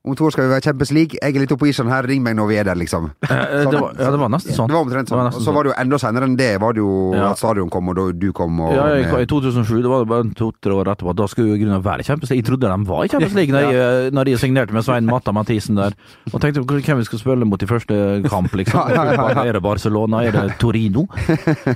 om 0.05 0.15
to 0.17 0.25
år 0.29 0.33
skal 0.33 0.47
vi 0.47 0.51
være 0.55 0.63
Champions 0.65 0.93
League. 0.95 1.19
Jeg 1.21 1.35
er 1.35 1.41
litt 1.43 1.53
oppe 1.53 1.65
på 1.67 1.69
isen 1.73 1.89
her, 1.91 2.07
ring 2.09 2.23
meg 2.25 2.37
når 2.39 2.47
vi 2.49 2.57
er 2.61 2.65
der, 2.69 2.79
liksom. 2.79 3.11
Sånn, 3.27 3.71
Det 3.73 3.81
var, 3.83 3.93
ja, 3.99 4.11
det 4.15 4.21
var 4.23 4.31
nesten 4.33 4.55
sånn. 4.57 4.69
Det 4.71 4.77
var 4.77 4.85
omtrent 4.87 5.11
sånn. 5.13 5.27
Og 5.33 5.43
så 5.45 5.53
var 5.55 5.67
det 5.67 5.73
jo 5.73 5.77
enda 5.83 5.99
senere 6.01 6.29
enn 6.31 6.37
det, 6.39 6.51
var 6.63 6.73
det 6.77 6.83
jo 6.85 6.93
Ja. 7.17 7.31
at 7.33 7.41
stadion 7.43 7.69
kom, 7.73 7.89
og 7.93 7.97
da 7.99 8.07
du 8.13 8.29
kom 8.37 8.61
og 8.65 8.73
Ja, 8.77 8.87
i, 8.97 9.27
2007, 9.29 9.83
det 9.85 9.91
var 9.93 10.07
bare 10.09 10.29
to-tre 10.39 10.73
år 10.79 10.93
etterpå, 10.95 11.15
da 11.19 11.27
skulle 11.29 11.53
jo 11.53 11.59
grunnen 11.65 11.83
være 11.85 12.07
Champions 12.07 12.31
League. 12.31 12.43
Jeg 12.45 12.49
trodde 12.49 12.71
de 12.73 12.89
var 12.89 13.05
i 13.05 13.09
Champions 13.13 13.35
League 13.39 13.53
når, 13.55 13.69
jeg, 13.79 14.13
når 14.17 14.33
jeg 14.33 14.43
signerte 14.45 14.73
med 14.77 14.87
Svein 14.87 15.07
Matta 15.11 15.33
Mathisen 15.37 15.77
der. 15.81 15.97
Og 16.33 16.41
tenkte 16.41 16.63
hvem 16.65 17.03
vi 17.03 17.09
skulle 17.09 17.21
spille 17.25 17.45
mot 17.49 17.63
i 17.63 17.69
første 17.71 18.01
kamp, 18.29 18.55
liksom. 18.55 18.81
Ja, 18.95 19.05
ja, 19.05 19.13
ja, 19.19 19.29
ja. 19.35 19.45
Er 19.51 19.59
det 19.59 19.63
Barcelona? 19.63 20.23
Er 20.25 20.33
det 20.33 20.57
Torino? 20.63 21.07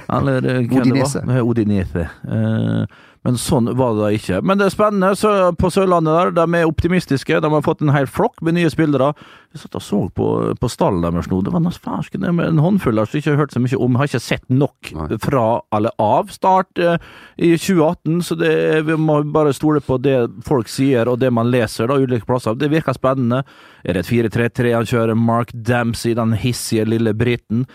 Eller 0.09 0.39
eh, 0.41 0.63
hvem 0.67 0.81
Odinese. 0.81 1.21
det 1.21 1.29
var? 1.29 1.43
Odinese. 1.43 2.09
Udinese. 2.27 2.87
Men 3.23 3.37
sånn 3.39 3.71
var 3.79 3.95
det 3.95 4.03
da 4.03 4.09
ikke. 4.17 4.41
Men 4.43 4.59
det 4.59 4.67
er 4.67 4.75
spennende 4.75 5.13
så 5.19 5.53
på 5.55 5.71
Sørlandet 5.71 6.17
der. 6.17 6.33
De 6.41 6.59
er 6.59 6.67
optimistiske. 6.67 7.39
De 7.39 7.51
har 7.55 7.63
fått 7.63 7.85
en 7.85 7.93
hel 7.95 8.09
flokk 8.11 8.43
med 8.43 8.57
nye 8.57 8.71
spillere. 8.73 9.13
Jeg 9.55 9.63
satt 9.63 9.79
og 9.79 9.85
så 9.87 10.01
på, 10.17 10.27
på 10.59 10.71
stallen 10.73 11.05
deres 11.05 11.29
nå. 11.31 11.39
Det 11.47 11.53
var 11.55 11.63
noe 11.63 11.77
fersken 11.85 12.27
en 12.27 12.59
håndfull 12.63 12.99
der 12.99 13.07
som 13.07 13.21
ikke 13.21 13.35
har 13.35 13.43
hørt 13.45 13.55
så 13.55 13.63
mye 13.63 13.79
om. 13.79 14.01
Har 14.01 14.11
ikke 14.11 14.23
sett 14.25 14.51
nok 14.51 14.91
fra 15.23 15.45
eller 15.77 15.95
av 16.03 16.35
start 16.35 16.83
eh, 16.83 16.99
i 17.37 17.53
2018, 17.55 18.19
så 18.27 18.39
det, 18.41 18.53
vi 18.89 18.99
må 18.99 19.21
bare 19.35 19.55
stole 19.55 19.83
på 19.85 20.01
det 20.03 20.17
folk 20.47 20.71
sier 20.73 21.11
og 21.11 21.21
det 21.23 21.31
man 21.35 21.53
leser 21.53 21.91
da, 21.91 22.01
ulike 22.03 22.27
plasser. 22.27 22.59
Det 22.59 22.73
virker 22.73 22.97
spennende. 22.99 23.45
Er 23.87 23.95
det 23.95 24.07
et 24.07 24.13
4-3-3 24.13 24.75
han 24.75 24.89
kjører? 24.89 25.19
Mark 25.19 25.55
Dempsey, 25.55 26.17
den 26.19 26.35
hissige 26.43 26.89
lille 26.91 27.15
briten, 27.15 27.69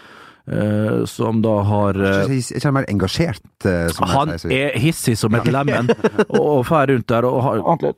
eh, 0.47 1.05
som 1.05 1.41
da 1.41 1.61
har 1.67 1.99
Jeg 1.99 2.39
er 2.39 2.59
ikke 2.61 2.71
mer 2.71 2.89
engasjert, 2.89 3.41
som 3.63 4.07
Han 4.07 4.35
jeg 4.35 4.39
sier. 4.45 4.67
er 4.67 4.79
hissig 4.79 5.17
som 5.17 5.35
et 5.35 5.47
lemen, 5.47 5.89
og 6.41 6.65
fer 6.65 6.93
rundt 6.93 7.09
der 7.09 7.25
og 7.25 7.43
har 7.43 7.93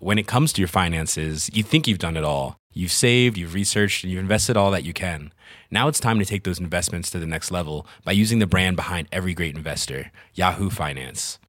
when 0.00 0.18
it 0.18 0.26
comes 0.26 0.52
to 0.52 0.60
your 0.60 0.68
finances, 0.68 1.50
you 1.52 1.62
think 1.62 1.86
you've 1.86 1.98
done 1.98 2.16
it 2.16 2.24
all. 2.24 2.56
You've 2.72 2.92
saved, 2.92 3.36
you've 3.36 3.54
researched, 3.54 4.04
and 4.04 4.12
you've 4.12 4.20
invested 4.20 4.56
all 4.56 4.70
that 4.70 4.84
you 4.84 4.92
can. 4.92 5.32
Now 5.70 5.88
it's 5.88 6.00
time 6.00 6.18
to 6.18 6.24
take 6.24 6.44
those 6.44 6.60
investments 6.60 7.10
to 7.10 7.18
the 7.18 7.26
next 7.26 7.50
level 7.50 7.86
by 8.04 8.12
using 8.12 8.38
the 8.38 8.46
brand 8.46 8.76
behind 8.76 9.08
every 9.10 9.34
great 9.34 9.56
investor, 9.56 10.12
Yahoo 10.34 10.70
Finance. 10.70 11.38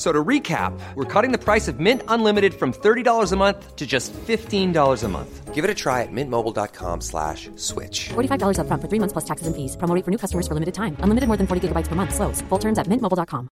So 0.00 0.12
to 0.12 0.24
recap, 0.24 0.72
we're 0.94 1.04
cutting 1.04 1.30
the 1.30 1.36
price 1.36 1.68
of 1.68 1.78
Mint 1.78 2.02
Unlimited 2.08 2.54
from 2.54 2.72
$30 2.72 3.32
a 3.32 3.36
month 3.36 3.76
to 3.76 3.86
just 3.86 4.14
$15 4.14 5.04
a 5.04 5.08
month. 5.08 5.54
Give 5.54 5.62
it 5.62 5.70
a 5.70 5.74
try 5.74 6.00
at 6.00 6.08
mintmobile.com 6.10 7.02
slash 7.02 7.50
switch. 7.56 8.08
$45 8.08 8.56
upfront 8.56 8.80
for 8.80 8.88
three 8.88 8.98
months 8.98 9.12
plus 9.12 9.26
taxes 9.26 9.46
and 9.46 9.54
fees. 9.54 9.76
Promo 9.76 9.94
rate 9.94 10.04
for 10.06 10.10
new 10.10 10.16
customers 10.16 10.48
for 10.48 10.54
limited 10.54 10.72
time. 10.72 10.96
Unlimited 11.00 11.28
more 11.28 11.36
than 11.36 11.46
40 11.46 11.68
gigabytes 11.68 11.86
per 11.86 11.96
month. 11.96 12.14
Slows. 12.14 12.40
Full 12.48 12.58
terms 12.58 12.78
at 12.78 12.86
mintmobile.com. 12.86 13.50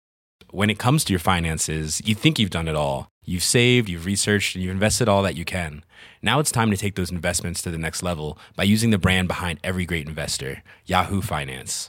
When 0.50 0.68
it 0.68 0.78
comes 0.78 1.02
to 1.04 1.14
your 1.14 1.24
finances, 1.32 2.02
you 2.04 2.14
think 2.14 2.38
you've 2.38 2.56
done 2.58 2.68
it 2.68 2.76
all. 2.76 3.08
You've 3.24 3.42
saved, 3.56 3.88
you've 3.88 4.04
researched, 4.04 4.54
and 4.54 4.62
you've 4.62 4.76
invested 4.76 5.08
all 5.08 5.22
that 5.22 5.36
you 5.36 5.46
can. 5.46 5.82
Now 6.20 6.40
it's 6.40 6.52
time 6.52 6.70
to 6.70 6.76
take 6.76 6.94
those 6.94 7.10
investments 7.10 7.62
to 7.62 7.70
the 7.70 7.78
next 7.78 8.02
level 8.02 8.36
by 8.54 8.64
using 8.64 8.90
the 8.90 8.98
brand 8.98 9.28
behind 9.28 9.60
every 9.64 9.86
great 9.86 10.06
investor, 10.06 10.62
Yahoo 10.84 11.22
Finance. 11.22 11.88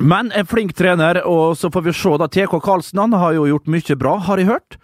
Men 0.00 0.32
en 0.34 0.46
flink 0.46 0.74
trener, 0.74 1.22
og 1.26 1.54
så 1.58 1.70
får 1.70 1.86
vi 1.86 1.94
se 1.94 2.16
da. 2.18 2.26
TK 2.26 2.58
Karlsen 2.64 2.98
han 2.98 3.14
har 3.14 3.36
jo 3.36 3.46
gjort 3.46 3.70
mye 3.70 3.96
bra, 4.00 4.16
har 4.26 4.42
jeg 4.42 4.50
hørt. 4.50 4.78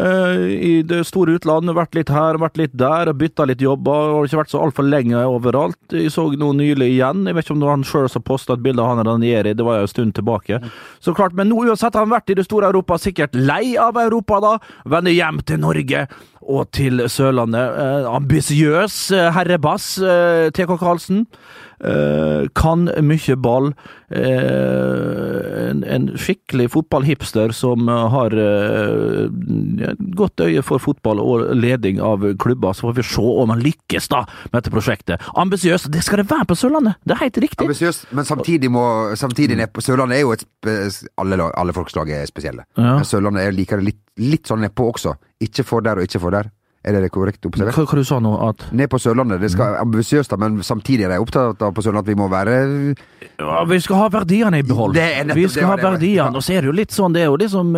Eh, 0.00 0.38
I 0.64 0.82
det 0.88 1.02
store 1.04 1.34
utlandet. 1.36 1.74
Vært 1.76 1.96
litt 1.98 2.10
her, 2.12 2.38
vært 2.40 2.56
litt 2.56 2.76
der, 2.80 3.10
og 3.10 3.18
bytta 3.20 3.44
litt 3.48 3.60
jobber. 3.60 4.14
og 4.14 4.26
Ikke 4.26 4.40
vært 4.40 4.52
så 4.54 4.62
altfor 4.64 4.86
lenge 4.88 5.20
overalt. 5.28 5.76
Jeg 5.92 6.12
så 6.14 6.28
noe 6.40 6.56
nylig 6.56 6.94
igjen. 6.94 7.26
Jeg 7.28 7.36
vet 7.36 7.44
ikke 7.46 7.56
om 7.58 7.66
han 7.68 7.84
sjøl 7.86 8.08
som 8.08 8.24
posta 8.24 8.56
et 8.56 8.64
bilde 8.64 8.80
av 8.82 8.94
han 8.94 9.06
Ranieri, 9.06 9.52
det 9.54 9.66
var 9.66 9.80
jo 9.80 9.88
en 9.88 9.92
stund 9.92 10.14
tilbake. 10.16 10.62
Så 11.00 11.14
klart, 11.14 11.34
Men 11.34 11.50
nå 11.50 11.66
uansett 11.66 11.92
har 11.92 12.06
han 12.06 12.14
vært 12.14 12.30
i 12.30 12.38
det 12.38 12.46
store 12.46 12.70
Europa, 12.72 12.96
sikkert 12.98 13.34
lei 13.34 13.76
av 13.76 13.96
Europa, 13.96 14.40
da. 14.40 14.58
Vender 14.86 15.12
hjem 15.12 15.42
til 15.44 15.60
Norge 15.60 16.06
og 16.42 16.70
til 16.72 17.04
Sørlandet. 17.06 17.76
Eh, 17.78 18.08
ambisiøs 18.08 19.10
eh, 19.12 19.30
herrebass, 19.32 19.98
TK 20.56 20.78
Karlsen. 20.80 21.26
Eh, 21.82 22.46
kan 22.54 22.86
mye 23.02 23.36
ball. 23.36 23.72
Eh, 24.12 25.70
en, 25.70 25.82
en 25.82 26.04
skikkelig 26.14 26.68
fotballhipster 26.76 27.50
som 27.56 27.88
eh, 27.90 28.04
har 28.12 28.36
godt 30.14 30.44
øye 30.46 30.62
for 30.66 30.82
fotball 30.82 31.22
og 31.22 31.50
leding 31.58 32.00
av 32.02 32.24
klubber. 32.42 32.76
Så 32.76 32.86
får 32.86 32.96
vi 33.00 33.06
se 33.10 33.26
om 33.42 33.54
han 33.54 33.64
lykkes 33.64 34.08
da 34.12 34.22
med 34.28 34.60
dette 34.60 34.74
prosjektet. 34.74 35.26
Ambisiøst, 35.42 35.90
det 35.92 36.04
skal 36.06 36.22
det 36.22 36.28
være 36.30 36.46
på 36.52 36.58
Sørlandet! 36.58 37.00
Det 37.02 37.16
er 37.16 37.24
helt 37.24 37.42
riktig. 37.48 37.66
Ambisiøst, 37.66 38.08
men 38.14 38.28
samtidig, 38.28 38.70
må, 38.70 38.86
samtidig 39.18 39.58
ned 39.58 39.74
på 39.74 39.82
Sørlandet 39.82 40.20
er 40.20 40.26
jo 40.26 40.34
et 40.36 40.46
alle, 41.18 41.38
alle 41.50 41.74
folks 41.74 41.96
lag 41.98 42.10
er 42.14 42.26
spesielle. 42.30 42.66
Ja. 42.78 42.98
Men 43.00 43.08
Sørlandet 43.08 43.48
er 43.48 43.56
liker 43.56 43.82
det 43.82 43.90
litt, 43.90 44.02
litt 44.22 44.50
sånn 44.50 44.62
nedpå 44.62 44.92
også. 44.92 45.16
Ikke 45.42 45.66
for 45.66 45.82
der 45.82 45.98
og 45.98 46.06
ikke 46.06 46.22
for 46.22 46.34
der. 46.34 46.52
Er 46.84 46.96
det 47.00 47.12
korrekt 47.14 47.44
observert? 47.46 47.76
Hva, 47.78 47.84
hva 47.86 47.98
du 48.00 48.04
sa 48.04 48.16
nå? 48.18 48.32
At 48.48 48.64
Ned 48.74 48.88
på 48.90 48.98
Sørlandet. 48.98 49.38
Det 49.40 49.52
skal 49.52 49.76
ambisiøst, 49.82 50.32
men 50.42 50.56
samtidig 50.66 51.04
er 51.06 51.12
de 51.14 51.18
opptatt 51.22 51.62
av 51.62 51.70
på 51.76 51.84
Sørlandet 51.84 52.08
at 52.08 52.10
vi 52.10 52.18
må 52.18 52.26
være 52.32 52.56
ja, 53.38 53.62
vi 53.70 53.78
skal 53.82 53.96
ha 54.00 54.08
verdiene 54.10 54.58
i 54.58 54.64
behold. 54.66 54.94
Det 54.96 55.02
er 55.04 55.24
nettopp- 55.28 55.38
vi 55.38 55.48
skal 55.48 55.68
ha 55.70 55.76
det 55.78 55.84
verdiene. 55.86 56.36
Og 56.36 56.42
så 56.42 56.56
er 56.56 56.64
det 56.64 56.70
jo 56.70 56.74
litt 56.74 56.90
sånn, 56.94 57.14
det 57.14 57.22
er 57.22 57.28
jo 57.30 57.36
liksom 57.38 57.72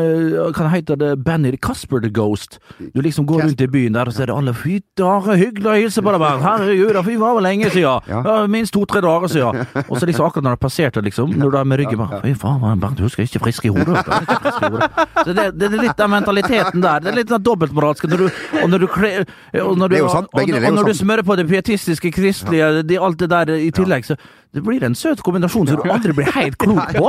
Kan 0.57 0.65
Hva 0.67 0.73
heter 0.73 0.97
det? 1.01 1.11
Benny 1.25 1.53
Casper 1.61 2.01
the 2.01 2.09
Ghost. 2.09 2.59
Du 2.95 3.01
liksom 3.05 3.27
går 3.29 3.43
rundt 3.45 3.61
i 3.61 3.67
byen 3.69 3.93
der, 3.93 4.09
og 4.09 4.15
så 4.17 4.23
er 4.25 4.33
det 4.33 4.37
alle 4.39 4.55
Fy 4.55 4.79
dare, 4.97 5.37
hyggelig 5.37 5.69
å 5.69 5.77
hilse 5.77 6.03
på 6.05 6.13
deg, 6.15 6.21
bare. 6.23 6.41
Herregud, 6.45 6.99
vi 7.07 7.17
var 7.21 7.35
vel 7.37 7.45
lenge 7.45 7.71
siden. 7.75 8.09
Ja. 8.09 8.47
Minst 8.51 8.73
to-tre 8.75 9.01
dager 9.05 9.29
siden. 9.29 9.67
Og 9.89 9.99
så 10.01 10.09
liksom 10.09 10.27
akkurat 10.29 10.45
når 10.49 10.57
det 10.57 10.63
passerte, 10.65 11.03
liksom, 11.05 11.35
når 11.37 11.51
du 11.53 11.59
er 11.61 11.65
med 11.69 11.81
ryggen 11.83 12.01
bare 12.01 12.21
Fy 12.25 12.33
faen, 12.41 12.81
Bernt, 12.81 12.97
du 12.99 13.05
husker 13.05 13.25
ikke 13.29 13.43
frisk 13.45 13.69
i 13.69 13.73
hodet. 13.75 14.01
frisk 14.05 14.63
i 14.65 14.71
hodet. 14.73 14.91
Så 15.25 15.35
det, 15.37 15.47
det 15.59 15.69
er 15.71 15.77
litt 15.83 15.97
den 16.01 16.11
mentaliteten 16.15 16.81
der. 16.85 17.01
Det 17.05 17.13
er 17.13 17.19
litt 17.21 17.33
den 17.33 17.43
dobbeltmoralske. 17.45 18.09
Når 18.11 18.25
du, 18.25 18.29
og 18.63 18.71
når 18.73 18.85
du, 18.85 18.87
kle- 18.95 19.25
og 19.61 19.77
når 19.79 19.89
du, 19.89 19.95
Det 19.95 20.01
er 20.01 20.05
jo 20.07 20.13
sant, 20.13 20.31
begge 20.37 20.53
deler 20.55 20.67
er 20.69 20.71
jo 20.73 20.79
når 20.79 20.89
du 20.93 20.95
smører 20.99 21.23
på 21.27 21.37
det 21.41 21.47
pietistiske, 21.51 22.11
kristelige, 22.15 22.83
de, 22.89 22.99
alt 23.01 23.19
det 23.21 23.31
der 23.31 23.53
i 23.57 23.71
tillegg, 23.75 24.07
så 24.09 24.17
det 24.55 24.63
blir 24.63 24.85
en 24.87 24.95
søt 24.95 25.23
kombinasjon 25.27 25.67
som 25.67 25.81
du 25.83 25.91
aldri 25.91 26.13
blir 26.15 26.29
helt 26.35 26.59
klok 26.63 26.95
på. 26.95 27.09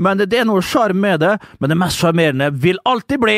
Men 0.00 0.18
det, 0.18 0.30
det 0.32 0.38
er 0.40 0.46
noe 0.48 0.62
sjarm 0.64 0.96
med 0.96 1.20
det. 1.20 1.34
Men 1.60 1.70
det 1.70 1.76
mest 1.78 2.00
sjarmerende 2.00 2.48
vil 2.62 2.78
alltid 2.88 3.20
bli 3.20 3.36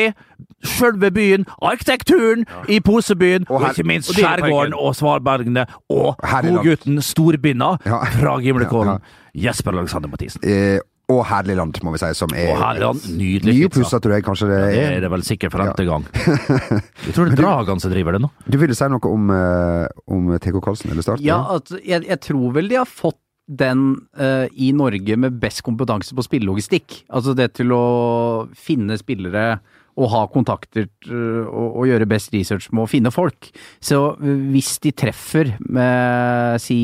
sjølve 0.63 1.11
byen, 1.11 1.43
arkitekturen 1.61 2.45
i 2.71 2.79
posebyen, 2.79 3.45
Og 3.49 3.61
og, 3.61 3.69
ikke 3.69 3.83
minst 3.87 4.09
og 4.09 4.15
skjærgården 4.15 4.73
og 4.79 4.95
svalbergene 4.95 5.65
og 5.89 6.15
godgutten 6.23 7.01
Storbinda 7.03 7.75
fra 8.15 8.37
Gimlekollen. 8.39 8.99
Jesper 9.35 9.75
Alexander 9.77 10.09
Mathisen. 10.09 10.41
eh, 10.43 10.79
Og 11.09 11.23
herlig 11.25 11.55
land, 11.57 11.79
må 11.85 11.93
vi 11.95 12.01
si, 12.01 12.09
som 12.17 12.33
er 12.37 12.51
Og 12.53 12.59
Herland, 12.61 13.05
nydelig 13.17 13.55
nypussa, 13.63 13.97
tror 14.01 14.13
jeg 14.13 14.25
kanskje 14.27 14.49
det 14.51 14.59
er. 14.59 14.67
Det 14.69 14.83
er. 14.89 14.99
det 15.05 15.09
vel 15.15 15.23
sikkert 15.25 15.55
for 15.55 15.65
n-te 15.65 15.87
gang. 15.87 16.05
Jeg 17.07 17.15
tror 17.15 17.25
det 17.25 17.33
er 17.33 17.39
Dragan 17.41 17.81
som 17.81 17.93
driver 17.93 18.13
det 18.13 18.21
nå. 18.21 18.29
Du 18.45 18.59
ville 18.61 18.77
si 18.77 18.89
noe 18.93 19.09
om, 19.09 19.31
eh, 19.33 19.87
om 20.13 20.29
TK 20.37 20.59
Karlsen, 20.61 20.93
eller 20.93 21.05
Start? 21.05 21.23
Ja, 21.25 21.39
altså, 21.55 21.79
jeg, 21.81 22.05
jeg 22.05 22.21
tror 22.27 22.53
vel 22.59 22.69
de 22.69 22.77
har 22.77 22.89
fått 22.89 23.17
den 23.49 23.81
uh, 24.19 24.45
i 24.53 24.69
Norge 24.77 25.17
med 25.17 25.39
best 25.41 25.63
kompetanse 25.65 26.13
på 26.13 26.25
spillelogistikk. 26.27 27.01
Altså 27.09 27.33
det 27.33 27.55
til 27.57 27.73
å 27.73 27.83
finne 28.53 28.99
spillere 29.01 29.55
og 29.99 30.11
ha 30.13 30.21
kontakter 30.31 30.85
eh, 30.85 31.43
og, 31.43 31.73
og 31.81 31.87
gjøre 31.89 32.07
best 32.07 32.31
research 32.31 32.69
med 32.71 32.85
å 32.85 32.89
finne 32.89 33.11
folk. 33.11 33.49
Så 33.83 34.15
hvis 34.21 34.77
de 34.85 34.93
treffer 34.95 35.55
med 35.59 36.61
si 36.63 36.77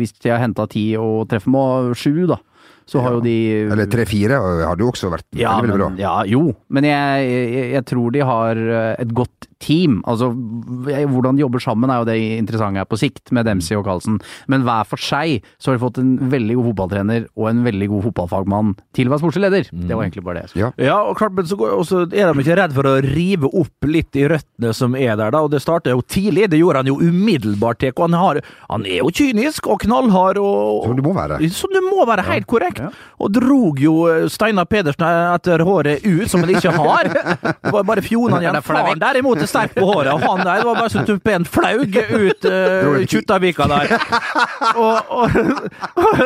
Hvis 0.00 0.16
de 0.18 0.32
har 0.32 0.42
henta 0.42 0.66
ti 0.70 0.88
og 0.98 1.28
treffer 1.30 1.52
med 1.54 1.92
sju, 1.98 2.26
da, 2.30 2.40
så 2.88 3.02
har 3.04 3.18
jo 3.18 3.20
de 3.24 3.36
Eller 3.68 3.88
tre-fire 3.90 4.38
hadde 4.40 4.84
jo 4.84 4.90
også 4.92 5.10
vært 5.12 5.26
ja, 5.36 5.58
veldig, 5.58 5.68
veldig 5.68 5.78
bra. 5.78 5.88
men, 5.92 6.00
ja, 6.00 6.14
jo, 6.28 6.42
men 6.72 6.88
jeg, 6.88 7.28
jeg, 7.28 7.68
jeg 7.76 7.86
tror 7.92 8.14
de 8.14 8.24
har 8.30 8.62
eh, 8.64 8.94
et 9.04 9.14
godt 9.16 9.48
team. 9.62 9.98
Altså, 10.06 10.30
hvordan 10.32 11.36
de 11.36 11.42
jobber 11.42 11.62
sammen 11.62 11.90
er 11.90 12.00
jo 12.00 12.06
det 12.08 12.16
interessante 12.38 12.80
her 12.80 12.88
på 12.88 12.98
sikt, 13.00 13.32
med 13.34 13.46
Dempsey 13.48 13.76
og 13.78 13.84
Carlsen. 13.88 14.18
Men 14.50 14.64
hver 14.66 14.86
for 14.88 15.02
seg 15.02 15.44
så 15.58 15.70
har 15.72 15.78
de 15.78 15.82
fått 15.82 16.00
en 16.02 16.12
veldig 16.30 16.58
god 16.60 16.68
fotballtrener 16.70 17.26
og 17.34 17.48
en 17.50 17.64
veldig 17.66 17.88
god 17.92 18.06
fotballfagmann 18.08 18.74
til 18.96 19.08
å 19.08 19.14
være 19.14 19.22
sportslig 19.24 19.44
leder. 19.48 19.70
Det 19.72 19.96
var 19.96 20.06
egentlig 20.06 20.24
bare 20.26 20.40
det. 20.40 20.44
jeg 20.46 20.52
skulle 20.54 20.68
Ja. 20.68 20.88
Ja, 20.88 20.98
og 21.10 21.18
klart, 21.18 21.34
men 21.36 21.48
så 21.50 21.58
går, 21.58 21.74
også 21.74 22.04
er 22.06 22.30
de 22.32 22.44
ikke 22.44 22.58
redd 22.58 22.76
for 22.76 22.88
å 22.88 22.94
rive 23.04 23.50
opp 23.50 23.88
litt 23.88 24.16
i 24.18 24.28
røttene 24.30 24.72
som 24.76 24.94
er 24.98 25.18
der, 25.18 25.34
da, 25.34 25.42
og 25.42 25.50
det 25.52 25.62
starter 25.64 25.96
jo 25.96 26.04
tidlig. 26.06 26.48
Det 26.52 26.60
gjorde 26.60 26.84
han 26.84 26.92
jo 26.92 26.98
umiddelbart, 27.02 27.82
TK. 27.82 28.04
Han, 28.06 28.16
har, 28.18 28.40
han 28.70 28.86
er 28.86 29.02
jo 29.02 29.12
kynisk 29.12 29.66
og 29.68 29.82
knallhard 29.84 30.38
og 30.40 30.86
Som 30.86 30.96
det 30.98 31.04
må 31.06 31.14
være. 31.16 31.40
Som 31.54 31.74
det 31.74 31.82
må 31.84 32.06
være, 32.08 32.26
helt 32.30 32.48
korrekt. 32.50 32.77
Og 33.18 33.32
drog 33.34 33.80
jo 33.82 33.94
eh, 34.10 34.26
Steinar 34.32 34.68
Pedersen 34.70 35.06
etter 35.34 35.64
håret 35.66 36.04
ut, 36.06 36.26
som 36.30 36.44
han 36.44 36.54
ikke 36.54 36.74
har. 36.76 37.10
Det 37.68 37.72
var 37.74 37.86
bare 37.88 38.04
fjonene 38.04 38.40
igjen. 38.42 38.60
Faren 38.64 39.00
derimot 39.02 39.42
er 39.42 39.50
sterk 39.50 39.74
på 39.76 39.86
håret. 39.88 40.12
Og 40.14 40.22
han 40.24 40.44
der 40.46 40.62
det 40.62 40.68
var 40.68 40.78
bare 40.78 40.92
så 40.92 41.04
tuppe 41.06 41.38
flaug 41.48 41.98
ut 41.98 42.46
uh, 42.48 43.02
Kjuttaviga 43.08 43.68
der. 43.70 43.92
Og, 44.78 45.10
og, 45.10 46.22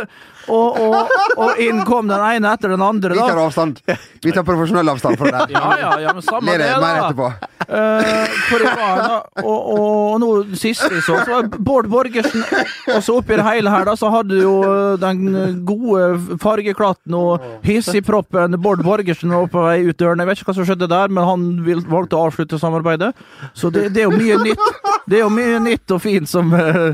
og, 0.49 0.79
og, 0.83 1.13
og 1.37 1.61
inn 1.63 1.83
kom 1.87 2.09
den 2.11 2.23
ene 2.25 2.53
etter 2.57 2.73
den 2.75 2.83
andre, 2.83 3.13
Da. 3.13 3.27
Vi 3.27 3.33
tar 3.35 3.41
avstand. 3.45 3.81
Vi 4.23 4.33
tar 4.35 4.45
profesjonell 4.47 4.89
avstand 4.93 5.19
fra 5.21 5.31
det. 5.37 5.53
Ja, 5.55 5.73
ja, 5.81 5.93
ja, 6.07 6.13
men 6.17 6.23
samme 6.25 6.53
Ler 6.55 6.63
det, 6.63 6.71
mer 6.83 6.99
da. 6.99 7.09
etterpå. 7.09 7.31
Eh, 7.63 8.39
for 8.49 8.63
det 8.65 8.73
var 8.77 8.99
da, 9.03 9.19
og, 9.47 9.69
og 9.77 10.17
nå 10.21 10.31
sist 10.59 10.83
vi 10.91 10.99
så, 11.05 11.15
så 11.23 11.31
var 11.31 11.47
Bård 11.63 11.87
Borgersen 11.93 12.43
Og 12.91 12.99
så 13.07 13.15
oppi 13.21 13.37
det 13.39 13.45
hele 13.47 13.71
her, 13.71 13.85
da, 13.87 13.95
så 13.97 14.11
hadde 14.13 14.41
jo 14.43 14.57
den 15.01 15.63
gode 15.69 16.37
fargeklatten 16.43 17.15
og 17.17 17.45
hissigproppen 17.67 18.59
Bård 18.63 18.83
Borgersen 18.85 19.31
var 19.33 19.47
på 19.53 19.63
vei 19.67 19.79
ut 19.87 19.99
døren. 20.01 20.21
Jeg 20.23 20.31
vet 20.33 20.43
ikke 20.43 20.51
hva 20.51 20.57
som 20.59 20.69
skjedde 20.69 20.91
der, 20.91 21.13
men 21.15 21.29
han 21.29 21.47
valgte 21.91 22.19
å 22.19 22.27
avslutte 22.29 22.59
samarbeidet. 22.61 23.13
Så 23.55 23.71
det, 23.75 23.89
det 23.95 24.05
er 24.05 24.11
jo 24.11 24.19
mye 24.19 24.41
nytt. 24.43 24.67
Det 25.07 25.19
er 25.21 25.25
jo 25.25 25.33
mye 25.35 25.63
nytt 25.63 25.95
og 25.95 26.03
fint 26.03 26.29
som 26.31 26.51
eh, 26.55 26.93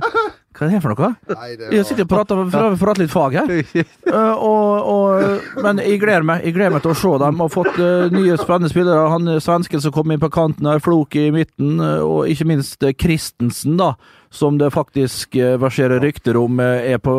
Hva 0.58 0.66
er 0.66 0.72
det 0.74 0.78
for 0.82 0.90
noe? 0.90 1.08
Nei, 1.30 1.48
det 1.54 1.68
Jeg 1.70 1.86
sitter 1.86 2.02
og 2.02 2.10
prater, 2.10 2.40
prøver 2.50 2.74
å 2.74 2.80
prate 2.80 3.02
litt 3.04 3.12
fag 3.12 3.36
her. 3.38 3.52
Uh, 4.10 4.34
og, 4.48 4.88
og, 4.90 5.44
men 5.62 5.82
jeg 5.84 6.00
gleder 6.02 6.26
meg 6.26 6.42
Jeg 6.48 6.56
gleder 6.56 6.74
meg 6.74 6.82
til 6.82 6.94
å 6.94 6.98
se 6.98 7.12
dem. 7.22 7.42
Har 7.44 7.52
fått 7.54 7.78
uh, 7.78 8.08
nye 8.10 8.38
spennende 8.40 8.72
spillere. 8.72 9.04
Han 9.12 9.30
eh, 9.36 9.42
svensken 9.44 9.84
som 9.84 9.94
kom 9.94 10.10
inn 10.10 10.22
på 10.22 10.32
kanten 10.34 10.66
her, 10.66 10.82
Flok 10.82 11.14
i 11.20 11.28
midten, 11.34 11.78
uh, 11.78 12.02
og 12.02 12.32
ikke 12.32 12.48
minst 12.50 12.82
Christensen, 12.98 13.78
da. 13.78 13.92
Som 14.30 14.58
det 14.60 14.68
faktisk 14.74 15.36
eh, 15.40 15.54
verserer 15.60 16.02
rykter 16.04 16.36
om 16.36 16.58
eh, 16.60 16.92
er 16.92 16.98
på 17.00 17.12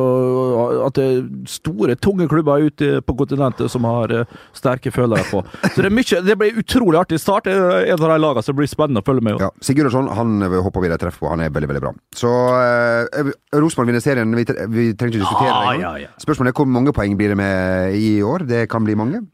At 0.85 0.93
det 0.99 1.05
er 1.09 1.23
store, 1.49 1.95
tunge 1.97 2.27
klubber 2.29 2.61
ute 2.61 2.99
på 3.01 3.15
kontinentet 3.17 3.71
som 3.73 3.87
har 3.89 4.13
eh, 4.13 4.35
sterke 4.53 4.91
følere 4.93 5.23
på. 5.31 5.41
Så 5.73 5.81
det 5.85 5.89
mye 5.93 6.21
Det 6.25 6.35
blir 6.37 6.59
utrolig 6.61 6.99
artig 7.01 7.19
start. 7.19 7.49
Det 7.49 7.55
er 7.57 7.89
en 7.95 8.03
av 8.03 8.13
de 8.13 8.19
lagene 8.21 8.45
som 8.45 8.57
blir 8.59 8.69
spennende 8.69 9.01
å 9.01 9.07
følge 9.07 9.25
med. 9.25 9.41
Ja, 9.41 9.49
Sigurdsson 9.65 10.07
han 10.13 10.37
håper 10.45 10.85
vi 10.85 10.91
et 10.93 11.01
treffer 11.01 11.25
på. 11.25 11.31
Han 11.33 11.41
er 11.41 11.49
veldig 11.55 11.71
veldig 11.73 11.83
bra. 11.87 11.93
Så 12.15 12.29
eh, 12.61 13.33
Rosenborg 13.57 13.89
vinner 13.89 14.05
serien. 14.05 14.35
Vi, 14.37 14.45
tre 14.45 14.67
vi 14.69 14.89
trenger 14.93 15.17
ikke 15.17 15.25
diskutere 15.25 15.49
Ah, 15.49 15.59
det. 15.71 15.75
engang. 15.79 15.99
ja, 15.99 16.07
ja. 16.09 16.13
Spørsmålet 16.21 16.53
er 16.53 16.61
hvor 16.61 16.69
mange 16.77 16.93
poeng 16.93 17.17
blir 17.19 17.33
det 17.33 17.39
med 17.41 17.97
i 17.97 18.19
år. 18.21 18.45
Det 18.49 18.67
kan 18.71 18.85
bli 18.85 18.97
mange. 18.99 19.25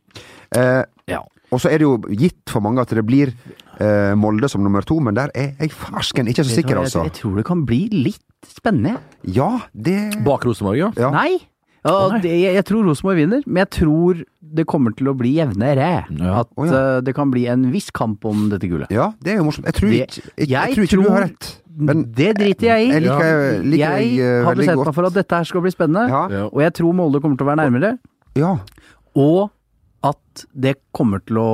Eh, 0.55 0.83
Ja. 1.11 1.21
Og 1.55 1.63
så 1.63 1.71
er 1.71 1.81
det 1.81 1.87
jo 1.87 1.95
gitt 2.11 2.51
for 2.51 2.63
mange 2.65 2.83
at 2.83 2.91
det 2.91 3.05
blir 3.07 3.31
eh, 3.79 4.13
Molde 4.19 4.49
som 4.51 4.63
nummer 4.65 4.85
to, 4.85 4.99
men 5.03 5.15
der 5.17 5.31
er 5.33 5.53
jeg 5.61 5.71
farsken 5.71 6.27
ikke 6.31 6.43
så 6.43 6.59
sikker, 6.59 6.83
altså. 6.83 7.05
Jeg, 7.05 7.13
jeg 7.13 7.21
tror 7.21 7.41
det 7.41 7.47
kan 7.47 7.65
bli 7.67 7.81
litt 7.93 8.21
spennende. 8.51 8.99
Ja, 9.23 9.51
det 9.71 9.99
Bak 10.25 10.45
Rosenborg, 10.47 10.79
ja. 10.83 10.93
ja. 10.99 11.11
Nei! 11.15 11.39
Ja, 11.85 12.17
det, 12.17 12.31
jeg, 12.33 12.55
jeg 12.57 12.65
tror 12.65 12.87
Rosenborg 12.87 13.19
vinner, 13.19 13.43
men 13.45 13.61
jeg 13.61 13.69
tror 13.75 14.23
det 14.55 14.63
kommer 14.69 14.93
til 14.97 15.11
å 15.11 15.13
bli 15.17 15.35
jevnere. 15.35 15.89
Ja. 16.17 16.39
At 16.41 16.49
oh, 16.57 16.65
ja. 16.65 16.79
uh, 16.97 17.03
det 17.05 17.13
kan 17.17 17.29
bli 17.33 17.45
en 17.51 17.67
viss 17.73 17.91
kamp 17.93 18.25
om 18.25 18.47
dette 18.49 18.69
gullet. 18.71 18.89
Ja, 18.93 19.11
det 19.21 19.35
er 19.35 19.41
jo 19.41 19.45
morsomt. 19.49 19.67
Jeg 19.69 19.77
tror, 19.77 19.91
Det- 19.93 19.99
jeg, 19.99 20.25
jeg, 20.37 20.49
jeg 20.55 20.75
tror 20.75 20.87
ikke 20.87 21.01
du 21.03 21.11
har 21.11 21.25
rett. 21.27 21.51
Men 21.75 22.05
det 22.15 22.31
driter 22.39 22.69
jeg 22.69 22.87
i. 22.87 22.91
jeg 22.93 23.03
liker, 23.03 23.41
liker 23.67 23.97
jeg 23.99 24.11
eh, 24.23 24.45
har 24.47 24.55
bestemt 24.55 24.79
meg 24.79 24.95
for 24.95 25.09
at 25.09 25.17
dette 25.17 25.39
her 25.41 25.47
skal 25.49 25.63
bli 25.65 25.73
spennende, 25.73 26.21
og 26.47 26.61
jeg 26.63 26.73
tror 26.77 26.95
Molde 26.95 27.19
kommer 27.19 27.35
til 27.35 27.45
å 27.45 27.49
være 27.51 27.65
nærmere. 27.65 27.89
Ja. 28.39 28.53
Og 29.19 29.51
at 30.05 30.43
det 30.51 30.75
kommer 30.95 31.21
til 31.23 31.37
å 31.39 31.49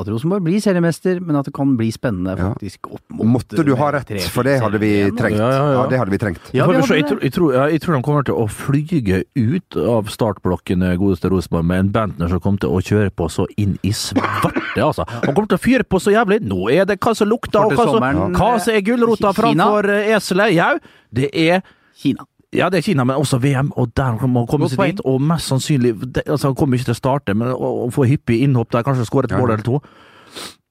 At 0.00 0.08
Rosenborg 0.10 0.44
blir 0.44 0.60
seriemester, 0.62 1.20
men 1.24 1.38
at 1.38 1.48
det 1.48 1.54
kan 1.56 1.74
bli 1.78 1.88
spennende 1.94 2.34
faktisk 2.38 2.90
opp 2.92 3.02
mot 3.16 3.30
Måtte 3.38 3.64
du 3.66 3.72
ha 3.78 3.88
rett, 3.94 4.12
for 4.32 4.46
det 4.46 4.58
hadde 4.62 4.80
vi 4.82 4.92
trengt. 5.16 5.38
Ja, 5.40 5.48
ja, 5.48 5.62
ja. 5.62 5.72
Ja, 5.78 5.84
det 5.90 6.00
hadde 6.00 6.14
vi 6.14 6.20
trengt. 6.20 6.50
Ja, 6.52 6.66
vi 6.68 6.76
hadde 6.78 6.98
jeg, 6.98 7.08
tror, 7.08 7.22
jeg, 7.24 7.34
tror, 7.34 7.56
jeg 7.72 7.82
tror 7.84 7.96
de 7.96 8.02
kommer 8.06 8.28
til 8.28 8.38
å 8.38 8.46
flyge 8.52 9.22
ut 9.38 9.78
av 9.80 10.12
startblokken, 10.12 10.84
eh, 10.86 10.96
godeste 11.00 11.32
Rosenborg, 11.32 11.68
med 11.72 11.84
en 11.86 11.92
Bentner 11.96 12.32
som 12.32 12.42
kommer 12.44 12.62
til 12.62 12.72
å 12.72 12.82
kjøre 12.84 13.12
på 13.16 13.28
så 13.32 13.46
inn 13.60 13.76
i 13.82 13.94
svarte, 13.96 14.52
altså. 14.76 15.06
Han 15.12 15.32
kommer 15.32 15.52
til 15.54 15.60
å 15.60 15.64
fyre 15.64 15.88
på 15.88 16.00
så 16.02 16.14
jævlig. 16.14 16.42
Nå 16.46 16.66
er 16.72 16.88
det 16.88 17.00
hva 17.02 17.14
som 17.18 17.30
lukter, 17.30 17.64
og 17.64 17.76
hva 17.76 17.88
som, 17.88 18.34
hva 18.36 18.52
som 18.62 18.74
er 18.76 18.84
gulrota 18.86 19.32
framfor 19.36 19.90
eh, 19.92 20.12
eselet. 20.16 20.56
Jau, 20.58 20.74
det 21.12 21.32
er 21.32 21.62
Kina. 22.02 22.24
Ja, 22.52 22.68
det 22.68 22.82
er 22.82 22.84
Kina, 22.84 23.04
men 23.08 23.16
også 23.16 23.38
VM, 23.40 23.72
og 23.80 23.92
der 23.96 24.26
må 24.26 24.42
han 24.42 24.48
komme 24.50 24.68
seg 24.68 24.92
dit. 24.92 25.02
Og 25.08 25.22
mest 25.24 25.48
sannsynlig 25.48 25.94
det, 26.02 26.26
altså 26.26 26.50
Han 26.50 26.56
kommer 26.58 26.76
ikke 26.76 26.90
til 26.90 26.96
å 26.96 27.00
starte, 27.00 27.34
men 27.34 27.52
å, 27.54 27.70
å 27.86 27.90
få 27.94 28.04
hyppig 28.08 28.42
innhopp 28.44 28.72
der, 28.74 28.84
kanskje 28.86 29.08
skåre 29.08 29.30
et 29.30 29.36
mål 29.38 29.54
eller 29.54 29.64
to. 29.66 29.80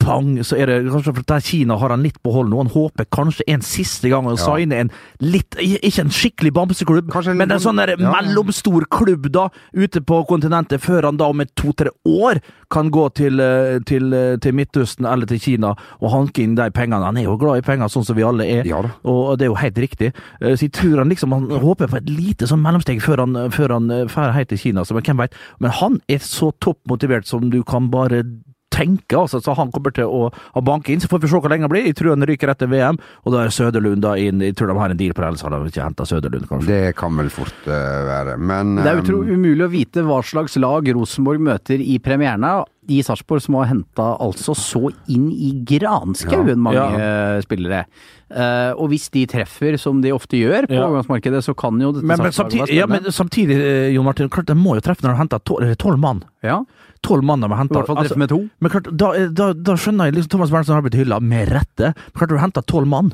Pang, 0.01 0.39
så 0.41 0.57
er 0.57 0.65
det 0.65 0.75
kanskje 0.89 1.11
for 1.13 1.25
der 1.29 1.43
Kina 1.45 1.75
har 1.77 1.91
han 1.93 2.01
litt 2.01 2.15
på 2.25 2.31
hold 2.33 2.49
nå. 2.49 2.57
Han 2.57 2.71
håper 2.73 3.05
kanskje 3.13 3.43
en 3.53 3.61
siste 3.61 4.09
gang 4.09 4.25
å 4.25 4.31
Ja. 4.33 4.55
signe 4.57 4.73
en 4.79 4.89
litt 5.21 5.51
Ikke 5.61 5.99
en 6.01 6.09
skikkelig 6.09 6.51
bamseklubb, 6.55 7.07
Kanskje 7.11 7.31
en 7.31 7.37
men 7.37 7.51
en 7.51 7.59
liten- 7.59 7.77
sånn 7.77 7.99
ja. 7.99 8.11
mellomstor 8.11 8.87
klubb 8.89 9.29
da, 9.31 9.49
ute 9.75 10.01
på 10.01 10.25
kontinentet, 10.25 10.81
før 10.81 11.03
han 11.03 11.17
da 11.17 11.25
om 11.29 11.43
to-tre 11.55 11.89
år 12.07 12.41
kan 12.71 12.89
gå 12.89 13.13
til, 13.13 13.39
eh, 13.39 13.77
til, 13.85 14.11
eh, 14.11 14.37
til 14.37 14.53
Midtøsten 14.53 15.05
eller 15.05 15.27
til 15.27 15.37
Kina 15.39 15.75
og 16.01 16.09
hanke 16.11 16.39
inn 16.41 16.55
de 16.55 16.71
pengene. 16.71 17.03
Han 17.05 17.17
er 17.17 17.25
jo 17.25 17.37
glad 17.37 17.57
i 17.57 17.61
penger, 17.61 17.85
sånn 17.85 18.03
som 18.05 18.15
vi 18.15 18.23
alle 18.23 18.41
er. 18.43 18.65
Ja. 18.65 18.81
Og 19.05 19.37
det 19.37 19.45
er 19.45 19.49
jo 19.49 19.55
helt 19.55 19.75
riktig. 19.75 20.13
Eh, 20.41 20.55
Så 20.55 20.61
jeg 20.61 20.71
tror 20.71 20.97
han 20.97 21.09
liksom 21.09 21.29
Han 21.31 21.47
håper 21.61 21.87
på 21.87 21.97
et 21.97 22.05
lite 22.09 22.47
sånn 22.47 22.61
mellomsteg 22.63 22.99
før 23.01 23.17
han, 23.19 23.33
før 23.51 23.69
han 23.69 23.87
drar 23.87 24.33
helt 24.33 24.49
til 24.49 24.57
Kina, 24.57 24.81
så 24.81 24.93
men 24.93 25.03
hvem 25.03 25.17
veit. 25.17 25.33
Men 25.59 25.69
han 25.71 26.01
er 26.09 26.17
så 26.17 26.51
topp 26.59 26.77
motivert 26.89 27.25
som 27.27 27.51
du 27.51 27.61
kan 27.63 27.87
bare 27.89 28.23
tenke, 28.71 29.17
altså. 29.19 29.41
Så 29.43 29.55
han 29.57 29.71
kommer 29.73 29.93
til 29.95 30.09
å, 30.09 30.29
å 30.31 30.63
banke 30.65 30.93
inn. 30.93 31.03
Så 31.03 31.09
får 31.11 31.23
vi 31.23 31.31
se 31.31 31.41
hvor 31.41 31.51
lenge 31.51 31.67
det 31.67 31.73
blir. 31.73 31.89
Jeg 31.89 31.99
tror 31.99 32.13
han 32.15 32.27
ryker 32.27 32.53
etter 32.53 32.71
VM, 32.71 32.99
og 33.25 33.35
da 33.35 33.45
er 33.45 33.55
Søderlund 33.55 34.03
da 34.05 34.15
inn. 34.19 34.43
Jeg 34.45 34.57
tror 34.59 34.71
de 34.71 34.77
har 34.79 34.93
en 34.93 35.01
deal 35.01 35.15
på 35.15 35.23
det, 35.23 35.31
ellers 35.31 35.45
hadde 35.45 35.61
de 35.61 35.73
ikke 35.73 35.85
henta 35.85 36.07
Søderlund, 36.09 36.49
kanskje. 36.49 36.71
Det 36.71 36.97
kan 36.99 37.17
vel 37.19 37.31
fort 37.33 37.69
uh, 37.69 37.77
være. 38.09 38.37
Men 38.41 38.77
Det 38.79 38.87
er 38.87 38.99
eh, 38.99 39.05
utro 39.05 39.23
umulig 39.27 39.67
å 39.67 39.71
vite 39.71 40.05
hva 40.07 40.21
slags 40.25 40.57
lag 40.61 40.91
Rosenborg 40.95 41.43
møter 41.51 41.83
i 41.83 41.99
premierene 42.03 42.61
i 42.89 43.01
Sarpsborg, 43.05 43.41
som 43.43 43.55
har 43.59 43.65
henta 43.69 44.17
altså 44.19 44.55
så 44.57 44.89
inn 45.07 45.29
i 45.31 45.51
granskauen 45.63 46.47
Ja. 46.49 46.55
mange 46.55 46.73
Ja. 46.75 47.35
eh, 47.37 47.41
spillere. 47.45 47.85
Uh, 48.31 48.71
og 48.79 48.89
hvis 48.89 49.09
de 49.11 49.25
treffer, 49.27 49.77
som 49.77 49.99
de 50.01 50.09
ofte 50.11 50.37
gjør 50.39 50.65
på 50.67 50.73
Ja. 50.73 50.87
overgangsmarkedet, 50.87 51.43
så 51.43 51.53
kan 51.55 51.79
jo 51.79 51.91
dette 51.91 52.03
Men, 52.05 52.17
men, 52.17 52.31
samtidig, 52.31 52.73
ja, 52.73 52.85
men 52.87 53.03
samtidig, 53.03 53.57
eh, 53.59 53.93
Jon 53.93 54.05
Martin, 54.05 54.29
klart 54.29 54.45
de 54.47 54.53
må 54.55 54.75
jo 54.75 54.81
treffe 54.81 55.01
når 55.03 55.13
de 55.13 55.17
henter 55.17 55.75
tolv 55.77 55.99
mann. 55.99 56.23
Ja, 56.43 56.63
Tolv 57.03 57.23
mann 57.23 57.41
de 57.41 57.47
har 57.49 57.57
henta. 57.57 57.83
to. 58.27 58.49
Men 58.61 58.69
klart, 58.71 58.95
da, 58.95 59.27
da, 59.27 59.53
da 59.53 59.73
skjønner 59.73 60.05
jeg 60.05 60.15
liksom 60.15 60.29
Thomas 60.29 60.51
Berntsen 60.51 60.75
har 60.75 60.81
blitt 60.83 60.93
hylla, 60.93 61.19
med 61.19 61.49
rette. 61.49 61.93
Men 61.95 62.13
klart 62.15 62.29
du 62.29 62.37
henter 62.37 62.61
tolv 62.61 62.87
mann, 62.87 63.13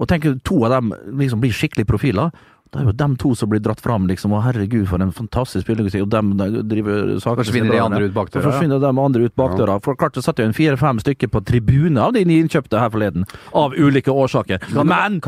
og 0.00 0.08
tenker 0.08 0.40
to 0.42 0.64
av 0.64 0.70
dem 0.70 0.92
liksom 1.18 1.40
blir 1.40 1.52
skikkelig 1.52 1.86
profiler. 1.86 2.32
Da 2.74 2.80
er 2.82 2.88
jo 2.88 2.92
dem 2.92 3.14
to 3.16 3.30
som 3.38 3.48
blir 3.48 3.60
dratt 3.62 3.80
fram, 3.80 4.06
liksom. 4.10 4.32
Og 4.34 4.42
herregud, 4.42 4.86
for 4.90 5.00
en 5.02 5.12
fantastisk 5.14 5.64
spiller. 5.64 5.86
Og 6.02 6.10
dem 6.10 6.32
de 6.36 6.62
driver 6.66 7.14
saker 7.22 7.44
Forsvinner 7.44 7.72
de 7.72 7.80
andre 7.80 8.08
ut 8.08 8.14
bakdøra. 8.16 8.42
forsvinner 8.50 8.80
de 8.82 8.90
andre 8.90 9.24
ut 9.28 9.36
bakdøra. 9.38 9.78
For 9.84 9.94
klart 9.94 10.18
så 10.18 10.22
satt 10.26 10.38
jo 10.42 10.44
en 10.48 10.52
fire-fem 10.56 10.98
stykker 10.98 11.30
på 11.30 11.44
tribune 11.46 11.98
av 12.02 12.12
de 12.12 12.24
innkjøpte 12.26 12.78
her 12.82 12.90
forleden. 12.90 13.24
Av 13.54 13.72
ulike 13.76 14.10
årsaker. 14.10 14.58
Men 14.84 15.20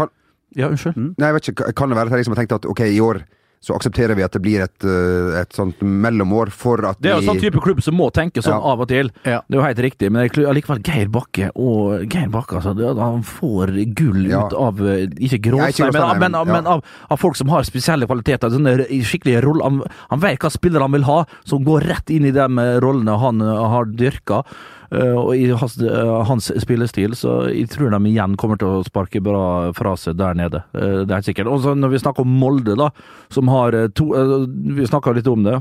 Ja, 0.57 0.69
unnskyld. 0.73 0.97
Nei, 0.97 1.27
jeg 1.29 1.35
vet 1.37 1.49
ikke, 1.53 1.73
kan 1.77 1.91
det 1.91 1.97
være 1.99 2.07
at 2.09 2.13
jeg 2.17 2.25
liksom 2.25 2.35
har 2.35 2.41
tenkt 2.43 2.55
at 2.57 2.65
ok, 2.67 2.81
i 2.89 3.01
år 3.05 3.23
så 3.61 3.75
aksepterer 3.75 4.15
vi 4.15 4.23
at 4.23 4.35
det 4.37 4.41
blir 4.45 4.63
et, 4.63 4.85
eh, 4.87 5.41
et 5.41 5.55
sånt 5.57 5.81
mellomår 5.83 6.51
for 6.55 6.85
at 6.87 7.01
Det 7.03 7.11
er 7.11 7.21
jo 7.21 7.27
sånn 7.33 7.41
type 7.43 7.61
klubb 7.65 7.83
som 7.83 7.97
må 7.99 8.11
tenke 8.15 8.43
sånn 8.45 8.55
Ja. 8.55 8.61
av 8.73 8.81
og 8.81 8.89
til. 8.89 9.11
Ja. 9.25 9.41
Det 9.49 9.57
er 9.57 9.61
jo 9.61 9.67
helt 9.67 9.83
riktig, 9.83 10.11
men 10.13 10.29
allikevel 10.29 10.83
Geir 10.87 11.09
Bakke 11.09 11.51
og 11.57 12.07
Geir 12.09 12.29
Bakke 12.31 12.61
altså, 12.61 12.75
Han 12.99 13.23
får 13.23 13.75
gull 13.95 14.27
Ja. 14.31 14.47
ut 14.47 14.53
av 14.55 14.81
eh, 14.81 15.07
Ikke 15.19 15.41
gråstein, 15.43 15.93
men, 15.93 16.03
men, 16.19 16.33
men, 16.33 16.33
ja. 16.33 16.45
men 16.45 16.67
av, 16.67 16.85
av 17.11 17.19
folk 17.19 17.37
som 17.37 17.49
har 17.49 17.63
spesielle 17.65 18.07
kvaliteter. 18.07 18.49
Sånne 18.51 18.87
skikkelige 19.03 19.43
roller. 19.43 19.65
Han, 19.65 19.83
han 20.11 20.21
vet 20.21 20.39
hva 20.39 20.51
spillere 20.51 20.83
han 20.87 20.93
vil 20.93 21.05
ha, 21.09 21.25
som 21.45 21.65
går 21.65 21.81
rett 21.89 22.11
inn 22.11 22.25
i 22.27 22.31
de 22.31 22.47
eh, 22.59 22.79
rollene 22.81 23.19
han 23.19 23.41
har 23.41 23.85
dyrka. 23.87 24.45
Eh, 24.93 25.15
og 25.15 25.33
i 25.37 25.49
hans, 25.51 25.77
eh, 25.83 26.13
hans 26.29 26.51
spillestil, 26.63 27.17
så 27.19 27.41
jeg 27.53 27.71
tror 27.73 27.93
de 27.95 28.01
igjen 28.11 28.37
kommer 28.41 28.61
til 28.61 28.79
å 28.79 28.85
sparke 28.87 29.23
bra 29.25 29.73
fra 29.77 29.95
seg 30.01 30.19
der 30.21 30.39
nede. 30.39 30.63
Eh, 30.75 31.03
det 31.09 31.17
er 31.17 31.27
sikkert. 31.27 31.51
Og 31.53 31.63
så 31.65 31.75
når 31.79 31.95
vi 31.95 32.03
snakker 32.03 32.27
om 32.27 32.39
Molde, 32.41 32.77
da, 32.79 32.91
som 33.35 33.49
har 33.53 33.77
to 33.97 34.09
Vi 34.09 34.87
snakka 34.87 35.15
litt 35.17 35.29
om 35.29 35.45
det 35.45 35.61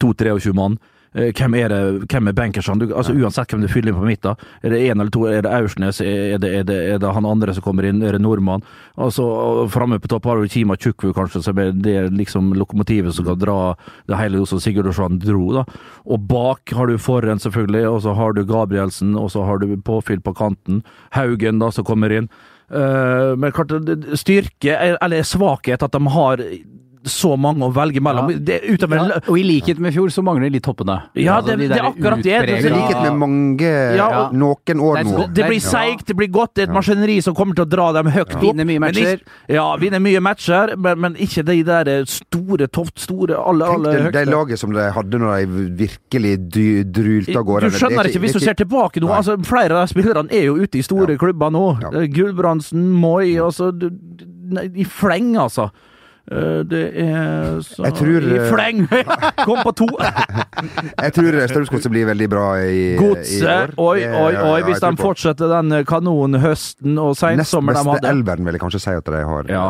to 0.00 0.12
23 0.14 0.54
mann. 0.54 0.78
Eh, 1.14 1.30
Hvem 1.32 1.54
er 1.54 1.70
det, 1.70 1.80
hvem 2.10 2.28
er 2.28 2.36
bankersene? 2.36 2.82
Du, 2.82 2.94
altså 2.94 3.14
Uansett 3.14 3.52
hvem 3.52 3.62
du 3.62 3.70
fyller 3.70 3.92
inn 3.92 3.98
på 4.00 4.06
midten. 4.08 4.40
Er 4.62 4.74
det 4.74 4.80
én 4.82 4.98
eller 4.98 5.12
to? 5.14 5.24
Er 5.30 5.44
det 5.46 5.52
Aursnes? 5.54 6.00
Er 6.02 6.38
det, 6.42 6.50
er, 6.50 6.64
det, 6.66 6.78
er 6.94 6.98
det 7.02 7.12
han 7.14 7.28
andre 7.28 7.54
som 7.54 7.64
kommer 7.64 7.86
inn? 7.86 8.02
Er 8.02 8.16
det 8.16 8.22
nordmann? 8.24 8.64
Altså 8.98 9.24
Framme 9.72 10.00
på 10.02 10.10
topp 10.10 10.26
har 10.30 10.40
du 10.40 10.50
Kima 10.50 10.76
Tjukvu, 10.76 11.12
kanskje, 11.14 11.44
som 11.46 11.58
er 11.62 11.70
det 11.72 12.10
liksom 12.14 12.52
lokomotivet 12.58 13.14
som 13.14 13.28
kan 13.28 13.38
dra 13.38 13.58
det 14.10 14.18
hele 14.18 14.42
som 14.44 14.58
Sigurd 14.58 14.90
Sigurdasson 14.90 15.20
dro. 15.22 15.52
da. 15.54 15.64
Og 16.04 16.26
bak 16.28 16.74
har 16.74 16.90
du 16.90 16.98
Forren, 16.98 17.38
selvfølgelig, 17.38 17.86
og 17.88 18.02
så 18.02 18.14
har 18.18 18.34
du 18.34 18.44
Gabrielsen, 18.44 19.14
og 19.16 19.30
så 19.30 19.44
har 19.46 19.62
du 19.62 19.76
påfyll 19.76 20.20
på 20.20 20.34
kanten. 20.34 20.82
Haugen, 21.14 21.62
da, 21.62 21.70
som 21.70 21.86
kommer 21.86 22.12
inn. 22.12 22.28
Uh, 22.72 23.36
men 23.38 23.52
klart, 23.52 23.70
styrke, 24.18 24.74
eller 24.98 25.22
svakhet, 25.22 25.84
at 25.84 25.92
de 25.92 26.14
har 26.14 26.42
så 27.04 27.36
mange 27.38 27.60
å 27.66 27.72
velge 27.74 28.00
mellom. 28.00 28.30
Ja. 28.32 28.38
Det, 28.38 28.60
utover, 28.64 28.96
Ja, 28.96 29.18
og 29.28 29.38
i 29.38 29.42
likhet 29.44 29.78
med 29.78 29.92
i 29.92 29.96
fjor, 29.96 30.08
så 30.10 30.22
mangler 30.24 30.48
de 30.48 30.50
litt 30.56 30.64
toppene. 30.64 30.96
Ja, 31.14 31.36
Altså, 31.40 31.56
det- 31.56 31.58
de 31.58 31.68
det 31.68 31.78
er 31.78 31.88
akkurat 31.90 32.22
det. 32.22 32.32
er 32.32 32.44
I 32.44 32.70
likhet 32.72 33.02
med 33.02 33.18
mange 33.18 33.96
Ja, 33.96 34.30
noen 34.32 34.80
år 34.80 35.02
nå. 35.04 35.10
så- 35.24 35.32
Det 35.34 35.44
blir 35.46 35.60
seigt, 35.60 36.04
det 36.06 36.16
blir 36.16 36.28
godt. 36.30 36.54
Det 36.54 36.68
er 36.68 36.72
et 36.72 36.76
maskineri 36.76 37.22
som 37.22 37.34
kommer 37.34 37.54
til 37.54 37.64
å 37.64 37.68
dra 37.68 37.92
dem 37.92 38.06
høyt 38.12 38.34
opp. 38.34 38.40
Vinne 38.42 38.64
mye 38.66 38.78
matcher. 38.80 39.20
Men, 39.48 39.54
Ja, 39.56 39.76
vinne 39.76 40.00
mye 40.00 40.20
matcher, 40.20 40.76
men, 40.76 41.00
men 41.00 41.14
ikke 41.16 41.44
de 41.44 41.62
der 41.62 42.04
store, 42.06 42.66
toft 42.68 42.98
store, 42.98 43.36
aller, 43.36 43.66
Tenk 43.66 43.86
aller 43.86 44.10
det, 44.10 44.12
det 44.12 44.28
laget 44.28 44.58
som 44.58 44.72
de 44.72 44.90
hadde 44.90 45.18
når 45.18 45.46
de 45.46 45.86
virkelig 45.86 46.34
drulte 46.92 47.36
av 47.36 47.44
gårde. 47.44 47.70
Du 47.70 47.78
skjønner 47.78 48.04
er 48.04 48.10
ikke, 48.10 48.20
hvis 48.20 48.32
du 48.32 48.38
ser 48.40 48.50
er 48.50 48.54
tilbake 48.64 49.00
nå 49.00 49.08
altså 49.08 49.34
Flere 49.44 49.72
av 49.72 49.86
de 49.88 49.94
spillerne 49.94 50.30
er 50.32 50.44
jo 50.44 50.56
ute 50.56 50.78
i 50.78 50.82
store 50.82 51.16
klubber 51.18 51.50
nå. 51.52 51.80
Ja. 51.82 51.90
Eh, 52.00 52.06
Gulbrandsen, 52.08 52.90
Moi 52.94 53.34
altså, 53.36 53.70
du- 53.76 53.90
du- 53.90 54.24
nei, 54.50 54.70
I 54.76 54.84
fleng, 54.84 55.34
altså. 55.36 55.70
Eh, 56.32 56.60
Det 56.64 56.82
er 57.04 57.58
så 57.60 57.84
Jeg 57.84 57.94
tror, 57.98 58.24
I 58.24 58.38
eh, 58.38 58.46
fleng! 58.48 58.84
Kom 59.46 59.60
på 59.66 59.72
to! 59.76 59.88
Jeg 60.00 61.12
tror 61.18 61.36
Strømsgodset 61.50 61.92
blir 61.92 62.06
veldig 62.08 62.28
bra 62.32 62.46
i, 62.64 62.94
i 62.94 62.96
Godset! 62.96 63.44
år. 63.44 63.74
Oi, 63.76 64.06
oi, 64.08 64.32
oi! 64.40 64.60
Hvis 64.68 64.80
de 64.80 64.92
fortsetter 65.00 65.52
den 65.58 65.72
eh, 65.80 65.84
kanonhøsten 65.88 66.96
og 66.98 67.12
Nest 67.12 67.24
seinsommeren 67.26 67.84
de 67.84 67.96
beste 67.98 68.14
elveren 68.14 68.48
vil 68.48 68.56
jeg 68.56 68.64
kanskje 68.64 68.82
si 68.86 68.96
at 68.96 69.12
de 69.12 69.24
har 69.28 69.52
Ja. 69.52 69.66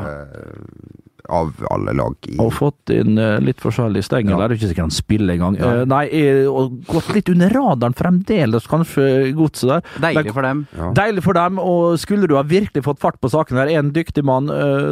Av 1.32 1.52
alle 1.72 1.92
lag 1.96 2.14
i 2.28 2.34
og 2.42 2.50
fått 2.52 2.90
inn 2.92 3.16
eh, 3.20 3.38
litt 3.40 3.60
forskjellig 3.62 4.02
stengel. 4.04 4.34
Ja. 4.34 4.40
Det 4.40 4.44
er 4.44 4.52
det 4.52 4.58
ikke 4.58 4.68
sikkert 4.72 4.84
han 4.84 4.94
spiller 4.94 5.34
engang. 5.34 5.56
Ja. 5.56 5.70
Eh, 5.80 5.84
Nei, 5.88 6.02
eh, 6.12 6.48
og 6.50 6.74
gått 6.90 7.08
litt 7.16 7.30
under 7.32 7.54
radaren 7.54 7.96
fremdeles, 7.96 8.66
kanskje, 8.68 9.06
godset 9.38 9.70
der. 9.70 9.86
Deilig 10.04 10.24
Det- 10.28 10.34
for 10.36 10.42
dem. 10.42 10.66
Ja. 10.76 10.90
Deilig 10.98 11.24
for 11.24 11.38
dem, 11.38 11.58
og 11.58 11.98
skulle 12.02 12.28
du 12.28 12.36
ha 12.36 12.42
virkelig 12.42 12.84
fått 12.84 13.00
fart 13.00 13.20
på 13.22 13.30
saken 13.32 13.56
der, 13.56 13.72
en 13.78 13.92
dyktig 13.96 14.24
mann, 14.24 14.48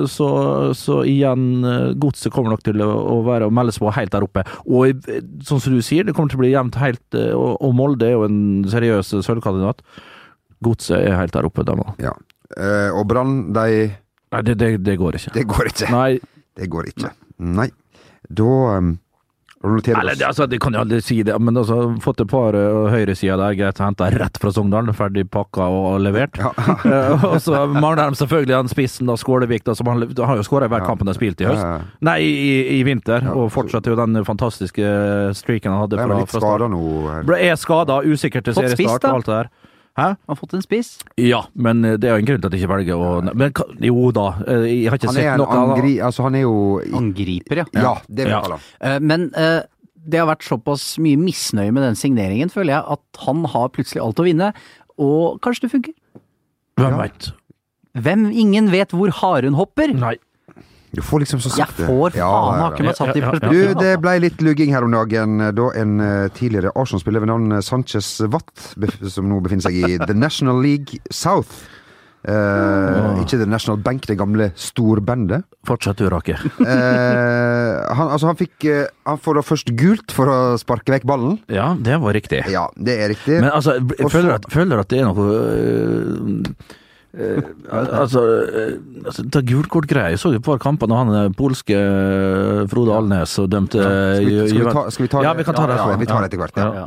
så, 0.09 0.29
så 0.79 1.03
igjen 1.05 1.65
eh, 1.65 1.93
Godset 2.01 2.33
kommer 2.33 2.55
nok 2.55 2.63
til 2.65 2.81
å, 2.81 2.89
å 2.89 3.19
være 3.27 3.47
å 3.51 3.53
meldes 3.53 3.79
på 3.79 3.93
helt 3.93 4.13
der 4.13 4.25
oppe. 4.25 4.47
Og 4.65 5.05
sånn 5.45 5.61
som 5.61 5.77
du 5.77 5.83
sier, 5.85 6.05
det 6.05 6.15
kommer 6.17 6.33
til 6.33 6.41
å 6.41 6.45
bli 6.47 6.55
jevnt 6.55 6.79
helt 6.81 7.15
Og, 7.15 7.59
og 7.61 7.75
Molde 7.77 8.07
er 8.09 8.17
jo 8.17 8.25
en 8.25 8.65
seriøs 8.73 9.13
sølvkandidat. 9.27 9.83
Godset 10.65 11.03
er 11.03 11.19
helt 11.19 11.35
der 11.35 11.45
oppe, 11.49 11.65
dem 11.67 11.83
òg. 11.83 11.93
Ja. 12.03 12.13
Eh, 12.57 12.91
og 12.95 13.07
Brann, 13.09 13.53
de 13.57 13.91
Nei, 14.33 14.43
det, 14.49 14.59
det, 14.63 14.73
det 14.87 14.97
går 15.01 15.21
ikke. 15.21 15.33
Det 15.39 15.47
går 15.53 15.73
ikke. 15.75 15.93
Nei, 15.93 16.11
Det 16.57 16.69
går 16.73 16.91
ikke. 16.93 17.15
Nei. 17.43 17.69
Da 18.33 18.45
um, 18.79 18.95
noterer 19.63 20.01
vi 20.03 20.09
det, 20.09 20.25
oss. 20.25 20.29
altså, 20.31 20.47
det 20.51 20.59
kan 20.63 20.75
jeg 20.75 20.83
aldri 20.83 20.99
si 21.05 21.17
det, 21.27 21.35
men 21.41 21.57
altså, 21.61 21.77
fått 22.03 22.21
et 22.25 22.31
par 22.31 22.57
uh, 22.57 22.87
høyresider 22.93 23.39
der 23.41 23.57
greit 23.59 23.81
henta 23.83 24.09
rett 24.15 24.39
fra 24.41 24.53
Sogndal, 24.55 24.89
ferdig 24.97 25.25
pakka 25.33 25.67
og 25.71 25.99
levert. 26.05 26.39
Ja. 26.41 26.53
Eh, 26.93 27.25
og 27.25 27.37
så 27.41 27.61
mangler 27.71 28.11
de 28.11 28.19
selvfølgelig 28.19 28.57
han 28.57 28.69
spissen, 28.71 29.07
da, 29.09 29.15
Skålevik, 29.21 29.63
da, 29.65 29.75
som 29.79 29.87
han, 29.89 30.03
han 30.03 30.29
har 30.29 30.41
jo 30.41 30.45
skåra 30.47 30.67
i 30.67 30.73
hver 30.73 30.83
kamp 30.85 31.05
han 31.05 31.11
har 31.13 31.17
spilt 31.17 31.41
i 31.41 31.47
høst. 31.47 31.63
Ja, 31.63 31.77
ja. 31.79 31.99
Nei, 32.09 32.17
i, 32.27 32.55
i 32.75 32.81
vinter, 32.87 33.23
Ja, 33.29 33.35
og 33.39 33.53
fortsetter 33.55 33.95
jo 33.95 33.99
den 34.01 34.19
fantastiske 34.27 34.83
streaken 35.39 35.73
han 35.73 35.85
hadde 35.85 36.01
Fra, 36.01 36.09
fra, 36.09 36.17
vel 36.17 36.25
litt 36.25 36.35
skada 36.35 36.69
nå. 36.73 36.81
her. 37.07 37.29
Ble- 37.29 37.39
Er 37.53 37.61
skada, 37.61 38.01
usikker 38.03 38.45
til 38.45 38.57
seriestart 38.59 39.07
og 39.09 39.21
alt 39.21 39.31
det 39.31 39.39
der. 39.39 39.53
Hæ? 39.99 40.07
Har 40.29 40.37
fått 40.39 40.55
en 40.57 40.63
spiss. 40.65 40.95
Ja, 41.21 41.43
men 41.55 41.85
eh, 41.85 41.99
det 42.01 42.09
er 42.09 42.15
jo 42.17 42.23
en 42.23 42.29
grunn 42.31 42.41
til 42.41 42.49
at 42.49 42.55
jeg 42.57 42.63
ikke 42.65 42.73
velger 42.73 42.97
å 42.97 43.11
Men 43.37 43.53
jo 43.85 44.07
da, 44.17 44.27
eh, 44.47 44.65
jeg 44.71 44.89
har 44.89 44.97
ikke 44.97 45.11
Han 45.11 45.19
er 45.21 45.27
sett 45.27 45.43
noe 45.43 45.59
angri... 45.59 45.93
Altså, 46.01 46.25
han 46.25 46.39
er 46.39 46.47
jo 46.47 46.55
Angriper, 46.97 47.61
ja. 47.61 47.67
Ja, 47.77 47.93
det 48.09 48.25
vil 48.25 48.33
jeg 48.33 48.47
kalle 48.47 48.57
han. 48.59 48.65
Eh, 48.89 48.99
Men 49.05 49.29
det 50.03 50.19
har 50.19 50.27
vært 50.33 50.43
såpass 50.49 50.87
mye 50.99 51.21
misnøye 51.21 51.71
med 51.77 51.85
den 51.85 51.95
signeringen, 52.01 52.51
føler 52.51 52.75
jeg, 52.79 52.83
at 52.97 53.21
han 53.27 53.45
har 53.53 53.69
plutselig 53.71 54.01
alt 54.03 54.19
å 54.19 54.25
vinne. 54.27 54.49
Og 54.99 55.37
kanskje 55.45 55.69
det 55.69 55.73
funker. 55.77 55.95
Hvem 56.81 56.89
Ja. 56.97 56.99
veit? 57.05 57.29
Hvem 57.95 58.25
ingen 58.33 58.71
vet 58.73 58.91
hvor 58.97 59.13
haren 59.21 59.55
hopper. 59.55 59.93
Nei. 59.95 60.17
Du 60.93 61.01
får 61.05 61.25
liksom 61.25 61.41
så 61.41 61.49
Jeg 61.53 61.67
sagt 61.67 61.79
det. 61.81 61.89
får 61.89 62.17
faen 62.19 62.61
ja, 62.61 62.71
ikke 62.71 62.87
meg 62.87 62.97
satt 62.99 63.17
i 63.17 63.23
ja. 63.23 63.33
Du, 63.41 63.61
det 63.81 63.93
ble 64.03 64.17
litt 64.27 64.43
lugging 64.45 64.75
her 64.75 64.85
om 64.85 64.93
dagen 64.93 65.41
eh, 65.41 65.53
da 65.57 65.69
en 65.81 66.01
eh, 66.05 66.27
tidligere 66.37 66.75
Arsenal-spiller 66.77 67.25
ved 67.25 67.33
navn 67.33 67.63
Sanchez 67.65 68.19
Watt, 68.33 68.53
som 69.09 69.31
nå 69.31 69.41
befinner 69.45 69.65
seg 69.65 69.79
i 69.81 69.95
The 70.09 70.17
National 70.17 70.61
League 70.61 71.01
South 71.09 71.65
eh, 72.29 73.23
Ikke 73.23 73.39
The 73.41 73.49
National 73.49 73.81
Bank, 73.83 74.07
det 74.07 74.19
gamle 74.21 74.51
storbandet. 74.59 75.47
Fortsett 75.67 76.03
du, 76.03 76.09
Rake. 76.13 76.39
Eh, 76.73 77.95
han, 77.97 78.11
altså, 78.13 78.29
han 78.31 78.37
fikk 78.39 78.65
uh, 78.69 78.85
Han 79.09 79.19
får 79.21 79.37
da 79.39 79.43
først 79.45 79.73
gult 79.79 80.13
for 80.15 80.31
å 80.31 80.37
sparke 80.61 80.93
vekk 80.95 81.07
ballen. 81.09 81.39
Ja, 81.53 81.73
det 81.79 81.97
var 82.03 82.15
riktig. 82.17 82.43
Ja, 82.53 82.67
det 82.77 82.99
er 83.03 83.11
riktig. 83.13 83.41
Men 83.43 83.51
altså, 83.51 83.79
jeg 83.81 83.97
du 83.99 84.13
føler 84.13 84.37
at, 84.37 84.47
at 84.47 84.93
det 84.93 85.01
er 85.01 85.09
noe 85.09 85.27
øh, 85.27 86.79
øh, 87.15 87.43
Altså, 87.71 88.23
øh, 88.25 88.77
altså 89.07 89.25
ta 89.31 89.41
gulkortgreier. 89.41 90.15
Jeg 90.15 90.19
så 90.19 90.33
jo 90.35 90.41
et 90.41 90.45
par 90.45 90.61
kamper 90.63 90.87
når 90.91 91.05
han 91.05 91.15
øh, 91.23 91.33
polske 91.39 91.77
øh, 91.77 92.69
Frode 92.69 92.95
Alnes 92.97 93.39
og 93.39 93.51
dømte 93.53 93.79
skal, 93.81 94.27
vi, 94.27 94.49
skal, 94.49 94.61
vi 94.61 94.77
ta, 94.77 94.85
skal 94.91 95.03
vi 95.09 95.11
ta 95.17 95.25
Ja, 95.27 95.35
vi 95.39 95.45
kan 95.49 95.55
ta 95.55 95.67
det 95.71 95.81
ja, 95.81 95.97
vi 95.97 96.07
tar 96.07 96.25
det 96.25 96.33
etter 96.33 96.45
hvert. 96.45 96.57
Ja. 96.57 96.71
Ja. 96.83 96.87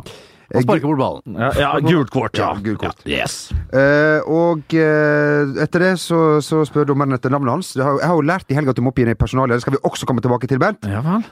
Han 0.54 0.62
sparker 0.62 0.86
bort 0.88 1.00
ballen. 1.00 1.38
ja, 1.42 1.50
ja, 1.58 1.70
gult 1.82 2.12
kort, 2.14 2.38
ja. 2.38 2.52
Gult 2.62 2.78
kort. 2.84 3.00
Yes. 3.10 3.50
Eh, 3.74 4.22
og 4.30 4.76
eh, 4.78 5.56
etter 5.64 5.82
det 5.88 5.94
så, 6.04 6.20
så 6.46 6.62
spør 6.70 6.86
dommeren 6.92 7.18
etter 7.18 7.34
navnet 7.34 7.56
hans. 7.56 7.72
Jeg 7.76 7.84
har, 7.86 7.98
jeg 7.98 8.12
har 8.12 8.20
jo 8.20 8.28
lært 8.30 8.54
i 8.54 8.58
helga 8.58 8.76
at 8.76 8.78
du 8.78 8.84
må 8.86 8.94
oppgi 8.94 9.08
det 9.10 9.16
i 9.18 9.20
personalet. 9.20 9.58
Det 9.58 9.66
skal 9.66 9.76
vi 9.78 9.82
også 9.90 10.06
komme 10.06 10.22
tilbake 10.22 10.50
til, 10.52 10.62
Bernt. 10.62 10.86
Ja 10.86 11.02
vel. 11.06 11.26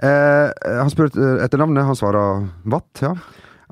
Eh, 0.00 0.48
han 0.80 0.92
spør 0.92 1.08
eh, 1.12 1.44
etter 1.46 1.60
navnet. 1.60 1.88
Han 1.88 1.96
svarer 1.98 2.44
Watt, 2.72 3.02
ja. 3.04 3.14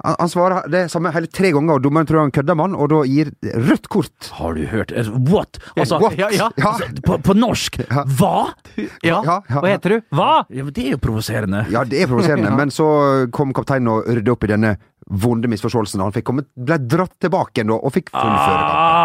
Han, 0.05 0.17
han 0.19 0.29
svarer 0.33 0.69
det 0.71 0.85
samme 0.93 1.13
hele 1.15 1.27
tre 1.27 1.51
ganger, 1.55 1.79
og 1.79 1.83
dommeren 1.85 2.07
tror 2.09 2.21
han 2.27 2.31
kødder 2.35 2.55
med 2.59 2.69
han, 2.69 2.77
og 2.79 2.89
da 2.93 3.01
gir 3.09 3.31
rødt 3.69 3.89
kort. 3.89 4.31
Har 4.39 4.55
du 4.55 4.65
hørt 4.71 4.93
Eh, 4.93 5.09
What? 5.31 5.59
Altså, 5.77 5.99
What? 6.03 6.19
ja, 6.19 6.29
ja. 6.31 6.51
Ja. 6.57 6.73
altså, 6.73 7.03
på, 7.07 7.19
på 7.23 7.35
norsk? 7.39 7.81
Hva? 8.19 8.53
Ja, 8.77 8.87
Ja, 9.03 9.23
ja, 9.25 9.41
hva 9.61 9.69
heter 9.73 9.97
du? 9.97 10.01
Hva? 10.15 10.45
Ja, 10.51 10.65
men 10.65 10.73
det 10.77 10.85
er 10.87 10.95
jo 10.97 11.01
provoserende. 11.03 11.65
Ja, 11.73 11.85
det 11.85 12.03
er 12.03 12.07
provoserende, 12.11 12.51
men 12.61 12.71
så 12.75 12.87
kom 13.35 13.53
kapteinen 13.57 13.89
og 13.97 14.07
rydde 14.09 14.33
opp 14.35 14.45
i 14.47 14.53
denne 14.55 14.77
vonde 15.09 15.49
misforståelsen. 15.49 16.03
Han 16.05 16.13
fikk 16.13 16.29
ble 16.37 16.77
dratt 16.85 17.15
tilbake 17.25 17.57
igjen 17.63 17.71
og 17.73 17.87
fikk 17.95 18.11
fullføre 18.13 18.63
kampen. 18.63 18.77
Ja 18.79 18.97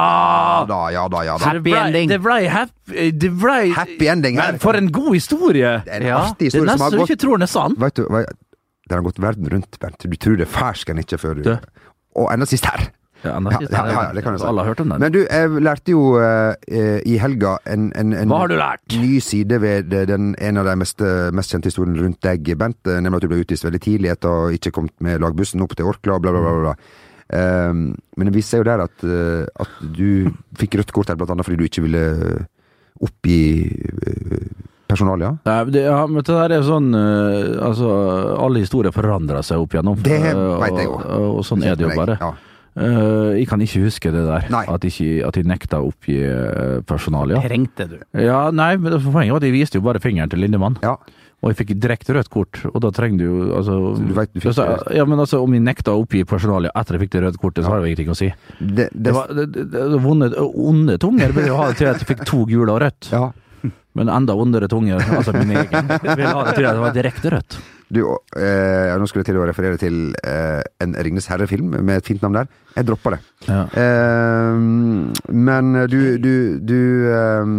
Ah, 0.53 0.65
da, 0.69 0.77
ja 0.93 1.01
da, 1.09 1.21
ja 1.25 1.33
da. 1.41 1.51
ble- 1.63 1.73
ending. 1.79 2.09
Det 2.11 2.19
ble 2.21 2.35
happy, 2.51 3.07
det 3.11 3.29
ble, 3.41 3.55
Happy 3.73 4.07
ending 4.11 4.37
her. 4.37 4.51
Men 4.53 4.59
for 4.61 4.77
en 4.77 4.91
god 4.93 5.13
historie! 5.15 5.71
Det 5.85 5.91
er 5.95 6.03
en 6.03 6.07
Ja, 6.11 6.19
artig 6.27 6.51
Det 6.51 6.53
er 6.53 6.61
historie 6.61 6.75
som 6.77 6.83
har 6.85 6.91
gått. 6.91 6.93
du 6.93 7.01
gått 7.01 7.09
ikke 7.15 7.21
tror 7.23 7.39
den 7.39 7.45
er 7.47 7.51
sann. 7.51 7.75
Vet 7.81 7.95
du, 7.97 8.03
hva- 8.11 8.25
den 8.93 9.01
har 9.01 9.07
gått 9.09 9.21
verden 9.23 9.49
rundt, 9.57 9.79
Bernt. 9.81 10.05
Du 10.05 10.17
tror 10.21 10.37
det 10.39 10.45
er 10.47 10.53
fersken 10.53 11.01
ikke 11.01 11.17
før 11.21 11.39
du 11.41 11.47
Du. 11.49 11.55
Og 12.21 12.29
enda 12.33 12.45
sist 12.49 12.65
her. 12.69 12.91
Ja, 13.23 13.37
Ja, 13.39 13.59
ja, 13.71 13.83
ja, 13.87 13.99
det 14.11 14.21
kan 14.25 14.33
jeg 14.35 14.41
si. 14.41 14.45
Alle 14.49 14.61
har 14.65 14.73
hørt 14.73 14.81
om 14.83 14.89
den. 14.91 14.99
Men 14.99 15.13
du, 15.15 15.21
jeg 15.23 15.61
lærte 15.63 15.93
jo 15.93 16.01
eh, 16.19 16.97
i 17.07 17.13
helga 17.21 17.53
en, 17.71 17.85
en, 17.95 18.11
en 18.19 18.27
Hva 18.33 18.41
har 18.41 18.51
du 18.51 18.55
lært? 18.59 18.83
ny 18.99 19.21
side 19.23 19.61
ved 19.63 19.93
den, 20.09 20.33
en 20.43 20.59
av 20.59 20.67
de 20.67 20.73
mest, 20.81 20.99
mest 21.31 21.55
kjente 21.55 21.71
historiene 21.71 22.03
rundt 22.03 22.19
deg, 22.27 22.51
Bent. 22.59 22.81
eh, 22.91 22.99
Nemlig 22.99 23.21
at 23.21 23.23
du 23.23 23.31
ble 23.31 23.39
utvist 23.45 23.63
veldig 23.63 23.79
tidlig 23.85 24.11
etter 24.11 24.27
å 24.27 24.51
ikke 24.51 24.73
kommet 24.75 24.93
med 24.99 25.23
lagbussen 25.23 25.63
opp 25.63 25.71
til 25.79 25.87
Orkla, 25.87 26.19
bla, 26.19 26.35
bla, 26.35 26.43
bla. 26.43 26.53
bla. 26.67 26.75
Um, 27.33 27.85
men 28.19 28.27
det 28.27 28.35
viser 28.35 28.59
jo 28.59 28.67
der 28.67 28.83
at, 28.83 29.07
uh, 29.07 29.47
at 29.63 29.79
du 29.95 30.27
fikk 30.59 30.75
rødt 30.81 30.91
kort 30.93 31.07
her, 31.09 31.15
blant 31.17 31.31
annet 31.33 31.47
fordi 31.47 31.63
du 31.63 31.65
ikke 31.69 31.85
ville 31.87 32.03
oppgi 33.07 33.39
uh, 34.03 34.62
personalia. 34.93 35.33
Nei, 35.49 35.57
det, 35.73 35.83
ja, 35.89 35.99
men 36.07 36.21
det 36.23 36.37
der 36.37 36.55
er 36.59 36.65
sånn 36.67 36.89
uh, 36.93 37.67
Altså, 37.67 37.89
alle 38.45 38.63
historier 38.63 38.95
forandrer 38.95 39.43
seg 39.45 39.61
opp 39.63 39.75
igjennom. 39.75 39.99
Det 40.05 40.19
veit 40.21 40.39
vet 40.63 40.81
jeg 40.83 40.89
og, 40.89 40.97
jo. 41.01 41.13
og, 41.17 41.29
og 41.41 41.47
sånn 41.49 41.65
er 41.67 41.79
det 41.79 41.87
jo 41.89 41.93
bare. 41.97 42.19
Ja. 42.21 42.33
Uh, 42.73 43.33
jeg 43.37 43.45
kan 43.51 43.61
ikke 43.61 43.83
huske 43.83 44.13
det 44.13 44.23
der. 44.25 44.47
Nei. 44.53 44.63
At, 44.73 44.85
ikke, 44.89 45.09
at 45.27 45.37
jeg 45.37 45.49
nekta 45.49 45.81
å 45.83 45.91
oppgi 45.91 46.21
personalia. 46.89 47.41
Trengte 47.43 47.89
du. 47.91 47.99
Ja, 48.17 48.47
nei, 48.55 48.71
men 48.81 48.97
poenget 49.03 49.35
var 49.35 49.43
at 49.43 49.49
jeg 49.49 49.57
viste 49.57 49.81
jo 49.81 49.85
bare 49.85 50.01
fingeren 50.03 50.31
til 50.33 50.41
Lindemann. 50.45 50.79
ja. 50.85 50.97
Og 51.43 51.51
jeg 51.51 51.57
fikk 51.59 51.71
direkte 51.83 52.13
rødt 52.15 52.29
kort, 52.31 52.61
og 52.69 52.77
da 52.85 52.89
trenger 52.95 53.19
du 53.19 53.23
jo 53.25 53.37
altså, 53.57 53.73
du 53.99 54.13
vet 54.15 54.31
du 54.31 54.39
fikk 54.39 54.53
altså. 54.53 54.93
Ja, 54.95 55.03
men 55.03 55.19
altså, 55.19 55.41
om 55.43 55.51
jeg 55.51 55.65
nekta 55.65 55.91
å 55.91 56.05
oppgi 56.05 56.21
personalia 56.27 56.71
etter 56.79 56.95
jeg 56.95 57.03
fikk 57.03 57.11
det 57.17 57.23
røde 57.25 57.41
kortet, 57.41 57.65
så 57.65 57.73
har 57.73 57.81
det 57.81 57.83
jo 57.83 57.91
ingenting 57.91 58.11
å 58.13 58.15
si. 58.15 58.29
Det, 58.61 58.85
Det 58.87 59.09
det, 59.09 59.13
var, 59.17 59.33
det, 59.35 59.49
det, 59.51 59.65
det, 59.75 59.99
vonde, 60.05 60.29
onde 60.39 60.95
tunger 61.03 61.35
vil 61.35 61.49
jo 61.51 61.57
ha 61.59 61.65
det 61.67 61.81
til 61.81 61.89
at 61.91 61.99
jeg 61.99 62.13
fikk 62.13 62.23
to 62.29 62.45
gule 62.47 62.71
og 62.71 62.79
rødt. 62.85 63.11
ja. 63.11 63.25
Men 63.93 64.09
enda 64.09 64.33
ondere 64.33 64.67
tunge, 64.71 64.95
altså 64.97 65.33
min 65.37 65.51
egen, 65.53 65.91
vil 66.17 66.25
ha 66.25 66.43
det 66.47 66.55
til 66.57 66.65
at 66.65 66.75
det 66.77 66.81
var 66.81 66.93
direkte 66.95 67.29
rødt. 67.35 67.57
Du, 67.93 67.99
eh, 68.41 68.89
nå 68.97 69.05
skulle 69.05 69.21
jeg 69.21 69.27
til 69.27 69.37
å 69.37 69.43
referere 69.45 69.77
til 69.77 69.97
eh, 70.25 70.63
en 70.81 70.95
Ringnes 71.05 71.27
herre-film 71.29 71.75
med 71.77 71.99
et 71.99 72.07
fint 72.09 72.23
navn 72.25 72.39
der. 72.39 72.47
Jeg 72.73 72.87
droppa 72.87 73.11
det. 73.13 73.19
Ja. 73.45 73.59
Eh, 73.77 74.55
men 75.45 75.69
du, 75.91 75.99
du, 76.17 76.31
du 76.57 76.79
eh, 77.13 77.51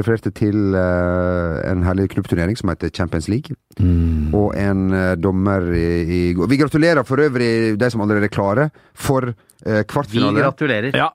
refererte 0.00 0.32
til 0.34 0.74
eh, 0.74 1.60
en 1.70 1.86
herlig 1.86 2.08
klubbturnering 2.16 2.58
som 2.58 2.72
heter 2.74 2.90
Champions 2.90 3.30
League. 3.30 3.54
Mm. 3.78 4.34
Og 4.34 4.56
en 4.58 4.88
eh, 4.90 5.12
dommer 5.22 5.70
i, 5.76 5.86
i 6.02 6.20
går 6.34 6.50
Vi 6.50 6.58
gratulerer 6.64 7.06
for 7.06 7.22
øvrig 7.22 7.76
de 7.78 7.90
som 7.92 8.02
allerede 8.02 8.26
er 8.26 8.34
klare 8.34 8.68
for 8.96 9.28
eh, 9.30 9.84
Vi 9.84 9.86
kvartfinale. 9.94 10.42
gratulerer. 10.48 10.98
Ja. 10.98 11.12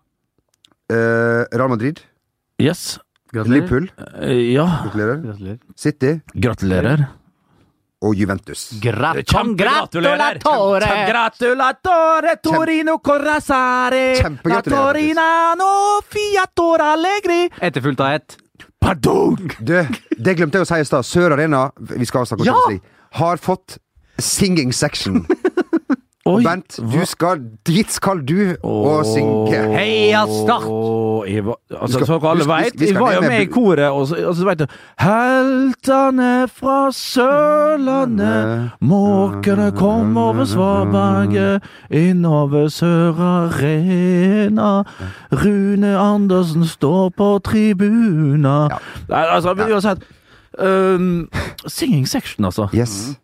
Eh, 0.88 1.44
Real 1.52 1.76
Madrid, 1.76 2.00
Yes. 2.62 3.00
Liverpool, 3.34 3.90
Eh, 4.22 4.54
Ja. 4.54 4.66
gratulerer. 4.84 5.22
Gratulerer. 5.24 5.58
City 5.76 6.20
Gratulerer. 6.36 7.08
og 8.02 8.16
Juventus. 8.16 8.72
Gra 8.82 9.14
Kjempegratulerer! 9.14 10.40
Gratulatore! 10.42 10.90
Gratulatore 11.12 12.36
Torino 12.44 12.98
Corazare 12.98 14.16
Kjempegratulerer, 14.18 14.94
Torinano 14.94 16.02
Fiator 16.10 16.82
Allegri 16.82 17.50
Etterfulgt 17.62 18.00
av 18.02 18.16
et 18.16 18.38
Pardon! 18.82 19.36
Du, 19.62 19.76
det 20.18 20.36
glemte 20.38 20.58
jeg 20.58 20.66
å 20.66 20.68
si 20.68 20.80
i 20.82 20.86
stad. 20.90 21.06
Sør 21.06 21.36
Arena, 21.36 21.68
vi 21.80 22.06
skal 22.10 22.26
snakke 22.26 22.42
om 22.42 22.74
Ja! 22.74 22.80
Har 23.20 23.38
fått 23.38 23.78
singing 24.18 24.72
section. 24.74 25.26
Og 26.26 26.44
Bent, 26.46 26.76
du 26.78 27.00
skal, 27.06 27.40
dit 27.68 27.90
skal 27.92 28.20
du 28.22 28.54
og 28.64 29.06
synge. 29.10 29.58
Heia 29.74 30.20
Start! 30.30 30.68
Var, 30.68 31.56
altså, 31.82 31.94
skal- 31.98 32.06
som 32.06 32.26
alle 32.26 32.44
vi 32.46 32.50
vet, 32.52 32.80
vi 32.80 32.86
jeg 32.92 33.00
var 33.00 33.14
jo 33.14 33.22
med 33.22 33.30
med 33.30 33.42
i 33.42 33.46
koret, 33.46 33.90
og 33.90 34.08
så, 34.08 34.16
og 34.28 34.36
så 34.36 34.46
vet 34.46 34.60
du 34.60 34.66
Heltene 35.02 36.48
fra 36.48 36.92
Sørlandet, 36.92 38.70
måkene 38.82 39.72
kom 39.78 40.18
over 40.18 40.46
Svaberget, 40.46 41.64
innover 41.90 42.68
Sør 42.70 43.18
Arena. 43.20 44.84
Rune 45.32 45.98
Andersen 45.98 46.66
står 46.66 47.10
på 47.18 47.40
tribuna. 47.44 48.68
Ja. 49.10 49.34
altså, 49.36 49.54
uansett 49.58 50.04
um, 50.60 51.30
Singing 51.68 52.08
section, 52.08 52.46
altså. 52.46 52.68
Yes. 52.76 53.16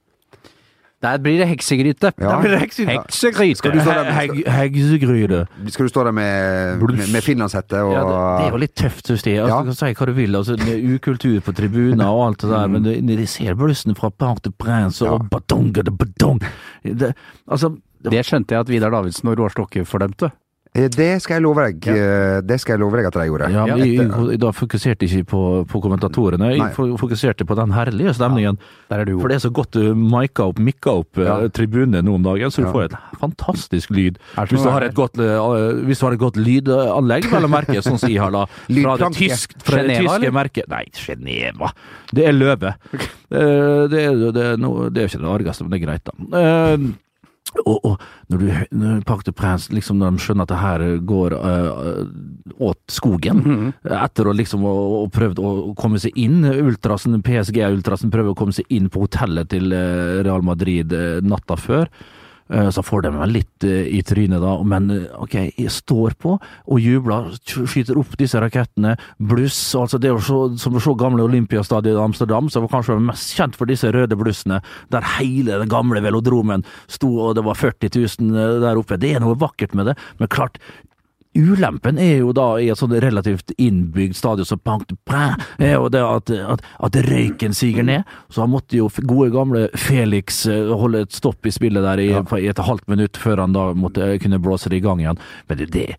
Der 1.02 1.18
blir 1.22 1.38
det 1.38 1.46
heksegryte. 1.48 2.10
Ja. 2.18 2.30
Der 2.32 2.40
blir 2.42 2.52
det 2.56 2.60
heksegryte. 2.64 3.04
Heksegryte. 3.06 3.58
Skal 3.60 3.72
du 3.76 3.80
stå 3.84 3.92
der 3.94 4.04
med- 4.04 4.14
Heg- 4.18 4.48
Hegsegryte. 4.50 5.42
Skal 5.70 5.86
du 5.86 5.90
stå 5.90 6.04
der 6.08 6.12
med, 6.12 6.80
med, 6.82 7.12
med 7.14 7.22
finlandshette 7.22 7.82
og 7.86 7.92
Ja, 7.94 8.02
det, 8.02 8.16
det 8.40 8.48
er 8.48 8.52
jo 8.56 8.62
litt 8.64 8.76
tøft, 8.76 9.06
synes 9.06 9.24
jeg. 9.28 9.38
Altså, 9.44 9.56
Ja. 9.56 9.60
Du 9.62 9.66
kan 9.70 9.78
si 9.78 9.94
hva 9.94 10.06
du 10.06 10.12
vil, 10.18 10.36
altså, 10.36 10.56
det 10.58 10.68
er 10.74 10.96
ukultur 10.96 11.40
på 11.46 11.54
tribuner 11.54 12.06
og 12.10 12.24
alt 12.28 12.42
det 12.42 12.50
der, 12.50 12.68
men 12.68 12.84
det, 12.84 12.96
de 13.06 13.28
ser 13.28 13.54
blussen 13.54 13.96
fra 13.96 14.10
Parc 14.10 14.42
de 14.42 14.52
Prince 14.52 15.06
og 15.06 15.30
badong, 15.30 15.70
badong, 15.74 15.98
badong 16.00 16.42
det, 16.84 17.14
Altså, 17.48 17.76
Det 18.04 18.26
skjønte 18.26 18.52
jeg 18.54 18.60
at 18.62 18.70
Vidar 18.70 18.90
Davidsen 18.90 19.28
og 19.30 19.38
Roar 19.40 19.50
Stokke 19.50 19.86
fordømte. 19.86 20.32
Eh, 20.78 20.88
Det 20.94 21.08
skal 21.24 21.40
jeg 21.40 21.44
love 21.44 21.64
deg. 21.66 21.88
eh, 21.90 22.42
Det 22.46 22.60
skal 22.62 22.76
jeg 22.76 22.80
love 22.84 22.98
deg 23.00 23.08
at 23.10 23.14
de 23.18 23.26
gjorde. 23.26 23.48
ja, 23.52 23.66
men 23.66 23.80
jeg, 23.82 23.96
jeg, 23.98 24.40
da 24.40 24.52
fokuserte 24.54 25.08
jeg 25.08 25.24
ikke 25.24 25.30
på, 25.32 25.42
på 25.72 25.82
kommentatorene, 25.82 26.52
jeg 26.54 26.60
Nei. 26.62 26.70
fokuserte 27.02 27.48
på 27.50 27.56
den 27.58 27.72
herlige 27.74 28.14
stemningen. 28.14 28.60
Der 28.92 29.00
er 29.02 29.06
du 29.10 29.16
For 29.20 29.28
det 29.34 29.40
er 29.40 29.44
så 29.48 29.52
godt 29.52 29.72
du 29.74 29.96
mika 29.98 30.46
opp, 30.52 30.60
mikka 30.62 30.94
opp 31.02 31.18
uh, 31.18 31.24
Ja. 31.26 31.38
tribunene 31.50 32.04
nå 32.06 32.14
om 32.20 32.24
dagen, 32.24 32.52
så 32.54 32.62
du 32.62 32.68
Ja. 32.68 32.74
får 32.74 32.84
et 32.92 32.96
fantastisk 33.20 33.90
lyd. 33.90 34.20
Hvis 34.38 34.62
du 34.64 34.70
har 34.70 34.82
et 34.86 34.94
godt, 34.94 35.18
hvis 35.18 36.00
du 36.00 36.06
har 36.06 36.14
et 36.14 36.20
godt 36.20 36.38
lydanlegg, 36.38 37.26
vel 37.32 37.50
å 37.50 37.50
merke, 37.50 37.82
sånn 37.82 37.98
som 37.98 38.10
jeg 38.10 38.20
har 38.22 38.32
da, 38.32 38.46
fra 38.86 38.98
det, 39.02 39.12
tysk, 39.18 39.58
fra 39.64 39.82
det 39.82 39.98
Geneva, 39.98 40.14
tyske 40.14 40.22
eller? 40.22 40.32
merket 40.38 40.70
Nei, 40.70 40.84
Geneva. 40.94 41.72
Det 42.14 42.24
er 42.28 42.32
løve. 42.38 42.76
Eh, 42.94 43.88
det, 43.90 43.98
er, 44.06 44.14
jo- 44.14 44.32
det, 44.32 44.46
no, 44.60 44.90
det 44.90 45.04
er 45.04 45.10
ikke 45.10 45.20
det 45.26 45.34
argeste, 45.42 45.64
men 45.66 45.72
det 45.74 45.82
er 45.82 45.86
greit, 45.88 46.06
da. 46.06 46.94
Og, 47.64 47.78
og 47.86 48.02
når 48.32 48.42
du 48.42 48.48
når 48.78 49.02
Parc 49.08 49.24
de 49.28 49.34
liksom 49.76 50.00
når 50.02 50.16
de 50.16 50.24
skjønner 50.24 50.48
at 50.48 50.52
det 50.52 50.60
her 50.62 50.84
går 51.08 51.36
øh, 51.38 52.02
åt 52.68 52.80
skogen, 52.92 53.42
mm. 53.44 53.72
etter 53.98 54.28
å 54.28 54.36
liksom 54.36 54.66
å, 54.68 54.76
å 55.04 55.08
prøvd 55.14 55.40
å 55.40 55.54
komme 55.80 56.02
seg 56.02 56.18
inn, 56.20 56.44
ultrasen, 56.46 57.22
PSG-ultrasen 57.24 58.12
prøver 58.14 58.34
å 58.34 58.38
komme 58.38 58.56
seg 58.56 58.68
inn 58.74 58.92
på 58.92 59.06
hotellet 59.06 59.50
til 59.54 59.72
eh, 59.76 60.22
Real 60.28 60.46
Madrid 60.46 60.94
eh, 60.94 61.20
natta 61.24 61.58
før, 61.60 61.90
så 62.72 62.84
får 62.86 63.06
de 63.06 63.12
meg 63.16 63.32
litt 63.34 63.66
eh, 63.68 63.90
i 63.98 64.02
trynet 64.08 64.42
da, 64.44 64.54
men 64.64 64.90
eh, 64.94 65.06
ok, 65.20 65.36
jeg 65.58 65.74
står 65.74 66.16
på 66.22 66.36
og 66.38 66.80
jubler, 66.82 67.30
skyter 67.44 68.00
opp 68.00 68.16
disse 68.20 68.40
rakettene, 68.42 68.96
bluss, 69.18 69.60
altså 69.78 70.00
det 70.02 70.12
er 70.12 70.16
jo 70.16 70.24
så, 70.24 70.40
som 70.62 70.78
å 70.78 70.84
se 70.84 70.96
gamle 71.00 71.26
Olympiastadion 71.28 72.00
i 72.00 72.06
Amsterdam, 72.06 72.50
som 72.54 72.66
var 72.66 72.78
kanskje 72.78 73.00
mest 73.04 73.36
kjent 73.38 73.58
for 73.60 73.70
disse 73.70 73.92
røde 73.94 74.18
blussene, 74.20 74.62
der 74.94 75.08
hele 75.18 75.60
den 75.62 75.72
gamle 75.72 76.04
velodromen 76.04 76.66
sto, 76.88 77.12
og 77.28 77.38
det 77.38 77.46
var 77.48 77.60
40 77.60 77.94
000 78.22 78.62
der 78.64 78.80
oppe. 78.80 79.00
Det 79.02 79.16
er 79.16 79.24
noe 79.24 79.38
vakkert 79.40 79.76
med 79.78 79.92
det, 79.92 79.98
men 80.22 80.32
klart, 80.32 80.62
Ulempen 81.38 82.00
er 82.02 82.22
jo 82.24 82.34
da 82.36 82.48
i 82.60 82.70
et 82.72 82.80
sånn 82.80 82.96
relativt 83.02 83.54
innbygd 83.58 84.18
stadion 84.18 84.48
som 84.48 84.62
Pank 84.64 84.88
de 84.90 84.98
Prin, 85.08 85.38
er 85.62 85.76
jo 85.78 85.90
det 85.94 86.04
at, 86.04 86.32
at, 86.56 86.64
at 86.88 87.00
røyken 87.08 87.56
siger 87.58 87.86
ned. 87.88 88.08
Så 88.34 88.44
han 88.44 88.54
måtte 88.54 88.80
jo 88.80 88.90
gode 89.04 89.32
gamle 89.36 89.68
Felix 89.78 90.46
eh, 90.50 90.72
holde 90.74 91.06
et 91.06 91.16
stopp 91.16 91.46
i 91.48 91.54
spillet 91.54 91.86
der 91.86 92.02
i, 92.04 92.10
i 92.42 92.50
et 92.52 92.64
halvt 92.70 92.88
minutt 92.92 93.20
før 93.22 93.44
han 93.46 93.56
da 93.56 93.70
måtte 93.78 94.16
kunne 94.24 94.42
blåse 94.44 94.72
det 94.72 94.82
i 94.82 94.86
gang 94.86 95.04
igjen. 95.04 95.22
Men 95.48 95.62
det, 95.62 95.72
det 95.76 95.90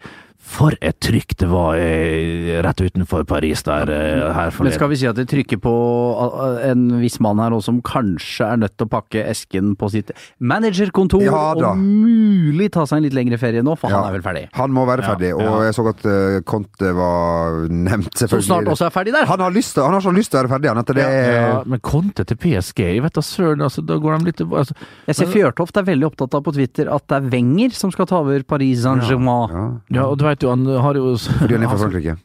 for 0.49 0.73
et 0.81 0.97
trykk 1.05 1.35
det 1.43 1.49
var 1.51 1.77
eh, 1.77 2.57
rett 2.65 2.81
utenfor 2.81 3.25
Paris 3.29 3.61
der 3.67 3.91
eh, 3.93 4.23
her 4.33 4.55
Men 4.65 4.73
skal 4.75 4.89
vi 4.91 4.97
si 5.01 5.07
at 5.11 5.19
det 5.19 5.27
trykker 5.31 5.61
på 5.61 5.73
uh, 6.17 6.57
en 6.65 6.87
viss 7.03 7.19
mann 7.25 7.41
her 7.43 7.53
også 7.55 7.69
som 7.69 7.81
kanskje 7.85 8.47
er 8.47 8.61
nødt 8.63 8.73
til 8.79 8.87
å 8.89 8.91
pakke 8.95 9.25
esken 9.29 9.75
på 9.79 9.91
sitt 9.93 10.13
managerkontor 10.41 11.25
Ja 11.27 11.43
og 11.53 11.77
mulig 11.83 12.71
ta 12.73 12.87
seg 12.89 13.03
en 13.03 13.07
litt 13.09 13.17
lengre 13.17 13.37
ferie 13.41 13.61
nå, 13.65 13.75
for 13.79 13.93
Ja. 13.93 14.01
han 14.01 14.09
er 14.09 14.17
vel 14.17 14.25
ferdig? 14.25 14.45
Han 14.57 14.73
må 14.73 14.87
være 14.89 15.05
ferdig, 15.05 15.35
og 15.37 15.65
jeg 15.67 15.77
så 15.77 15.85
at 15.91 16.07
uh, 16.09 16.39
Conte 16.49 16.93
var 16.97 17.59
nevnt, 17.69 18.11
Som 18.15 18.25
selvfølgelig. 18.25 18.49
snart 18.49 18.73
også 18.73 18.89
er 18.89 18.95
ferdig 18.95 19.15
der. 19.19 19.29
Han 19.29 19.45
har, 19.45 19.53
lyst 19.55 19.77
han 19.81 19.97
har 19.97 20.05
så 20.05 20.13
lyst 20.15 20.33
til 20.33 20.41
å 20.41 20.43
være 20.43 20.53
ferdig, 20.55 20.71
han, 20.73 20.81
Etter 20.83 20.99
det 20.99 21.07
ja, 21.09 21.61
men 21.69 21.83
Conte 21.85 22.25
til 22.29 22.41
PSG, 22.41 22.85
jeg 22.97 23.05
vet 23.05 23.19
da 23.19 23.25
søren, 23.25 23.65
altså, 23.69 23.85
da 23.85 23.99
går 24.01 24.19
de 24.19 24.31
litt 24.31 24.43
altså, 24.47 24.77
Jeg 25.11 25.19
ser 25.21 25.33
Fjørtoft 25.33 25.77
er 25.81 25.87
veldig 25.89 26.09
opptatt 26.09 26.39
av 26.39 26.45
på 26.47 26.55
Twitter 26.57 26.89
at 26.95 27.05
det 27.11 27.21
er 27.21 27.31
Wenger 27.37 27.77
som 27.77 27.93
skal 27.95 28.09
ta 28.09 28.23
over 28.23 28.43
Paris 28.49 28.83
Saint-Germain. 28.87 29.53
ja, 29.53 29.67
Ja, 29.99 30.09
og 30.09 30.19
du 30.21 30.25
vet 30.29 30.38
jo, 30.43 30.51
han 30.55 30.67
har 30.67 30.95
jo 30.95 31.17
Fordi 31.17 31.55
han 31.55 31.63
er 31.63 31.69
fra 31.75 31.79
Frankrike. 31.85 32.17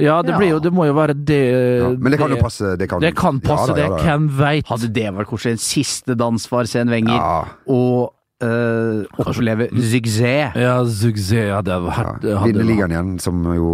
Ja, 0.00 0.22
det, 0.24 0.32
blir 0.38 0.48
jo, 0.54 0.58
det 0.64 0.70
må 0.72 0.86
jo 0.88 0.94
være 0.96 1.12
det 1.12 1.38
Ja, 1.82 1.88
men 2.00 2.14
det 2.14 2.18
kan 2.18 2.30
jo 2.32 2.38
passe. 2.40 2.76
Det 2.80 2.86
kan, 2.88 3.00
Det 3.04 3.10
kan 3.14 3.40
passe, 3.44 3.68
Ja 3.68 3.74
da, 3.76 3.82
ja 3.82 3.88
det. 3.90 3.98
da. 3.98 4.04
Hvem 4.06 4.28
veit? 4.38 4.66
Hadde 4.70 4.88
det 4.88 5.10
vært 5.18 5.28
kanskje 5.28 5.50
En 5.52 5.60
siste 5.60 6.14
dans 6.16 6.46
for 6.48 6.64
Sen 6.64 6.88
Wenger, 6.88 7.12
Ja. 7.12 7.44
og 7.68 8.14
eh, 8.42 9.22
oppleve 9.22 9.68
suksess. 9.70 10.56
Ja, 10.58 10.74
suksess. 10.84 11.30
Ja, 11.52 11.60
det 11.64 11.72
hadde 11.74 11.86
vært 11.88 12.26
Vinne 12.46 12.66
ligaen 12.66 12.94
igjen, 12.94 13.12
som 13.22 13.40
jo 13.54 13.70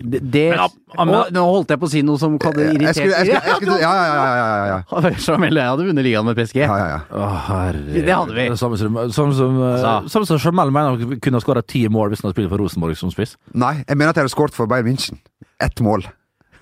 Det, 0.00 0.20
det 0.22 0.44
Men, 0.54 0.62
ja, 0.62 0.68
Å, 0.94 1.20
Nå 1.34 1.44
holdt 1.48 1.74
jeg 1.74 1.82
på 1.82 1.88
å 1.88 1.92
si 1.92 2.02
noe 2.06 2.20
som 2.22 2.38
kan 2.42 2.56
irritere 2.56 2.92
jeg 2.94 3.34
skulle, 3.58 3.76
ja, 3.84 3.92
ja, 3.92 4.06
ja, 4.06 4.14
ja, 4.14 4.48
ja, 4.54 4.80
ja. 5.02 5.12
Jamel, 5.26 5.60
jeg 5.60 5.72
hadde 5.74 5.86
vunnet 5.90 6.06
ligaen 6.06 6.28
med 6.28 6.38
PSG. 6.38 6.62
ja, 6.64 6.78
ja, 6.80 6.88
ja. 6.94 7.00
Å, 7.10 7.30
herre 7.48 7.84
Det 7.94 8.08
hadde 8.14 8.38
vi. 8.38 8.48
Samme 8.60 8.78
som 8.80 9.00
som, 9.14 9.32
som, 9.34 9.34
som 9.34 10.08
Som 10.08 10.10
samme 10.14 10.30
som 10.30 10.42
Jamel 10.42 10.74
mener 10.74 10.94
han 10.94 11.20
kunne 11.20 11.40
ha 11.40 11.44
skåra 11.44 11.62
ti 11.66 11.84
mål 11.92 12.12
hvis 12.12 12.22
han 12.22 12.30
hadde 12.30 12.38
spilt 12.38 12.52
for 12.52 12.62
Rosenborg 12.62 12.98
som 12.98 13.12
spiss. 13.14 13.36
Nei, 13.52 13.76
jeg 13.82 13.98
mener 13.98 14.14
at 14.14 14.20
jeg 14.20 14.28
hadde 14.28 14.34
skåret 14.36 14.56
for 14.56 14.70
Bayern 14.70 14.92
München. 14.92 15.18
Ett 15.62 15.80
mål. 15.84 16.06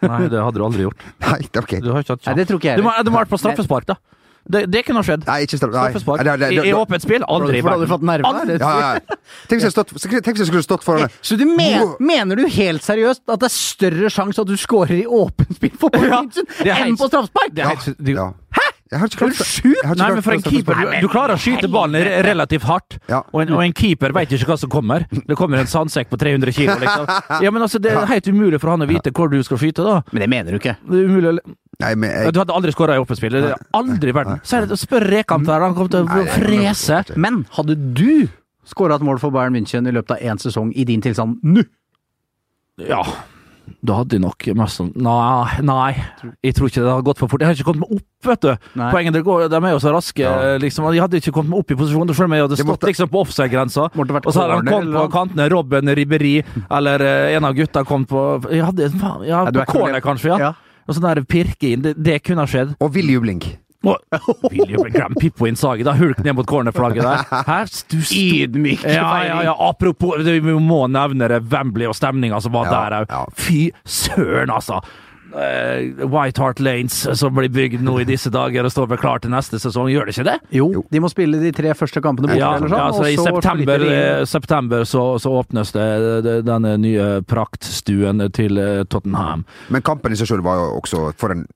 Nei, 0.02 0.24
det 0.32 0.40
hadde 0.42 0.58
du 0.58 0.64
aldri 0.66 0.86
gjort. 0.86 1.02
Nei, 1.26 1.38
det 1.46 1.60
er 1.60 1.66
ok. 1.66 1.76
Du 1.84 1.92
har 1.94 2.02
ikke 2.02 2.16
hatt 2.16 2.26
Nei, 2.30 2.34
det 2.40 2.48
tror 2.48 2.58
ikke 2.58 2.72
jeg 2.72 2.80
Du 2.80 2.86
må, 2.86 2.94
du 3.04 3.12
må 3.12 3.20
ha 3.20 3.22
vært 3.24 3.32
på 3.32 3.38
straffespark, 3.42 3.86
da. 3.92 3.98
Det, 4.44 4.64
det 4.72 4.82
kunne 4.86 4.98
ha 4.98 5.06
skjedd. 5.06 5.26
Nei, 5.26 5.36
ikke 5.46 5.56
straff. 5.60 5.70
Nei. 5.72 5.82
Straffespark. 5.92 6.24
Nei, 6.26 6.36
nei, 6.36 6.48
nei, 6.56 6.64
I, 6.66 6.70
I 6.70 6.74
åpent 6.74 7.02
spill, 7.04 7.22
aldri 7.30 7.58
i 7.58 7.62
For 7.62 7.70
da 7.70 7.76
hadde 7.76 7.86
du 7.86 7.92
verden. 7.92 7.92
fått 7.94 8.06
nerver 8.10 8.28
Aldri. 8.32 8.58
der. 8.58 8.64
Ja, 8.66 8.72
ja, 8.80 8.92
ja. 8.98 9.16
Tenk 9.48 9.62
hvis 9.62 9.68
jeg 9.68 9.74
stått- 9.76 9.94
tenk 10.26 10.34
hvis 10.36 10.42
jeg 10.42 10.50
skulle 10.50 10.66
stått 10.66 10.82
foran 10.84 11.06
det. 11.06 11.12
Så 11.22 11.38
du 11.38 11.44
men, 11.46 11.94
mener 12.00 12.36
du 12.36 12.46
helt 12.48 12.82
seriøst 12.82 13.22
at 13.28 13.38
det 13.40 13.48
er 13.48 13.54
større 13.54 14.10
sjanse 14.10 14.42
at 14.42 14.46
du 14.50 14.56
scorer 14.56 14.96
i 14.98 15.06
åpent 15.06 15.54
spill 15.56 15.76
for 15.78 15.90
Bayern 15.94 16.30
Ja, 16.34 16.42
det 16.64 16.66
er 16.66 16.74
enn 16.74 16.84
helt- 16.92 16.98
på 17.00 17.08
straffespark? 17.12 17.54
Det 17.54 17.62
er 17.64 17.68
helt, 17.76 17.98
det, 17.98 18.16
Ja. 18.18 18.30
Jeg 18.92 19.00
har 19.00 19.08
ikke 19.08 19.16
klart 19.22 19.32
du 19.32 19.38
jeg 19.72 19.72
har 19.88 19.94
ikke 19.94 19.96
Nei, 19.96 20.04
klart 20.04 20.12
men 20.12 20.22
for 20.22 20.32
en 20.34 20.40
straffespark. 20.42 20.76
keeper 20.76 21.00
Du, 21.00 21.06
du 21.06 21.08
klarer 21.08 21.32
å 21.32 21.40
skyte 21.40 21.68
ballen 21.72 22.02
re- 22.04 22.18
relativt 22.26 22.62
hardt, 22.68 22.98
Ja. 23.08 23.22
og, 23.32 23.40
en, 23.40 23.52
og 23.56 23.62
en 23.64 23.72
keeper 23.72 24.12
vet 24.12 24.28
ikke 24.36 24.50
hva 24.50 24.58
som 24.60 24.68
kommer. 24.68 25.06
Det 25.08 25.34
kommer 25.38 25.56
en 25.62 25.66
sandsekk 25.70 26.10
på 26.10 26.18
300 26.20 26.52
kilo, 26.52 26.74
liksom. 26.76 27.06
Ja, 27.46 27.50
men 27.50 27.62
altså, 27.64 27.80
Det 27.80 27.88
er 27.94 28.04
helt 28.10 28.28
umulig 28.28 28.60
for 28.60 28.68
han 28.74 28.84
å 28.84 28.88
vite 28.90 29.08
hvor 29.16 29.30
du 29.32 29.38
skal 29.42 29.56
skyte, 29.62 29.80
da. 29.86 30.02
Men 30.12 30.20
det 30.20 30.28
mener 30.28 30.52
du 30.52 30.58
ikke. 30.60 30.76
Det 30.84 30.98
er 31.00 31.08
umulig 31.08 31.32
å 31.32 31.54
Nei, 31.80 31.94
men 31.94 32.10
jeg, 32.10 32.32
Du 32.32 32.38
hadde 32.42 32.52
aldri 32.54 32.72
skåra 32.74 32.94
i 32.94 33.00
åpent 33.02 33.18
spill. 33.18 33.36
Aldri 33.74 34.12
i 34.12 34.14
verden. 34.14 34.40
Så 34.44 34.60
er 34.60 34.66
det, 34.66 34.78
spør 34.78 35.06
Rekamp 35.08 35.46
der, 35.48 35.60
han 35.64 35.74
kommer 35.74 35.90
til 35.90 36.04
å 36.04 36.26
frese. 36.36 37.02
Men 37.16 37.44
hadde 37.56 37.76
du 37.96 38.28
skåra 38.68 38.96
et 39.00 39.02
mål 39.02 39.18
for 39.18 39.30
Bayern 39.34 39.54
München 39.56 39.88
i 39.88 39.92
løpet 39.94 40.18
av 40.18 40.18
én 40.22 40.38
sesong 40.38 40.72
i 40.78 40.84
din 40.84 41.00
tilstand 41.02 41.40
nå? 41.42 41.64
Ja, 42.88 43.02
da 43.84 43.96
hadde 44.00 44.16
de 44.16 44.20
nok 44.22 44.46
mest 44.58 44.78
sånn 44.80 44.88
Nei, 44.98 45.58
nei. 45.66 45.90
Jeg 46.42 46.54
tror 46.56 46.70
ikke 46.70 46.82
det 46.82 46.90
hadde 46.92 47.06
gått 47.06 47.20
for 47.20 47.30
fort. 47.30 47.42
Jeg 47.42 47.50
har 47.50 47.54
ikke 47.58 47.66
kommet 47.68 47.82
meg 47.84 47.98
opp, 47.98 48.06
vet 48.28 48.40
du. 48.46 48.50
Nei. 48.80 48.88
Poenget 48.94 49.16
det 49.18 49.22
går, 49.26 49.44
De 49.52 49.58
er 49.60 49.74
jo 49.74 49.82
så 49.82 49.92
raske, 49.94 50.22
Ja. 50.24 50.56
liksom. 50.62 50.88
Jeg 50.94 51.02
hadde 51.04 51.20
ikke 51.20 51.32
kommet 51.36 51.50
meg 51.50 51.58
opp 51.62 51.70
i 51.70 51.74
posisjon. 51.78 52.14
Selv 52.14 52.26
om 52.30 52.32
jeg 52.32 52.42
hadde 52.46 52.56
stått 52.58 52.66
måtte- 52.70 52.88
liksom 52.90 53.08
på 53.10 53.20
offside-grensa. 53.26 53.90
Og 53.94 54.32
så 54.32 54.40
hadde 54.40 54.56
han 54.56 54.66
corner, 54.66 54.92
kommet 54.92 54.94
på 54.94 55.12
kantene. 55.12 55.48
Robben 55.50 55.94
Ribberi, 55.94 56.44
eller 56.70 57.00
eh, 57.02 57.36
en 57.36 57.44
av 57.44 57.54
gutta 57.54 57.84
kom 57.84 58.04
på 58.06 58.50
Jeg 58.50 58.64
hadde 58.64 58.90
ja, 59.26 59.44
Ja, 59.44 59.44
på 59.50 59.66
corner, 59.66 60.00
kanskje. 60.00 60.28
ja. 60.32 60.38
Ja. 60.38 60.52
Og 60.86 60.96
sånn 60.96 61.04
der 61.06 61.22
pirke 61.28 61.74
inn. 61.74 61.82
Det, 61.84 61.94
det 61.98 62.20
kunne 62.26 62.44
ha 62.46 62.50
skjedd. 62.50 62.74
og 62.82 62.94
vill 62.94 63.10
jubling. 63.12 63.42
Og, 63.82 63.98
vil 64.52 64.70
jo 64.76 64.84
glemme 64.86 65.18
Pippo 65.18 65.48
Innsagi, 65.48 65.82
da. 65.82 65.94
Hulk 65.98 66.20
ned 66.22 66.36
mot 66.38 66.46
cornerflagget 66.46 67.02
der. 67.02 67.24
Her, 67.48 67.70
du 67.90 67.96
Ydmyk 67.98 68.84
ja, 68.86 69.08
ja, 69.26 69.40
ja, 69.48 69.54
apropos, 69.58 70.20
vi 70.22 70.54
må 70.54 70.84
nevne 70.86 71.26
det 71.32 71.40
Wembley 71.50 71.88
og 71.90 71.96
stemninga 71.98 72.38
som 72.44 72.54
var 72.54 72.70
Ja, 72.70 72.76
der 72.76 72.96
òg. 73.00 73.10
ja. 73.10 73.24
Fy 73.34 73.62
søren, 73.82 74.54
altså! 74.54 74.78
Eh, 75.32 76.04
White 76.12 76.38
Hart 76.42 76.60
Lanes 76.60 77.06
som 77.18 77.32
blir 77.34 77.48
bygd 77.48 77.80
nå 77.82 77.94
i 78.02 78.04
disse 78.04 78.28
dager 78.32 78.66
og 78.68 78.72
står 78.74 78.88
vel 78.90 78.98
klar 79.00 79.18
til 79.24 79.30
neste 79.32 79.56
sesong, 79.62 79.88
gjør 79.88 80.06
det 80.10 80.14
ikke 80.16 80.26
det? 80.28 80.34
Jo, 80.52 80.66
de 80.92 81.00
må 81.00 81.08
spille 81.08 81.40
de 81.40 81.52
tre 81.56 81.72
første 81.78 82.02
kampene 82.04 82.28
borte, 82.28 82.38
Ja, 82.38 82.50
eller 82.58 82.68
ja 82.68 82.76
sånn. 82.76 82.86
altså, 82.90 83.06
I 83.08 83.16
så 83.16 83.24
september, 83.30 83.78
de- 83.78 83.94
eh, 83.96 84.24
september 84.28 84.84
så, 84.84 85.04
så 85.22 85.32
åpnes 85.40 85.72
det, 85.72 85.88
det 86.26 86.36
denne 86.44 86.74
nye 86.82 87.08
praktstuen 87.24 88.20
til 88.36 88.58
eh, 88.58 88.84
Tottenham. 88.84 89.46
Men 89.72 89.82
kampen 89.82 90.12
i 90.12 90.16
seg 90.20 90.28
sjøl 90.28 90.44
var 90.44 90.60
jo 90.60 90.80
også 90.82 91.14
for 91.16 91.32
en 91.32 91.46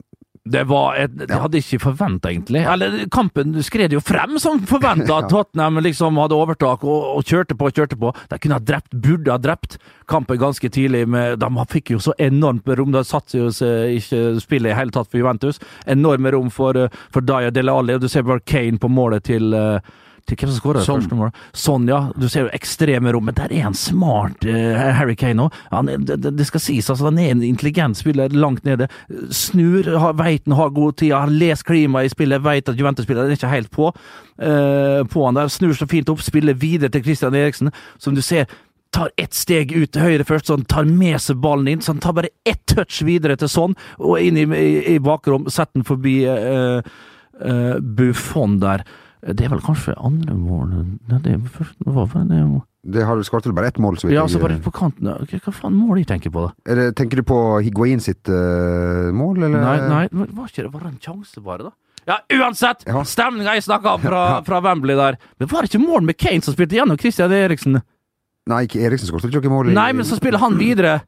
Det 0.47 0.63
var 0.71 0.95
et, 0.95 1.15
Det 1.19 1.35
hadde 1.35 1.59
jeg 1.59 1.67
ikke 1.67 1.85
forventa, 1.89 2.31
egentlig. 2.31 2.63
Eller, 2.71 2.97
kampen 3.13 3.57
skred 3.67 3.95
jo 3.97 4.01
frem 4.05 4.37
som 4.43 4.61
forventa. 4.69 5.17
At 5.21 5.31
Tottenham 5.33 5.81
liksom 5.83 6.21
hadde 6.23 6.39
overtak 6.39 6.85
og, 6.87 7.19
og 7.19 7.27
kjørte 7.27 7.57
på 7.59 7.67
og 7.67 7.81
kjørte 7.81 7.99
på. 7.99 8.13
De 8.31 8.39
kunne 8.39 8.61
ha 8.61 8.63
drept, 8.63 8.95
burde 8.95 9.35
ha 9.35 9.41
drept 9.43 9.79
kampen 10.07 10.39
ganske 10.39 10.71
tidlig. 10.71 11.03
Med, 11.11 11.41
de 11.43 11.67
fikk 11.73 11.97
jo 11.97 12.01
så 12.03 12.15
enormt 12.23 12.67
med 12.67 12.79
rom. 12.79 12.95
De 12.95 13.03
satte 13.07 13.41
jo 13.41 13.51
ikke 13.51 14.23
spillet 14.43 14.71
i 14.71 14.79
hele 14.79 14.95
tatt 14.95 15.11
for 15.11 15.21
Juventus. 15.21 15.59
Enorme 15.87 16.31
rom 16.37 16.51
for, 16.55 16.79
eh, 16.79 17.03
for 17.11 17.27
Daya 17.27 17.51
Dele 17.51 17.75
Alli. 17.75 17.99
Du 17.99 18.09
ser 18.09 18.27
bare 18.27 18.45
Kane 18.47 18.79
på 18.79 18.91
målet 18.93 19.27
til 19.27 19.55
eh, 19.55 19.95
til 20.27 20.39
hvem 20.41 20.51
som 20.51 20.59
skåra 20.59 20.81
det 20.81 20.87
Son. 20.87 21.01
første 21.01 21.19
målet? 21.19 21.41
Sånn, 21.57 21.87
ja. 21.91 22.01
Du 22.19 22.27
ser 22.33 22.47
jo 22.47 22.53
ekstreme 22.57 23.13
rommet. 23.15 23.39
der 23.39 23.53
er 23.55 23.69
en 23.69 23.79
smart 23.79 24.45
eh, 24.45 24.75
Harry 24.99 25.17
Kane 25.19 25.47
òg. 25.47 25.57
Det, 25.87 26.19
det, 26.25 26.35
det 26.39 26.47
skal 26.49 26.63
sies, 26.63 26.91
altså. 26.91 27.09
Han 27.09 27.21
er 27.23 27.33
en 27.35 27.45
intelligent 27.47 27.99
spiller 27.99 28.35
langt 28.35 28.65
nede. 28.67 28.89
Snur, 29.31 29.87
har, 29.97 30.17
veit 30.19 30.47
han 30.47 30.59
har 30.59 30.75
god 30.75 30.99
tid, 31.01 31.15
har 31.15 31.33
lest 31.33 31.67
klimaet 31.69 32.11
i 32.11 32.15
spillet, 32.15 32.45
veit 32.45 32.69
at 32.69 32.79
Juventus-spilleren 32.79 33.31
er 33.31 33.39
ikke 33.39 33.55
helt 33.55 33.73
på, 33.75 33.93
eh, 34.43 35.03
på 35.11 35.27
han 35.27 35.39
der. 35.39 35.53
Snur 35.53 35.77
så 35.79 35.89
fint 35.91 36.11
opp, 36.13 36.25
spiller 36.25 36.59
videre 36.59 36.91
til 36.91 37.05
Christian 37.07 37.35
Eriksen, 37.35 37.73
som 37.99 38.15
du 38.15 38.23
ser 38.25 38.47
tar 38.97 39.11
ett 39.21 39.35
steg 39.35 39.73
ut 39.77 39.91
til 39.93 40.03
høyre 40.03 40.25
først, 40.25 40.49
så 40.49 40.57
han 40.57 40.69
tar 40.69 40.87
med 40.89 41.19
seg 41.21 41.41
ballen 41.43 41.69
inn. 41.69 41.83
Så 41.85 41.93
han 41.93 42.03
tar 42.03 42.17
bare 42.17 42.33
ett 42.49 42.63
touch 42.71 43.03
videre 43.05 43.37
til 43.37 43.51
sånn, 43.53 43.77
og 43.99 44.21
inn 44.23 44.39
i, 44.41 44.47
i, 44.57 44.71
i 44.95 44.99
bakrom. 45.03 45.49
Setter 45.53 45.81
den 45.81 45.87
forbi 45.89 46.19
eh, 46.31 46.81
eh, 47.45 47.75
Buffon 47.99 48.61
der. 48.63 48.87
Det 49.27 49.43
er 49.47 49.51
vel 49.51 49.63
kanskje 49.65 49.95
andre 49.99 50.35
mål 50.39 50.69
Nei, 51.11 51.19
det 51.25 51.33
er 51.35 51.39
først, 51.51 51.75
hva 51.83 52.05
var 52.07 52.27
det? 52.31 52.41
Det 52.87 53.03
har 53.03 53.23
skåret 53.27 53.49
vel 53.49 53.57
bare 53.57 53.71
ett 53.73 53.81
mål, 53.83 53.97
så 53.99 54.07
vidt 54.07 54.15
Ja, 54.15 54.21
jeg- 54.21 54.29
altså 54.29 54.41
bare 54.41 54.59
på 54.63 54.71
kanten. 54.71 55.09
Hva, 55.43 55.53
faen 55.53 55.75
mål 55.75 55.99
jeg 55.99 56.07
tenker 56.07 56.31
på, 56.31 56.47
da? 56.47 56.75
Det, 56.75 56.95
Tenker 56.95 57.17
du 57.17 57.23
på 57.27 57.39
Higuain 57.65 57.99
sitt 58.01 58.29
uh, 58.31 59.11
mål, 59.11 59.43
eller? 59.43 59.59
Nei, 59.59 59.89
nei, 59.91 60.27
var 60.31 60.47
ikke 60.47 60.63
det 60.63 60.71
bare 60.73 60.85
det 60.85 60.93
en 60.95 61.03
sjanse, 61.03 61.43
bare, 61.43 61.67
da? 61.67 61.73
Ja, 62.07 62.21
uansett! 62.39 62.85
Ja. 62.87 63.03
Stemninga 63.03 63.57
jeg 63.59 63.65
snakka 63.67 63.97
om 63.97 64.01
fra, 64.01 64.23
fra 64.47 64.61
Wembley 64.63 64.95
der. 64.95 65.19
Men 65.41 65.49
var 65.51 65.67
det 65.67 65.73
ikke 65.75 65.83
mål 65.83 66.07
med 66.07 66.17
Kane 66.17 66.41
som 66.47 66.55
spilte 66.55 66.79
gjennom 66.79 66.99
Christian 67.01 67.33
Eriksen? 67.35 67.81
Nei, 68.47 68.63
Eriksen 68.79 69.11
skåret 69.11 69.27
ikke 69.35 69.51
mål. 69.51 69.73
Nei, 69.75 69.91
men 69.93 70.07
så 70.07 70.15
spiller 70.21 70.39
han 70.39 70.55
videre. 70.61 71.01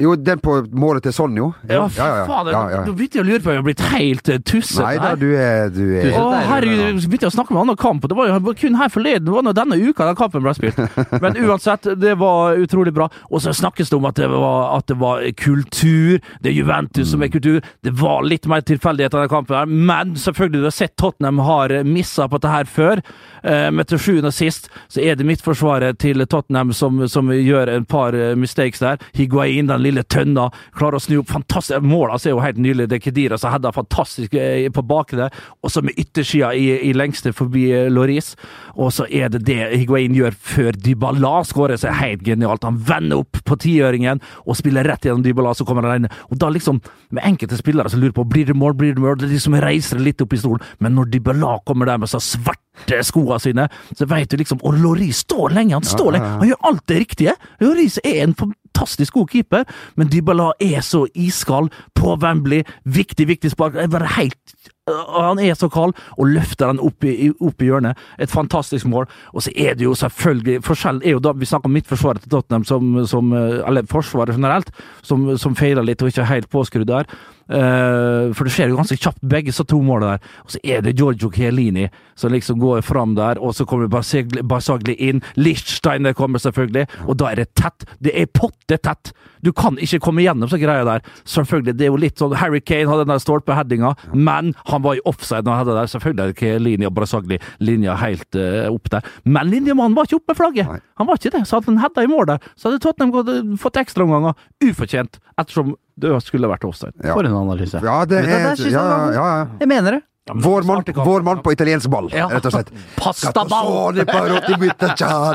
Jo, 0.00 0.14
den 0.16 0.40
på 0.40 0.54
målet 0.72 1.04
til 1.04 1.12
Sonjo. 1.12 1.50
Ja, 1.68 1.82
Ja, 1.96 2.08
faen, 2.28 2.48
ja, 2.52 2.62
ja. 2.72 2.80
Nå 2.86 2.94
begynte 2.96 3.20
jeg 3.20 3.24
å 3.24 3.28
lure 3.28 3.42
på 3.44 3.50
om 3.50 3.54
jeg 3.56 3.60
har 3.60 3.66
blitt 3.66 3.84
helt 3.92 4.30
uh, 4.32 4.38
tusset. 4.48 4.80
Nei 4.84 4.94
da, 5.00 5.10
du 5.20 5.26
er, 5.36 5.68
du 5.74 5.82
er 6.00 6.14
Å, 6.16 6.24
herregud, 6.50 6.78
ja. 6.80 6.86
jeg 6.94 7.10
begynte 7.10 7.28
å 7.30 7.34
snakke 7.34 7.52
om 7.52 7.58
en 7.60 7.62
annen 7.66 7.80
kamp, 7.80 8.06
det 8.08 8.16
var 8.16 8.30
jo 8.32 8.54
kun 8.60 8.78
her 8.80 8.88
forleden. 8.92 9.26
Det 9.28 9.34
var 9.34 9.44
nå 9.46 9.52
denne 9.56 9.76
uka 9.80 10.06
den 10.08 10.18
kampen 10.18 10.44
ble 10.44 10.54
spilt. 10.56 10.80
Men 11.20 11.36
uansett, 11.44 11.90
det 12.00 12.14
var 12.20 12.56
utrolig 12.62 12.94
bra. 12.96 13.10
Og 13.30 13.42
så 13.44 13.52
snakkes 13.56 13.90
det 13.92 13.98
om 13.98 14.08
at 14.08 14.16
det 14.20 14.30
var, 14.32 14.78
at 14.78 14.86
det 14.88 14.96
var 15.00 15.26
kultur. 15.40 16.20
Det 16.40 16.52
er 16.52 16.56
Juventus 16.60 17.10
som 17.12 17.22
er 17.26 17.32
kultur. 17.34 17.60
Det 17.84 17.92
var 18.00 18.22
litt 18.24 18.46
mer 18.50 18.64
tilfeldighet 18.64 19.12
i 19.12 19.18
denne 19.18 19.32
kampen, 19.32 19.56
her, 19.58 19.66
men 19.90 20.14
selvfølgelig, 20.16 20.60
du 20.64 20.68
har 20.70 20.76
sett 20.76 20.96
Tottenham 21.00 21.38
har 21.44 21.74
missa 21.84 22.28
på 22.30 22.38
dette 22.38 22.54
her 22.54 22.64
før. 22.70 23.02
Eh, 23.42 23.68
Men 23.70 23.84
til 23.88 23.98
sjuende 23.98 24.30
og 24.30 24.34
sist 24.36 24.68
så 24.92 25.00
er 25.02 25.16
det 25.16 25.24
midtforsvaret 25.28 25.98
til 26.00 26.20
Tottenham 26.28 26.72
som, 26.76 27.02
som 27.08 27.30
gjør 27.32 27.70
en 27.74 27.84
par 27.88 28.14
eh, 28.14 28.34
mistakes 28.38 28.78
der. 28.82 29.00
Higuain, 29.16 29.66
den 29.66 29.82
lille 29.82 29.89
tønna, 30.10 30.48
klarer 30.76 30.98
å 30.98 31.02
snu 31.02 31.18
opp 31.20 31.30
fantastisk 31.30 31.82
Målet 31.90 32.14
altså, 32.14 32.30
er 32.30 32.34
jo 32.34 32.42
helt 32.44 32.58
nydelig. 32.62 32.88
Det 32.90 32.98
er 32.98 33.04
Kedira 33.04 33.38
som 33.40 33.52
header 33.52 33.74
fantastisk 33.74 34.34
eh, 34.38 34.68
på 34.72 34.82
bakre. 34.86 35.30
Og 35.64 35.72
så 35.72 35.82
med 35.84 35.98
yttersida 35.98 36.52
i, 36.54 36.66
i 36.88 36.92
lengste 36.96 37.32
forbi 37.36 37.66
eh, 37.74 37.88
Loris. 37.92 38.34
Og 38.76 38.92
så 38.94 39.06
er 39.10 39.32
det 39.32 39.42
det 39.48 39.58
Higuain 39.74 40.14
gjør 40.16 40.36
før 40.36 40.78
Dybala 40.78 41.40
skårer, 41.46 41.80
som 41.80 41.92
er 41.92 42.00
helt 42.00 42.24
genialt. 42.26 42.66
Han 42.66 42.80
vender 42.86 43.24
opp 43.24 43.42
på 43.46 43.58
tiøringen 43.60 44.22
og 44.44 44.58
spiller 44.58 44.86
rett 44.86 45.06
gjennom 45.06 45.24
Dybala, 45.24 45.54
så 45.56 45.66
kommer 45.68 45.86
han 45.86 45.94
alene. 45.94 46.12
Og 46.30 46.40
da 46.40 46.50
liksom, 46.52 46.80
med 47.10 47.26
enkelte 47.26 47.58
spillere 47.60 47.90
som 47.92 48.02
lurer 48.02 48.16
på 48.16 48.26
blir 48.30 48.50
det 48.50 48.56
mål, 48.58 48.76
blir 48.78 48.94
det 48.94 49.04
mål, 49.04 49.18
det 49.20 49.32
liksom 49.32 49.58
reiser 49.62 50.02
litt 50.02 50.22
opp 50.24 50.34
i 50.36 50.40
stolen. 50.40 50.64
Men 50.78 50.96
når 50.98 51.10
Dybala 51.14 51.58
kommer 51.66 51.90
der 51.90 52.00
med 52.00 52.10
så 52.10 52.22
svarte 52.22 53.02
skoene 53.04 53.40
sine, 53.42 53.66
så 53.96 54.06
vet 54.08 54.30
du 54.30 54.38
liksom 54.40 54.60
Og 54.64 54.78
Loris 54.80 55.24
står 55.26 55.52
lenge, 55.56 55.74
han 55.74 55.86
står 55.86 56.14
lenge. 56.16 56.32
Han 56.40 56.48
gjør 56.48 56.66
alt 56.70 56.86
det 56.88 57.00
riktige. 57.02 57.34
Loris 57.60 57.98
er 58.04 58.22
en 58.24 58.36
fantastisk 58.70 59.14
god 59.14 59.28
keeper, 59.28 59.64
men 59.96 60.08
Dybala 60.08 60.52
er 60.60 60.80
så 60.80 61.06
iskald 61.14 61.70
på 61.94 62.16
Wembley. 62.22 62.62
Viktig, 62.84 63.28
viktig 63.28 63.50
spark. 63.50 63.74
Det 63.74 63.82
er 63.82 63.88
bare 63.88 64.06
helt 64.16 64.54
øh, 64.88 65.22
han 65.22 65.38
er 65.38 65.54
så 65.54 65.68
kald, 65.68 65.92
og 66.18 66.26
løfter 66.26 66.66
den 66.66 66.80
opp 66.80 67.04
i, 67.04 67.30
opp 67.40 67.62
i 67.62 67.64
hjørnet. 67.64 67.96
Et 68.18 68.30
fantastisk 68.30 68.86
mål. 68.86 69.06
Og 69.32 69.42
så 69.42 69.50
er 69.56 69.74
det 69.74 69.84
jo 69.84 69.94
selvfølgelig 69.94 70.64
Forskjellen 70.64 71.02
er 71.04 71.10
jo 71.10 71.18
da 71.18 71.32
Vi 71.32 71.46
snakker 71.46 71.68
om 71.68 71.72
midtforsvaret 71.72 72.22
til 72.22 72.30
Tottenham, 72.30 72.64
som, 72.64 73.06
som 73.06 73.32
øh, 73.32 73.62
eller 73.66 73.86
Forsvaret 73.90 74.34
generelt, 74.34 74.70
som, 75.02 75.36
som 75.38 75.56
feiler 75.56 75.82
litt 75.82 76.02
og 76.02 76.08
ikke 76.08 76.20
er 76.20 76.34
helt 76.34 76.50
påskrudd 76.50 76.88
der. 76.88 77.04
Uh, 77.50 78.30
for 78.30 78.46
det 78.46 78.52
skjer 78.54 78.68
jo 78.70 78.76
ganske 78.78 78.94
kjapt, 78.94 79.24
begge 79.26 79.50
så 79.50 79.64
to 79.66 79.80
mål 79.82 80.04
der. 80.04 80.26
Og 80.44 80.52
så 80.54 80.60
er 80.62 80.84
det 80.86 80.94
Giorgio 80.94 81.32
Chiellini 81.34 81.88
som 82.14 82.30
liksom 82.30 82.60
går 82.60 82.84
fram 82.86 83.16
der, 83.16 83.40
og 83.42 83.56
så 83.56 83.64
kommer 83.66 83.90
Basagli 83.90 84.94
inn. 84.94 85.22
Lichsteiner 85.34 86.14
kommer 86.14 86.38
selvfølgelig, 86.38 86.86
og 87.08 87.18
da 87.18 87.32
er 87.32 87.40
det 87.40 87.48
tett. 87.58 87.88
Det 87.98 88.14
er 88.14 88.30
potte 88.70 88.78
tett! 88.78 89.12
Du 89.40 89.52
kan 89.56 89.78
ikke 89.80 90.02
komme 90.04 90.20
gjennom 90.20 90.50
så 90.50 90.58
greia 90.60 90.84
der. 90.84 91.04
Selvfølgelig, 91.24 91.74
det 91.78 91.86
er 91.86 91.88
jo 91.88 92.00
litt 92.00 92.20
sånn 92.20 92.34
Harry 92.36 92.60
Kane 92.60 92.90
hadde 92.90 93.06
den 93.06 93.14
der 93.14 93.22
stolpeheadinga, 93.22 93.94
men 94.12 94.52
han 94.68 94.82
var 94.84 94.98
i 94.98 95.04
offside 95.08 95.46
når 95.46 95.54
han 95.54 95.62
hadde 95.62 95.76
der. 95.78 95.90
Selvfølgelig 95.94 96.22
er 96.22 96.32
det 96.32 96.38
Chiellini 96.42 96.88
og 96.88 96.94
Barsagli 96.98 97.38
linja 97.64 97.96
helt 98.02 98.36
uh, 98.36 98.68
opp 98.68 98.90
der. 98.92 99.06
Men 99.24 99.48
linjemannen 99.48 99.96
var 99.96 100.08
ikke 100.08 100.20
oppe 100.20 100.34
med 100.34 100.40
flagget! 100.42 100.68
Nei. 100.68 100.82
Han 101.00 101.08
var 101.08 101.20
ikke 101.20 101.32
det. 101.38 101.46
Så 101.48 101.56
hadde 101.56 101.72
han 101.72 101.80
heada 101.80 102.04
i 102.04 102.10
mål 102.12 102.28
der, 102.34 102.50
så 102.52 102.68
hadde 102.68 102.82
Tottenham 102.84 103.14
gått, 103.16 103.32
fått 103.62 103.80
ekstraomganger. 103.80 104.36
Ufortjent, 104.68 105.16
ettersom 105.40 105.74
det 106.00 106.12
skulle 106.24 106.48
vært 106.48 106.68
offside. 106.68 106.94
Ja. 107.00 107.16
For 107.16 107.24
en 107.24 107.40
analyse. 107.40 107.80
Ja, 107.80 108.02
det 108.08 108.20
er, 108.20 108.28
det 108.28 108.36
er 108.36 108.60
det 108.60 108.68
er 108.68 108.76
ja, 108.76 108.84
ja, 108.84 109.10
ja. 109.16 109.48
Jeg 109.64 109.72
mener 109.72 109.96
det. 109.96 110.04
Vår 110.34 110.62
mann, 110.68 110.82
vår 110.94 111.22
mann 111.26 111.42
på 111.42 111.52
italiensk 111.52 111.90
ball, 111.90 112.10
Ja. 112.14 112.28
rett 112.30 112.46
og 112.46 112.52
slett. 112.52 112.70
Pastaball! 112.96 113.94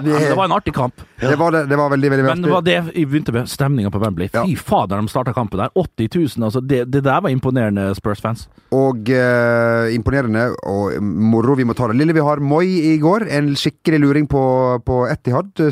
Det 0.06 0.36
var 0.36 0.46
en 0.46 0.52
artig 0.52 0.74
kamp. 0.74 1.02
Det 1.20 1.36
var, 1.39 1.52
det, 1.52 1.66
det 1.70 1.76
var 1.80 1.89
veldig, 1.89 2.10
veldig 2.12 2.26
Men 2.26 2.41
det 2.41 2.52
var 2.52 2.62
det 2.66 2.74
jeg 2.76 3.08
begynte 3.08 3.32
med. 3.36 3.48
Stemninga 3.50 3.91
på 3.91 4.00
Wembley. 4.02 4.28
Fy 4.30 4.38
Ja. 4.54 4.60
fader, 4.66 4.98
de 5.02 5.08
starta 5.12 5.34
kampen 5.34 5.60
der. 5.60 5.70
80 5.76 6.10
000, 6.38 6.46
altså. 6.48 6.62
Det, 6.62 6.86
det 6.91 7.04
der 7.06 7.22
var 7.22 7.30
imponerende, 7.32 7.89
Spurs-fans. 7.96 8.48
Og 8.76 9.10
eh, 9.10 9.93
imponerende 9.96 10.50
og 10.68 10.98
moro. 11.02 11.56
Vi 11.56 11.64
må 11.64 11.74
ta 11.78 11.88
det 11.88 11.96
lille 12.00 12.14
vi 12.14 12.24
har. 12.24 12.39
Moi 12.43 12.66
i 12.66 12.98
går. 13.00 13.28
En 13.32 13.54
skikkelig 13.56 14.00
luring 14.04 14.28
på, 14.28 14.41
på 14.86 14.98
Etihad. 15.12 15.54
Du 15.56 15.70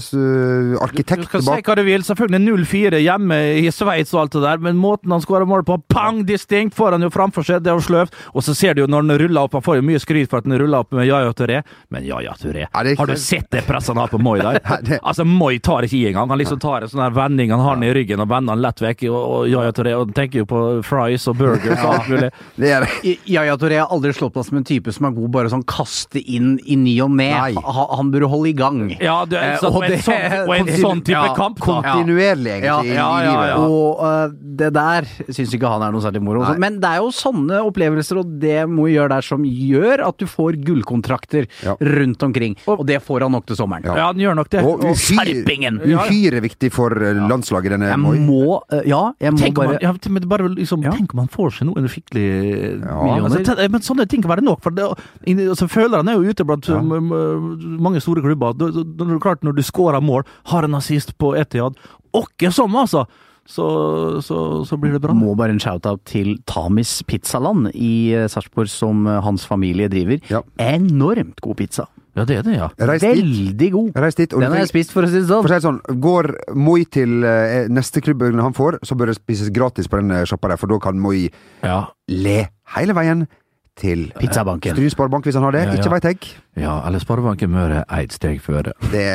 arkitekt 0.83 1.27
skal 1.27 1.43
si 1.43 1.57
hva 1.65 1.75
du 1.79 1.83
vil. 1.87 2.03
Selvfølgelig 2.05 2.41
0-4 2.45 3.01
hjemme 3.03 3.39
i 3.59 3.67
Sveits 3.73 4.13
og 4.15 4.23
alt 4.23 4.37
det 4.37 4.43
der, 4.45 4.63
men 4.63 4.79
måten 4.79 5.11
han 5.11 5.21
skåra 5.23 5.45
mål 5.49 5.65
på, 5.67 5.77
pang, 5.91 6.23
distinkt, 6.27 6.75
får 6.77 6.95
han 6.97 7.03
jo 7.05 7.11
framfor 7.13 7.45
seg, 7.47 7.63
det 7.65 7.73
er 7.73 7.79
jo 7.79 7.85
sløvt. 7.89 8.15
Og 8.33 8.45
så 8.47 8.55
ser 8.57 8.77
du 8.77 8.83
jo 8.85 8.89
når 8.91 9.09
han 9.13 9.21
ruller 9.23 9.45
opp, 9.47 9.53
han 9.59 9.63
får 9.65 9.77
jo 9.79 9.85
mye 9.87 10.01
skryt 10.01 10.29
for 10.31 10.41
at 10.41 10.47
han 10.49 10.57
rulla 10.61 10.81
opp 10.83 10.91
med 10.97 11.07
Yaya 11.07 11.31
Touré, 11.37 11.61
men 11.93 12.05
Yaya 12.07 12.33
Touré 12.39 12.65
det 12.83 12.95
Har 12.99 13.07
du 13.07 13.15
sett 13.19 13.47
det 13.53 13.63
presset 13.67 13.93
han 13.93 14.01
har 14.03 14.11
på 14.11 14.19
Moi 14.21 14.39
der? 14.41 14.59
Altså, 15.03 15.23
Moi 15.25 15.57
tar 15.63 15.85
ikke 15.87 15.97
i 15.99 16.07
engang. 16.11 16.29
Han 16.33 16.39
liksom 16.41 16.59
tar 16.61 16.83
en 16.85 16.91
sånn 16.91 17.03
her 17.05 17.13
vending, 17.15 17.51
han 17.53 17.61
har 17.63 17.77
den 17.79 17.87
i 17.87 17.93
ryggen 17.95 18.21
og 18.23 18.29
vender 18.31 18.55
den 18.57 18.63
lett 18.65 18.81
vekk, 18.83 19.05
og, 19.09 19.17
og 19.37 19.47
Yaya 19.51 19.71
Touré 19.75 19.93
og 19.97 20.11
tenker 20.17 20.43
jo 20.43 20.47
på 20.49 20.61
fries 20.87 21.27
og 21.31 21.37
burgers 21.39 21.79
og 21.83 21.93
alt 21.93 22.09
mulig. 22.11 22.29
Det 22.59 22.71
er 22.75 22.87
I- 23.07 23.17
Yaya 23.35 23.55
Touré 23.61 23.79
har 23.81 23.91
aldri 23.93 24.13
slått 24.17 24.35
meg 24.39 24.47
som 24.49 24.59
en 24.61 24.67
type 24.67 24.93
som 24.95 25.07
er 25.09 25.15
god 25.17 25.31
bare 25.37 25.51
sånn 25.53 25.65
kaste 25.69 26.21
inn 26.23 26.55
i 26.65 26.77
ny 26.79 26.95
og 27.05 27.11
ne. 27.15 27.29
Han 27.63 28.11
burde 28.13 28.29
holde 28.31 28.49
i 28.51 28.55
gang. 28.57 28.83
Ja, 28.99 29.21
du, 29.29 29.37
er, 29.39 29.53
Eh, 29.53 29.59
så, 29.61 29.67
og 29.69 29.83
og, 29.83 29.85
en 29.91 29.99
sånn, 30.01 30.47
og 30.47 30.53
en 30.55 30.69
sånn 30.79 31.01
type 31.05 31.13
Ja, 31.19 31.33
kamp, 31.37 31.59
da. 31.59 31.65
kontinuerlig, 31.67 32.53
egentlig, 32.57 32.69
Ja, 32.69 32.77
i, 32.81 32.89
i 32.89 32.95
ja, 32.95 33.09
ja, 33.23 33.33
livet. 33.33 33.67
Og 33.69 34.03
øh, 34.07 34.35
det 34.63 34.69
der 34.75 35.07
syns 35.33 35.53
ikke 35.57 35.69
han 35.69 35.83
er 35.85 35.93
noe 35.93 36.01
særlig 36.03 36.21
moro. 36.23 36.45
Men 36.61 36.79
det 36.81 36.89
er 36.89 37.01
jo 37.03 37.11
sånne 37.13 37.59
opplevelser, 37.67 38.21
og 38.23 38.31
det 38.41 38.63
må 38.71 38.87
vi 38.87 38.95
gjøre 39.03 39.13
der, 39.17 39.21
som 39.27 39.43
gjør 39.45 40.03
at 40.07 40.17
du 40.17 40.25
får 40.25 40.57
gullkontrakter 40.65 41.47
Ja. 41.63 41.75
rundt 41.79 42.23
omkring. 42.23 42.55
Og 42.67 42.85
det 42.87 43.01
får 43.03 43.21
han 43.27 43.31
nok 43.31 43.45
til 43.45 43.55
sommeren. 43.59 43.83
Ja. 43.85 43.95
Ja, 43.95 44.05
han 44.11 44.17
gjør 44.17 44.35
nok 44.35 44.49
det. 44.49 44.63
Og 44.63 44.83
Og 44.83 44.95
skjerpingen! 44.97 45.79
uhyre 45.83 46.41
viktig 46.41 46.71
for 46.73 46.91
eh, 46.97 47.13
landslaget, 47.29 47.71
denne 47.75 47.89
Jeg 47.91 47.99
må 47.99 48.61
øh, 48.71 48.81
Ja, 48.87 49.13
jeg 49.19 49.33
må 49.33 49.37
Tenk 49.43 49.55
bare 49.55 49.67
man, 49.67 49.77
ja, 49.81 50.19
bare 50.27 50.49
liksom, 50.55 50.83
Ja. 50.83 50.91
tenk 50.91 51.13
om 51.13 51.19
han 51.19 51.27
får 51.27 51.51
seg 51.59 51.67
noen 51.67 51.87
skikkelig 51.87 52.27
Ja, 52.83 53.03
millioner. 53.03 53.55
men, 53.57 53.71
men 53.71 53.81
sånne 53.81 54.07
ting 54.09 54.21
kan 54.23 54.31
være 54.31 54.43
nok. 54.43 54.61
For 54.63 54.71
det, 54.71 54.83
altså, 55.27 55.67
følerne 55.67 56.09
er 56.11 56.17
jo 56.21 56.29
ute 56.31 56.43
blant 56.45 56.67
mange 57.79 58.01
store 58.01 58.21
klubber. 58.21 58.53
Det, 58.57 58.73
det, 58.73 58.85
det 58.97 59.07
er 59.09 59.19
klart 59.19 59.43
Når 59.43 59.55
du 59.55 59.61
scorer 59.63 60.01
mål, 60.01 60.23
har 60.51 60.63
en 60.63 60.75
assist 60.75 61.17
på 61.17 61.35
Etiad 61.39 61.75
Åkke 62.13 62.51
som, 62.53 62.75
altså! 62.75 63.07
Så, 63.45 64.21
så, 64.23 64.37
så 64.65 64.77
blir 64.79 64.93
det 64.95 65.01
bra. 65.03 65.13
må 65.13 65.33
bare 65.35 65.51
en 65.51 65.59
shout-out 65.59 65.99
til 66.07 66.37
Tamis 66.47 67.01
Pizzaland 67.07 67.73
i 67.75 68.13
eh, 68.15 68.29
Sarpsborg, 68.31 68.69
som 68.71 69.03
eh, 69.07 69.19
hans 69.25 69.43
familie 69.49 69.89
driver. 69.91 70.21
Ja. 70.31 70.39
Enormt 70.63 71.41
god 71.43 71.59
pizza. 71.59 71.87
Ja, 72.15 72.23
det 72.29 72.37
er 72.37 72.43
det, 72.45 72.53
ja. 72.59 72.67
Veldig 72.77 73.67
god. 73.73 73.91
Reis 73.97 74.15
dit. 74.15 74.29
Den 74.31 74.51
har 74.53 74.59
jeg 74.61 74.69
spist, 74.69 74.91
for 74.93 75.01
å 75.03 75.09
si 75.09 75.17
det 75.17 75.25
For 75.27 75.41
å 75.41 75.41
sånn. 75.41 75.49
si 75.49 75.55
det 75.57 75.65
sånn, 75.65 76.01
Går 76.03 76.27
Moi 76.61 76.83
til 76.93 77.23
eh, 77.25 77.65
neste 77.73 78.03
klubbøgne 78.05 78.45
han 78.45 78.53
får, 78.53 78.77
så 78.85 78.95
bør 78.95 79.09
det 79.09 79.17
spises 79.17 79.49
gratis 79.55 79.89
på 79.89 79.97
den 79.99 80.13
eh, 80.13 80.25
sjappa 80.29 80.51
der, 80.53 80.61
for 80.61 80.69
da 80.69 80.77
kan 80.83 80.99
Moi 81.01 81.25
Ja, 81.65 81.79
le 82.13 82.43
hele 82.77 82.93
veien 82.95 83.25
til 83.79 84.05
Pizzabanken. 84.19 84.75
Stry 84.77 84.89
Sparebank, 84.93 85.25
hvis 85.27 85.37
han 85.39 85.45
har 85.47 85.55
det. 85.55 85.63
Ja, 85.65 85.73
ja. 85.73 85.81
Ikke 85.81 85.93
veit 85.93 86.07
jeg. 86.09 86.33
ja 86.61 86.75
eller 86.87 87.01
Sparebanken 87.01 87.49
Møre 87.53 87.83
ett 87.97 88.13
steg 88.13 88.41
før. 88.43 88.71
Det, 88.91 89.05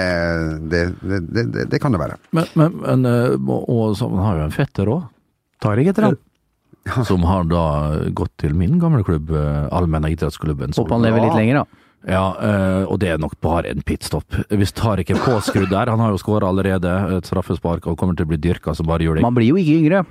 det, 0.71 0.83
det, 1.03 1.21
det, 1.31 1.45
det, 1.55 1.67
det 1.71 1.81
kan 1.83 1.95
det 1.95 2.01
være. 2.03 2.19
Men, 2.35 2.49
men, 2.59 2.81
men 2.83 3.07
eh, 3.11 3.37
og, 3.39 3.69
og 3.69 3.99
så 3.99 4.11
han 4.11 4.25
har 4.25 4.41
jo 4.43 4.49
en 4.49 4.57
fetter 4.57 4.91
òg. 4.95 5.05
Tar 5.63 5.79
jeg 5.79 5.93
etter 5.93 6.11
han. 6.11 6.19
som 7.09 7.25
har 7.29 7.45
da 7.51 7.65
gått 8.17 8.35
til 8.43 8.55
min 8.57 8.79
gamle 8.83 9.05
klubb, 9.07 9.31
eh, 9.35 9.69
Allmenna 9.75 10.11
idrettsklubben. 10.13 10.75
Håper 10.77 10.97
han 10.97 11.07
lever 11.07 11.27
litt 11.27 11.39
lenger, 11.39 11.63
da. 11.63 11.85
Ja, 12.09 12.27
eh, 12.41 12.85
og 12.87 13.01
det 13.03 13.11
er 13.15 13.19
nok 13.21 13.35
bare 13.43 13.73
en 13.73 13.83
pitstop. 13.83 14.37
Hvis 14.55 14.73
Tariq 14.79 15.11
er 15.13 15.19
påskrudd 15.23 15.73
der, 15.73 15.91
han 15.91 16.01
har 16.01 16.15
jo 16.15 16.21
skåra 16.23 16.49
allerede 16.49 16.93
et 17.19 17.27
straffespark 17.27 17.89
og 17.91 17.99
kommer 17.99 18.17
til 18.17 18.29
å 18.29 18.33
bli 18.33 18.39
dyrka 18.41 18.75
som 18.79 18.87
bare 18.89 19.07
juling. 19.07 19.27
Man 19.27 19.37
blir 19.37 19.51
jo 19.51 19.59
ikke 19.61 19.81
yngre. 19.83 20.05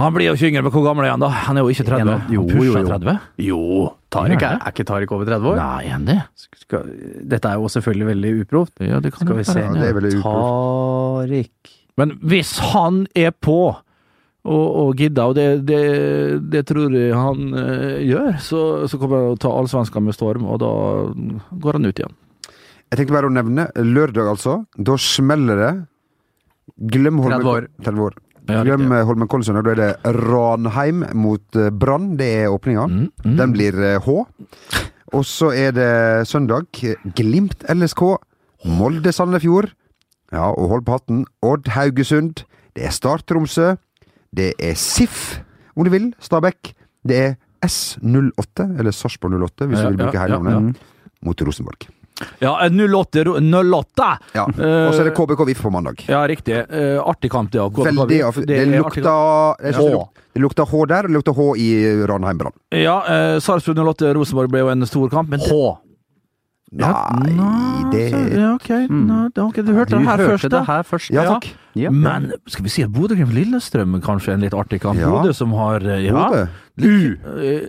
Han 0.00 0.14
blir 0.14 0.30
jo 0.30 0.36
ikke 0.36 0.48
yngre, 0.50 0.62
men 0.66 0.72
hvor 0.74 0.84
gammel 0.86 1.06
er 1.06 1.12
han 1.14 1.22
da? 1.22 1.28
Han 1.46 1.58
er 1.60 1.66
jo 1.66 1.72
ikke 1.74 1.86
30. 1.88 2.30
Jo, 2.34 2.44
Han 2.44 2.54
pusher 2.54 2.68
jo, 2.68 2.84
jo. 2.84 2.88
30. 2.88 3.18
Jo, 3.46 3.60
Tariq 4.14 4.44
er, 4.46 4.56
er 4.56 4.72
ikke 4.74 4.86
Tariq 4.88 5.12
over 5.16 5.28
30 5.28 5.50
år? 5.52 5.60
Nei, 5.60 5.90
er 5.90 6.06
det? 6.08 6.16
Skal, 6.64 6.88
dette 7.34 7.52
er 7.52 7.60
jo 7.60 7.70
selvfølgelig 7.76 8.08
veldig 8.10 8.32
uproft. 8.44 8.74
Ja, 8.84 9.02
det 9.04 9.12
kan 9.14 9.26
Skal 9.26 9.40
vi 9.40 9.46
se. 9.48 9.60
Ja, 9.62 9.76
det 9.76 9.90
er 9.90 9.98
veldig 9.98 10.14
Tariq 10.24 11.76
Men 12.00 12.16
hvis 12.32 12.56
han 12.72 13.04
er 13.18 13.34
på 13.36 13.60
og, 14.40 14.66
og 14.80 14.96
gidder, 14.96 15.28
og 15.28 15.36
det, 15.36 15.46
det, 15.68 15.80
det 16.48 16.62
tror 16.70 16.94
jeg 16.96 17.12
han 17.12 17.52
eh, 17.60 17.98
gjør, 18.08 18.30
så, 18.40 18.62
så 18.88 18.96
kommer 18.96 19.20
han 19.20 19.34
å 19.34 19.40
ta 19.40 19.50
allsvenskene 19.52 20.08
med 20.08 20.16
storm, 20.16 20.46
og 20.48 20.62
da 20.62 20.70
går 21.60 21.76
han 21.76 21.90
ut 21.90 22.00
igjen. 22.00 22.14
Jeg 22.90 22.98
tenkte 23.02 23.14
bare 23.18 23.28
å 23.28 23.34
nevne 23.34 23.68
lørdag, 23.76 24.32
altså. 24.32 24.56
Da 24.80 24.96
smeller 24.98 25.60
det. 25.60 25.70
Glem 26.90 27.20
Holmenkollen 27.20 27.68
30 27.84 27.84
år. 27.84 27.84
30 27.84 28.06
år. 28.08 28.16
Ja, 28.48 28.62
Glem 28.64 28.90
Holmenkollsund, 28.90 29.58
eh, 29.58 29.62
Da 29.62 29.70
er 29.70 29.80
det 29.80 30.14
Ranheim 30.16 31.04
mot 31.14 31.56
eh, 31.56 31.70
Brann. 31.70 32.16
Det 32.18 32.28
er 32.44 32.48
åpninga. 32.54 32.86
Mm, 32.86 33.10
mm. 33.24 33.36
Den 33.36 33.52
blir 33.52 33.76
eh, 33.78 34.00
H. 34.00 34.24
Og 35.12 35.26
så 35.26 35.50
er 35.52 35.74
det 35.74 36.28
søndag 36.30 36.70
Glimt 37.16 37.64
LSK. 37.68 38.02
Molde 38.78 39.12
Sandefjord. 39.12 39.72
Ja, 40.32 40.50
og 40.52 40.68
hold 40.68 40.84
på 40.86 40.96
hatten. 40.96 41.26
Odd 41.42 41.68
Haugesund. 41.74 42.44
Det 42.76 42.86
er 42.86 42.94
Start 42.94 43.26
Tromsø. 43.26 43.74
Det 44.30 44.52
er 44.62 44.74
SIF, 44.78 45.40
om 45.76 45.84
du 45.84 45.90
vil. 45.90 46.12
Stabæk. 46.22 46.74
Det 47.06 47.16
er 47.18 47.34
S08, 47.66 48.78
eller 48.78 48.94
Sarpsborg 48.94 49.34
08, 49.42 49.66
hvis 49.66 49.78
Ja, 49.78 49.84
du 49.84 49.96
vil 49.96 50.04
bruke 50.04 50.16
ja, 50.16 50.26
hele 50.26 50.42
navnet, 50.44 50.76
mot 51.22 51.42
Rosenborg. 51.42 51.88
Ja, 52.40 52.54
08, 52.68 53.24
08! 53.40 54.08
Ja. 54.34 54.46
Eh, 54.48 54.86
Og 54.88 54.94
så 54.94 55.02
er 55.02 55.10
det 55.10 55.14
KBK 55.16 55.44
VIF 55.50 55.62
på 55.62 55.72
mandag. 55.74 56.04
Ja, 56.08 56.22
riktig. 56.28 56.56
Eh, 56.68 56.98
artig 57.02 57.30
kamp, 57.32 57.50
det 57.52 57.60
KBK, 57.60 57.84
Veldig 57.90 58.08
Det, 58.08 58.46
det, 58.46 58.58
er 58.58 58.66
det, 58.66 58.78
luk, 58.78 58.94
det 60.34 60.42
lukta 60.42 60.64
H 60.64 60.84
der, 60.86 61.04
og 61.04 61.10
det 61.10 61.16
lukta 61.18 61.34
H 61.36 61.46
i 61.58 61.68
Ranheim 62.06 62.38
Brann. 62.38 62.56
Ja, 62.74 62.98
eh, 63.08 63.36
Sarpsborg 63.40 63.78
08 63.94 64.14
Rosenborg 64.16 64.50
ble 64.52 64.64
jo 64.64 64.72
en 64.72 64.86
stor 64.86 65.08
kamp, 65.12 65.30
men 65.30 65.40
H. 65.40 65.78
Nei, 66.70 67.90
det 67.90 68.04
Ja, 68.38 68.52
ok. 68.54 68.68
Nei, 68.90 69.24
okay 69.42 69.64
du 69.66 69.72
hørte, 69.74 69.90
Du 69.90 69.98
det 69.98 70.06
her 70.06 70.20
hørte 70.22 70.36
først, 70.38 70.50
det 70.52 70.66
her 70.68 70.82
først. 70.86 71.10
Ja, 71.10 71.24
takk. 71.26 71.48
Ja. 71.74 71.90
Men 71.90 72.32
skal 72.46 72.62
vi 72.66 72.70
si 72.70 72.84
at 72.84 72.92
Bodø-Glimt-Lillestrøm 72.94 73.98
kanskje 74.04 74.30
er 74.30 74.38
en 74.38 74.44
litt 74.46 74.54
artig 74.54 74.80
kamp? 74.82 74.98
Ja. 75.00 75.10
Bodø 75.10 75.32
som 75.34 75.52
har 75.58 75.82
eh, 75.82 76.04
Ja. 76.06 76.28
Bodø. 76.30 76.46
Eh, 77.42 77.68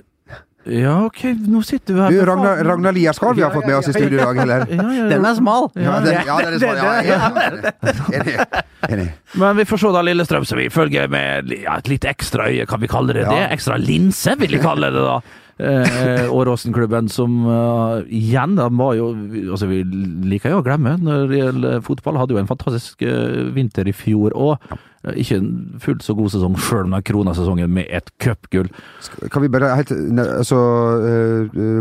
Ja, 0.70 1.05
ok, 1.07 1.24
nå 1.49 1.64
sitter 1.66 1.95
vi 1.95 2.01
her 2.03 2.12
Du, 2.14 2.18
med 2.18 2.28
Ragnar. 2.30 2.59
Ragnar 2.68 2.93
Liaskarl 2.93 3.36
vi 3.36 3.41
har 3.41 3.49
fått 3.53 3.66
med 3.66 3.78
oss 3.80 3.88
i 3.89 3.93
studio 3.95 4.20
i 4.20 4.22
dag, 4.22 4.38
eller? 4.43 4.66
Ja, 4.70 4.86
ja, 4.93 5.07
Den 5.14 5.26
er 5.26 5.36
smal. 5.39 5.70
Ja, 5.74 5.95
den, 6.05 6.20
ja, 6.28 6.36
den 6.45 6.53
er 6.53 6.59
smal. 6.62 6.78
ja. 7.07 7.18
Enig. 8.20 8.36
Enig. 8.89 9.07
Men 9.41 9.57
vi 9.57 9.66
får 9.66 9.82
se 9.82 9.93
da 9.95 10.03
Lillestrøm, 10.05 10.45
som 10.45 10.62
vi 10.62 10.70
følger 10.74 11.09
med 11.12 11.49
ja, 11.64 11.80
et 11.82 11.89
litt 11.89 12.05
ekstra 12.05 12.49
øye, 12.51 12.68
kan 12.70 12.82
vi 12.84 12.89
kalle 12.91 13.16
det 13.18 13.26
det? 13.26 13.41
Ekstra 13.55 13.80
linse, 13.82 14.36
vil 14.41 14.57
jeg 14.57 14.62
kalle 14.64 14.91
det 14.93 15.01
da. 15.07 15.18
Eh, 15.62 16.34
Åråsen-klubben 16.34 17.09
som 17.09 17.45
uh, 17.45 18.01
igjen, 18.09 18.55
de 18.57 18.66
var 18.80 18.95
jo 18.97 19.12
Altså, 19.53 19.68
vi 19.70 19.84
liker 20.32 20.55
jo 20.55 20.62
å 20.62 20.66
glemme 20.66 20.95
når 20.97 21.28
det 21.30 21.41
gjelder 21.41 21.84
fotball. 21.86 22.18
Hadde 22.18 22.34
jo 22.34 22.41
en 22.41 22.49
fantastisk 22.49 23.03
uh, 23.05 23.51
vinter 23.53 23.89
i 23.89 23.93
fjor 23.93 24.34
òg. 24.34 24.72
Ikke 25.18 25.39
en 25.41 25.51
fullt 25.82 26.05
så 26.05 26.16
god 26.18 26.34
sesong, 26.34 26.57
sjøl 26.62 26.86
om 26.86 26.95
de 26.95 27.01
krona 27.05 27.34
sesongen 27.38 27.72
med 27.74 27.89
et 27.93 28.09
cupgull. 28.22 28.70
Kan 29.34 29.45
vi 29.45 29.49
bare 29.53 29.74
helt 29.80 29.93
Altså, 30.22 30.59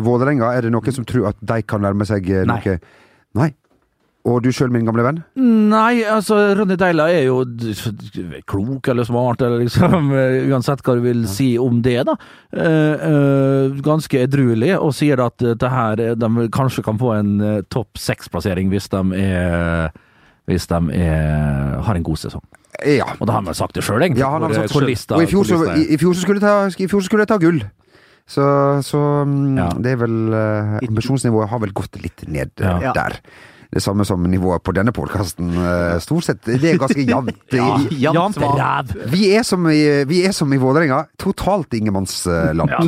Vålerenga, 0.04 0.54
er 0.56 0.64
det 0.66 0.72
noen 0.72 0.96
som 0.96 1.08
tror 1.08 1.28
at 1.32 1.40
de 1.40 1.60
kan 1.68 1.84
nærme 1.84 2.08
seg 2.08 2.28
noe? 2.48 2.60
Nei. 2.64 2.78
Nei? 3.36 3.50
Og 4.28 4.42
du 4.44 4.50
sjøl, 4.52 4.68
min 4.68 4.84
gamle 4.84 5.04
venn? 5.06 5.22
Nei, 5.70 6.02
altså 6.04 6.36
Ronny 6.58 6.76
Deila 6.76 7.06
er 7.08 7.22
jo 7.30 7.38
klok 8.50 8.90
eller 8.92 9.06
smart, 9.08 9.40
eller 9.46 9.62
liksom 9.62 10.10
Uansett 10.52 10.82
hva 10.84 10.96
du 10.98 11.00
vil 11.06 11.22
si 11.30 11.54
om 11.60 11.80
det, 11.84 12.02
da. 12.08 12.18
Eh, 12.52 13.06
eh, 13.08 13.80
ganske 13.86 14.20
edruelig, 14.26 14.74
og 14.76 14.92
sier 14.96 15.22
at 15.24 15.40
eh, 15.40 15.56
det 15.56 15.72
her 15.72 16.04
eh, 16.04 16.14
de 16.20 16.48
kanskje 16.52 16.84
kan 16.84 17.00
få 17.00 17.14
en 17.16 17.32
eh, 17.40 17.58
topp 17.72 17.96
seks-plassering 18.00 18.68
hvis 18.72 18.90
de 18.92 19.02
er 19.24 19.90
hvis 20.50 20.66
de 20.66 20.78
er, 20.98 21.76
har 21.86 21.94
en 21.94 22.02
god 22.04 22.18
sesong. 22.18 22.42
Ja. 22.82 23.06
Og 23.20 23.28
da 23.28 23.36
har 23.36 23.44
man 23.46 23.54
sagt 23.54 23.76
det 23.76 23.84
sjøl, 23.86 24.02
egentlig. 24.02 24.24
ja 24.24 24.30
han 24.34 24.42
har 24.42 24.54
sagt 24.56 24.72
det 24.72 24.96
selv. 24.98 25.16
Og 25.18 25.22
i 25.22 25.28
fjor, 25.30 25.46
så, 25.46 25.60
i, 25.76 25.84
i 25.94 25.98
fjor 26.00 26.40
ta, 26.42 26.54
i 26.74 26.88
fjor 26.90 27.04
så 27.04 27.06
skulle 27.06 27.26
jeg 27.26 27.30
ta 27.30 27.38
gull. 27.42 27.60
Så, 28.30 28.44
så 28.86 28.98
mm, 29.26 29.56
Ja. 29.58 29.68
det 29.82 29.94
er 29.94 30.02
vel 30.04 30.18
uh, 30.30 30.76
Ambisjonsnivået 30.86 31.50
har 31.50 31.62
vel 31.64 31.72
gått 31.74 31.98
litt 32.02 32.22
ned 32.30 32.52
eh, 32.62 32.84
Ja. 32.86 32.92
der. 32.94 33.18
Det 33.72 33.80
samme 33.82 34.04
som 34.04 34.22
nivået 34.26 34.62
på 34.66 34.72
denne 34.74 34.90
podkasten. 34.92 35.52
stort 36.02 36.24
sett. 36.26 36.40
Det 36.44 36.72
er 36.72 36.78
ganske 36.78 37.04
jevnt. 37.06 37.36
Ja. 37.54 37.76
Jevnt 37.90 38.36
Jant 38.36 38.38
ræv! 38.42 38.94
Vi 39.12 39.30
er 39.36 39.42
som 39.46 39.66
i, 39.70 40.04
vi 40.10 40.24
er 40.26 40.32
som 40.34 40.50
i 40.52 40.58
Vålerenga. 40.58 41.04
Totalt 41.18 41.72
ingenmannsland. 41.78 42.70
Ja. 42.70 42.80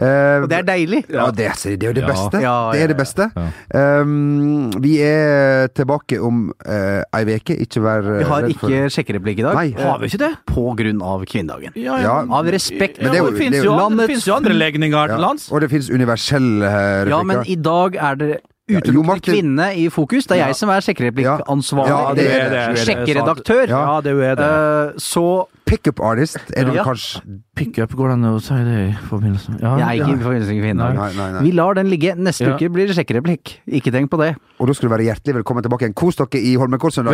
Eh, 0.00 0.42
Og 0.42 0.48
det 0.50 0.58
er 0.58 0.66
deilig. 0.66 1.04
Ja, 1.10 1.28
det, 1.30 1.46
er- 1.46 1.76
det 1.76 1.82
er 1.84 1.92
jo 1.92 1.96
det 2.00 2.02
Ja. 2.02 2.08
beste. 2.10 2.40
Ja, 2.42 2.56
Det 2.72 2.82
er 2.82 2.86
det 2.88 2.96
beste. 2.98 3.30
Ja. 3.36 4.00
Um, 4.00 4.70
vi 4.82 4.96
er 5.04 5.68
tilbake 5.74 6.18
om 6.22 6.50
uh, 6.66 7.02
ei 7.18 7.36
uke. 7.36 7.56
Ikke 7.62 7.82
vær 7.84 8.02
redd 8.02 8.10
for 8.10 8.18
Vi 8.18 8.28
har 8.30 8.48
ikke 8.54 8.90
sjekkereplikk 8.96 9.38
i 9.38 9.46
dag. 9.46 9.54
Nei. 9.54 9.66
eh, 9.76 9.84
Har 9.86 9.98
vi 10.02 10.06
ikke 10.10 10.22
det? 10.24 10.32
På 10.50 10.66
grunn 10.78 11.02
av 11.02 11.24
kvinnedagen. 11.26 11.72
Ja, 11.76 11.98
Ja. 12.02 12.18
Av 12.30 12.46
respekt. 12.50 12.98
Ja, 12.98 13.04
Men 13.04 13.12
det 13.12 13.18
jo- 13.22 13.30
det 13.30 13.38
finnes 13.38 13.60
det 13.62 13.64
jo- 13.64 13.78
andre- 13.78 13.96
det 14.06 14.10
finnes 14.14 14.26
jo 14.26 14.34
andre 14.34 14.54
legninger 14.54 15.06
Ja. 15.08 15.14
til 15.14 15.20
lands. 15.22 15.50
Og 15.52 15.60
det 15.60 15.70
finnes 15.70 15.90
universelle 15.90 16.64
uh, 16.66 17.08
Ja, 17.08 17.22
men 17.22 17.44
i 17.46 17.54
dag 17.56 17.94
er 17.96 18.14
det 18.16 18.40
utelukkende 18.78 19.06
Martin- 19.10 19.34
kvinne 19.34 19.66
i 19.76 19.88
fokus. 19.90 20.26
Det 20.26 20.36
er 20.38 20.46
jeg 20.46 20.56
som 20.56 20.68
er 20.70 20.80
sjekkereplikkansvarlig. 20.86 21.88
Ja, 21.88 22.14
det 22.14 22.26
er 22.30 22.48
det. 22.50 22.58
Er. 22.58 22.74
Sjekkeredaktør. 22.84 23.68
Ja, 23.68 24.00
det 24.04 24.12
er 24.14 24.34
det. 24.40 24.46
Eh, 24.46 24.92
så 24.98 25.46
Pickup 25.70 26.00
artist 26.02 26.36
er 26.56 26.64
det 26.64 26.74
Ja. 26.74 26.82
kanskje 26.84 27.20
Pickup, 27.54 27.92
går 27.94 28.08
det 28.08 28.12
an 28.12 28.24
å 28.24 28.40
si 28.42 28.54
det 28.54 28.78
i 28.90 28.96
forbindelse 29.06 29.50
med 29.52 29.60
ja, 29.60 29.76
jeg 29.76 29.86
er 29.86 30.02
ikke 30.02 30.16
i 30.18 30.24
forbindelse 30.24 30.54
med 30.54 30.62
kvinner. 30.64 30.94
Nei, 30.94 31.12
nei, 31.14 31.32
nei. 31.32 31.42
Vi 31.42 31.50
lar 31.52 31.74
den 31.74 31.86
ligge. 31.86 32.14
Neste 32.16 32.46
Ja. 32.46 32.56
uke 32.56 32.68
blir 32.72 32.88
det 32.88 32.96
sjekkereplikk. 32.96 33.60
Ikke 33.68 33.92
tenk 33.92 34.10
på 34.10 34.18
det. 34.18 34.36
Og 34.58 34.66
da 34.66 34.72
skal 34.72 34.88
du 34.88 34.94
være 34.96 35.06
hjertelig 35.06 35.44
velkommen 35.44 35.62
tilbake 35.62 35.82
igjen. 35.86 35.94
Kos 35.94 36.16
dere 36.16 36.40
i 36.40 36.56
Vet 36.56 36.70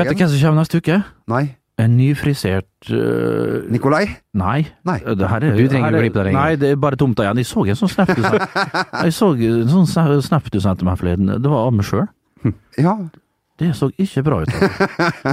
du 0.09 0.15
hvem 0.15 0.29
som 0.29 0.41
kommer 0.41 0.63
neste 0.63 0.81
uke? 0.81 1.05
Nei? 1.29 1.57
En 1.77 1.93
nyfrisert 1.99 2.89
uh, 2.89 3.67
Nikolai? 3.69 4.07
Nei. 4.41 4.63
Nei. 4.89 4.97
Det 5.05 5.29
her 5.29 5.45
er, 5.45 5.59
Du 5.59 5.67
trenger 5.69 5.93
ikke 5.93 6.07
klippe 6.07 6.19
deg 6.23 6.29
lenger. 6.31 6.39
Nei, 6.41 6.57
det 6.63 6.71
er 6.73 6.79
bare 6.81 6.97
tomta 6.97 7.27
igjen. 7.27 7.43
Jeg 7.43 7.51
så 7.51 7.67
en 7.67 7.79
sånn 7.83 7.93
snap 7.93 8.13
du 8.17 8.23
sendte 8.25 8.65
Jeg 9.05 9.17
så 9.19 9.29
en 9.35 9.75
sånn 9.75 10.23
snap 10.25 10.49
du 10.55 10.59
sendte 10.65 10.89
meg 10.89 10.97
forleden. 11.03 11.35
Det 11.37 11.53
var 11.53 11.69
av 11.69 11.77
meg 11.77 11.89
sjøl. 11.89 12.07
Ja. 12.81 12.97
Det 13.61 13.71
så 13.77 13.91
ikke 14.01 14.25
bra 14.25 14.41
ut. 14.45 14.57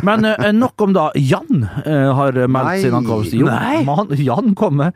Men 0.07 0.27
uh, 0.27 0.49
nok 0.55 0.83
om 0.83 0.93
da. 0.95 1.09
Jan 1.19 1.63
uh, 1.63 2.11
har 2.19 2.35
meldt 2.43 2.69
Nei. 2.73 2.77
sin 2.83 2.99
ankomst. 2.99 3.35
Jo, 3.39 3.47
Nei. 3.47 3.81
Man, 3.87 4.11
Jan 4.19 4.51
kommer. 4.59 4.91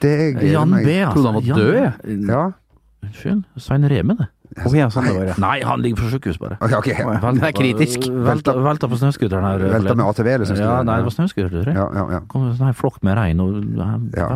Det 0.00 0.16
gleder 0.38 0.52
Jan 0.54 0.72
meg. 0.72 0.88
B. 0.88 0.96
Altså. 0.96 1.12
Trodde 1.12 1.28
han 1.28 1.38
var 1.38 1.48
Jan 1.50 1.60
død, 1.60 1.74
jeg. 1.76 2.18
Ja. 2.32 2.42
Unnskyld. 3.04 3.44
Svein 3.68 3.88
Reme, 3.92 4.16
det. 4.16 4.32
Ja, 4.74 4.88
sånn 4.90 5.06
det 5.06 5.14
var. 5.16 5.38
Nei, 5.38 5.60
han 5.62 5.80
ligger 5.82 5.96
på 6.02 6.10
sjukehus, 6.10 6.38
bare. 6.40 6.56
Ok, 6.60 6.72
ok. 6.80 6.88
Det 7.40 7.48
er 7.48 7.52
kritisk. 7.56 8.08
Velta, 8.10 8.54
velta 8.58 8.88
på 8.90 8.98
snøscooteren 8.98 9.44
her. 9.46 9.58
Velta 9.76 9.94
med. 9.94 10.06
ATV, 10.10 10.26
eller 10.34 10.44
sånn? 10.50 10.58
Ja, 10.58 10.82
nei, 10.82 10.96
det 11.00 11.06
var 11.08 11.14
snøscooter, 11.14 11.50
tror 11.54 11.70
jeg. 11.70 11.76
Ja, 11.78 11.86
ja, 11.94 12.04
ja. 12.16 12.20
kom 12.28 12.48
en 12.48 12.56
sånn 12.58 12.66
her 12.70 12.76
flokk 12.78 12.98
med 13.06 13.16
rein 13.16 13.40
og 13.40 13.60
Ja. 14.16 14.28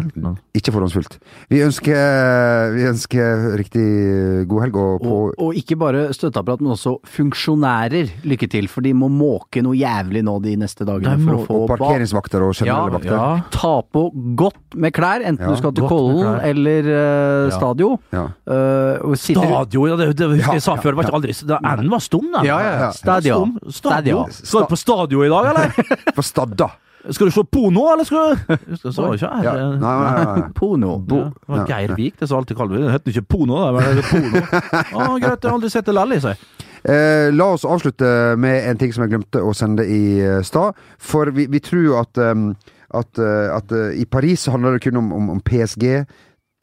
Ikke 0.55 0.71
forhåndsfullt. 0.73 1.19
Vi 1.51 1.61
ønsker, 1.67 2.75
vi 2.77 2.85
ønsker 2.89 3.57
riktig 3.59 4.47
god 4.49 4.63
helg, 4.65 4.77
og 4.79 5.03
på 5.03 5.15
Og, 5.15 5.35
og 5.39 5.55
ikke 5.59 5.77
bare 5.79 6.07
støtteapparat, 6.15 6.61
men 6.63 6.73
også 6.77 6.97
funksjonærer 7.05 8.11
lykke 8.29 8.49
til, 8.53 8.69
for 8.71 8.85
de 8.87 8.93
må 8.97 9.09
måke 9.13 9.63
noe 9.65 9.77
jævlig 9.79 10.23
nå 10.27 10.37
de 10.45 10.55
neste 10.61 10.87
dagene 10.87 11.17
De 11.19 11.25
for 11.25 11.33
må- 11.35 11.43
å 11.43 11.47
få 11.49 11.59
og 11.65 11.69
parkeringsvakter 11.75 12.43
og 12.47 12.55
generelle 12.55 12.71
Ja, 12.71 12.95
vakter. 12.95 13.17
Ja. 13.19 13.43
Ta 13.51 13.75
på 13.83 14.05
godt 14.37 14.75
med 14.75 14.93
klær, 14.97 15.25
enten 15.25 15.45
Ja, 15.45 15.51
du 15.51 15.57
skal 15.61 15.73
til 15.73 15.85
godt 15.85 15.91
med 15.91 15.95
Kollen 15.95 16.23
klær. 16.25 16.45
eller 16.51 16.81
eh, 16.95 17.51
Ja. 17.51 17.59
Stadio. 17.59 17.91
Ja. 18.13 18.25
Eh, 18.47 18.99
og 19.05 19.17
sitter- 19.19 19.43
Stadio, 19.49 19.87
ja, 19.89 19.97
det, 19.97 20.04
det 20.13 20.17
det, 20.21 20.39
jeg 20.43 20.63
sa 20.63 20.75
Ja, 20.77 20.83
før. 20.83 20.97
Var 20.99 21.09
ikke 21.09 21.19
aldri 21.21 21.35
da, 21.49 21.59
N 21.81 21.91
var 21.93 22.03
stum, 22.05 22.31
da. 22.35 22.45
Ja, 22.47 22.61
ja, 22.63 22.73
ja. 22.87 22.93
Stadia. 22.95 23.39
Skal 23.71 24.65
du 24.65 24.73
på 24.73 24.81
Stadio 24.81 25.25
i 25.25 25.31
dag, 25.33 25.53
eller? 25.53 25.95
På 26.17 26.25
Stadda. 26.25 26.71
Skal 27.13 27.29
du 27.29 27.35
se 27.37 27.43
Pono, 27.45 27.83
eller 27.93 28.07
skal 28.09 28.33
du 28.33 28.55
Det 28.81 28.93
var 28.97 29.17
ikke 29.17 29.29
ikke 29.29 29.43
Ja. 29.45 29.55
Nei, 29.77 29.79
nei, 29.81 30.13
nei, 30.17 30.37
nei. 30.41 30.45
Pono. 30.61 30.93
Ja, 30.97 31.25
det 31.31 31.49
var 31.53 31.59
Ja. 31.59 31.65
Geir 31.73 31.97
Vik, 31.99 32.21
det 32.21 32.29
som 32.29 32.39
alltid 32.39 32.57
kaller 32.57 32.79
det. 32.79 32.85
Det 32.87 32.93
heter 32.93 33.13
ikke 33.13 33.27
Pono, 33.35 33.59
da, 33.61 33.73
men 33.77 33.99
det 33.99 34.05
Pono. 34.09 34.45
Å, 34.45 35.19
greit, 35.21 35.43
jeg 35.43 35.51
har 35.51 35.57
aldri 35.59 35.73
sett 35.73 35.91
det 35.91 35.97
lell 35.97 36.17
i 36.17 36.21
seg. 36.25 36.47
Eh, 36.85 37.31
la 37.33 37.49
oss 37.57 37.65
avslutte 37.65 38.09
med 38.41 38.69
en 38.71 38.81
ting 38.81 38.93
som 38.93 39.05
jeg 39.05 39.15
glemte 39.15 39.41
å 39.41 39.53
sende 39.57 39.87
i 39.89 40.21
eh, 40.21 40.41
stad. 40.45 40.81
For 41.01 41.33
vi, 41.33 41.47
vi 41.53 41.61
tror 41.65 41.85
jo 41.85 41.99
at, 42.01 42.21
um, 42.21 42.51
at, 42.93 43.21
uh, 43.21 43.57
at 43.57 43.73
uh, 43.73 43.91
i 43.97 44.05
Paris 44.05 44.45
handler 44.53 44.77
det 44.77 44.85
kun 44.85 45.01
om, 45.01 45.13
om, 45.17 45.31
om 45.37 45.41
PSG, 45.45 46.05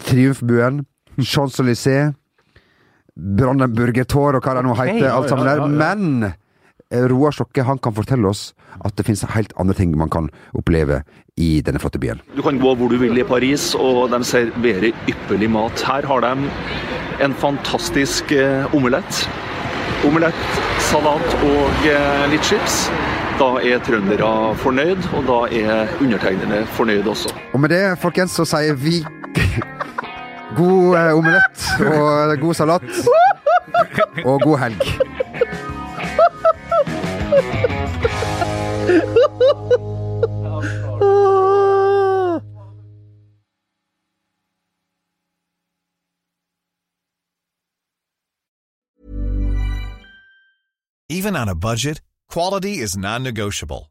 Triumfbuen, 0.05 0.83
Champs-Élysées, 1.19 2.13
Brandenburger 3.21 4.07
Tor 4.09 4.37
og 4.39 4.45
hva 4.45 4.57
det 4.57 4.65
nå 4.65 4.75
heter, 4.79 5.05
ja, 5.05 5.15
alt 5.17 5.29
sammen 5.29 5.45
der. 5.45 5.61
ja, 5.61 5.67
ja. 5.67 5.77
Men 5.81 6.31
eh, 6.89 7.05
Roar 7.11 7.35
Sjokke 7.35 7.65
han 7.67 7.81
kan 7.81 7.93
fortelle 7.93 8.31
oss 8.31 8.51
at 8.81 8.95
det 8.97 9.05
finnes 9.05 9.23
helt 9.35 9.53
andre 9.61 9.75
ting 9.77 9.93
man 9.99 10.09
kan 10.09 10.29
oppleve 10.57 11.01
i 11.39 11.61
denne 11.65 11.79
flotte 11.81 11.99
byen. 12.01 12.21
Du 12.35 12.41
kan 12.45 12.59
gå 12.59 12.73
hvor 12.75 12.89
du 12.91 12.97
vil 13.01 13.17
i 13.17 13.27
Paris, 13.27 13.71
og 13.75 14.09
de 14.11 14.19
serverer 14.27 14.91
ypperlig 15.09 15.49
mat. 15.53 15.85
Her 15.85 16.07
har 16.09 16.25
de 16.25 16.33
en 17.21 17.33
fantastisk 17.37 18.33
eh, 18.35 18.75
omelett. 18.75 19.23
Omelett, 20.07 20.45
salat 20.89 21.35
og 21.45 21.87
eh, 21.89 22.27
litt 22.33 22.45
chips. 22.47 22.87
Da 23.41 23.55
er 23.65 23.81
trøndere 23.85 24.29
fornøyd, 24.61 25.05
og 25.17 25.25
da 25.29 25.39
er 25.49 25.93
undertegnede 26.01 26.63
fornøyd 26.75 27.07
også. 27.09 27.31
Og 27.53 27.61
med 27.63 27.73
det, 27.73 27.83
folkens, 28.01 28.35
så 28.37 28.45
sier 28.49 28.77
vi 28.77 28.99
god 30.57 30.97
eh, 30.97 31.17
omelett 31.17 31.65
og 31.79 32.39
god 32.39 32.53
salat. 32.53 32.81
Og 34.25 34.41
god 34.41 34.57
helg. 34.57 34.81
Even 51.09 51.35
on 51.35 51.49
a 51.49 51.55
budget, 51.55 52.01
quality 52.29 52.79
is 52.79 52.95
non-negotiable. 52.97 53.90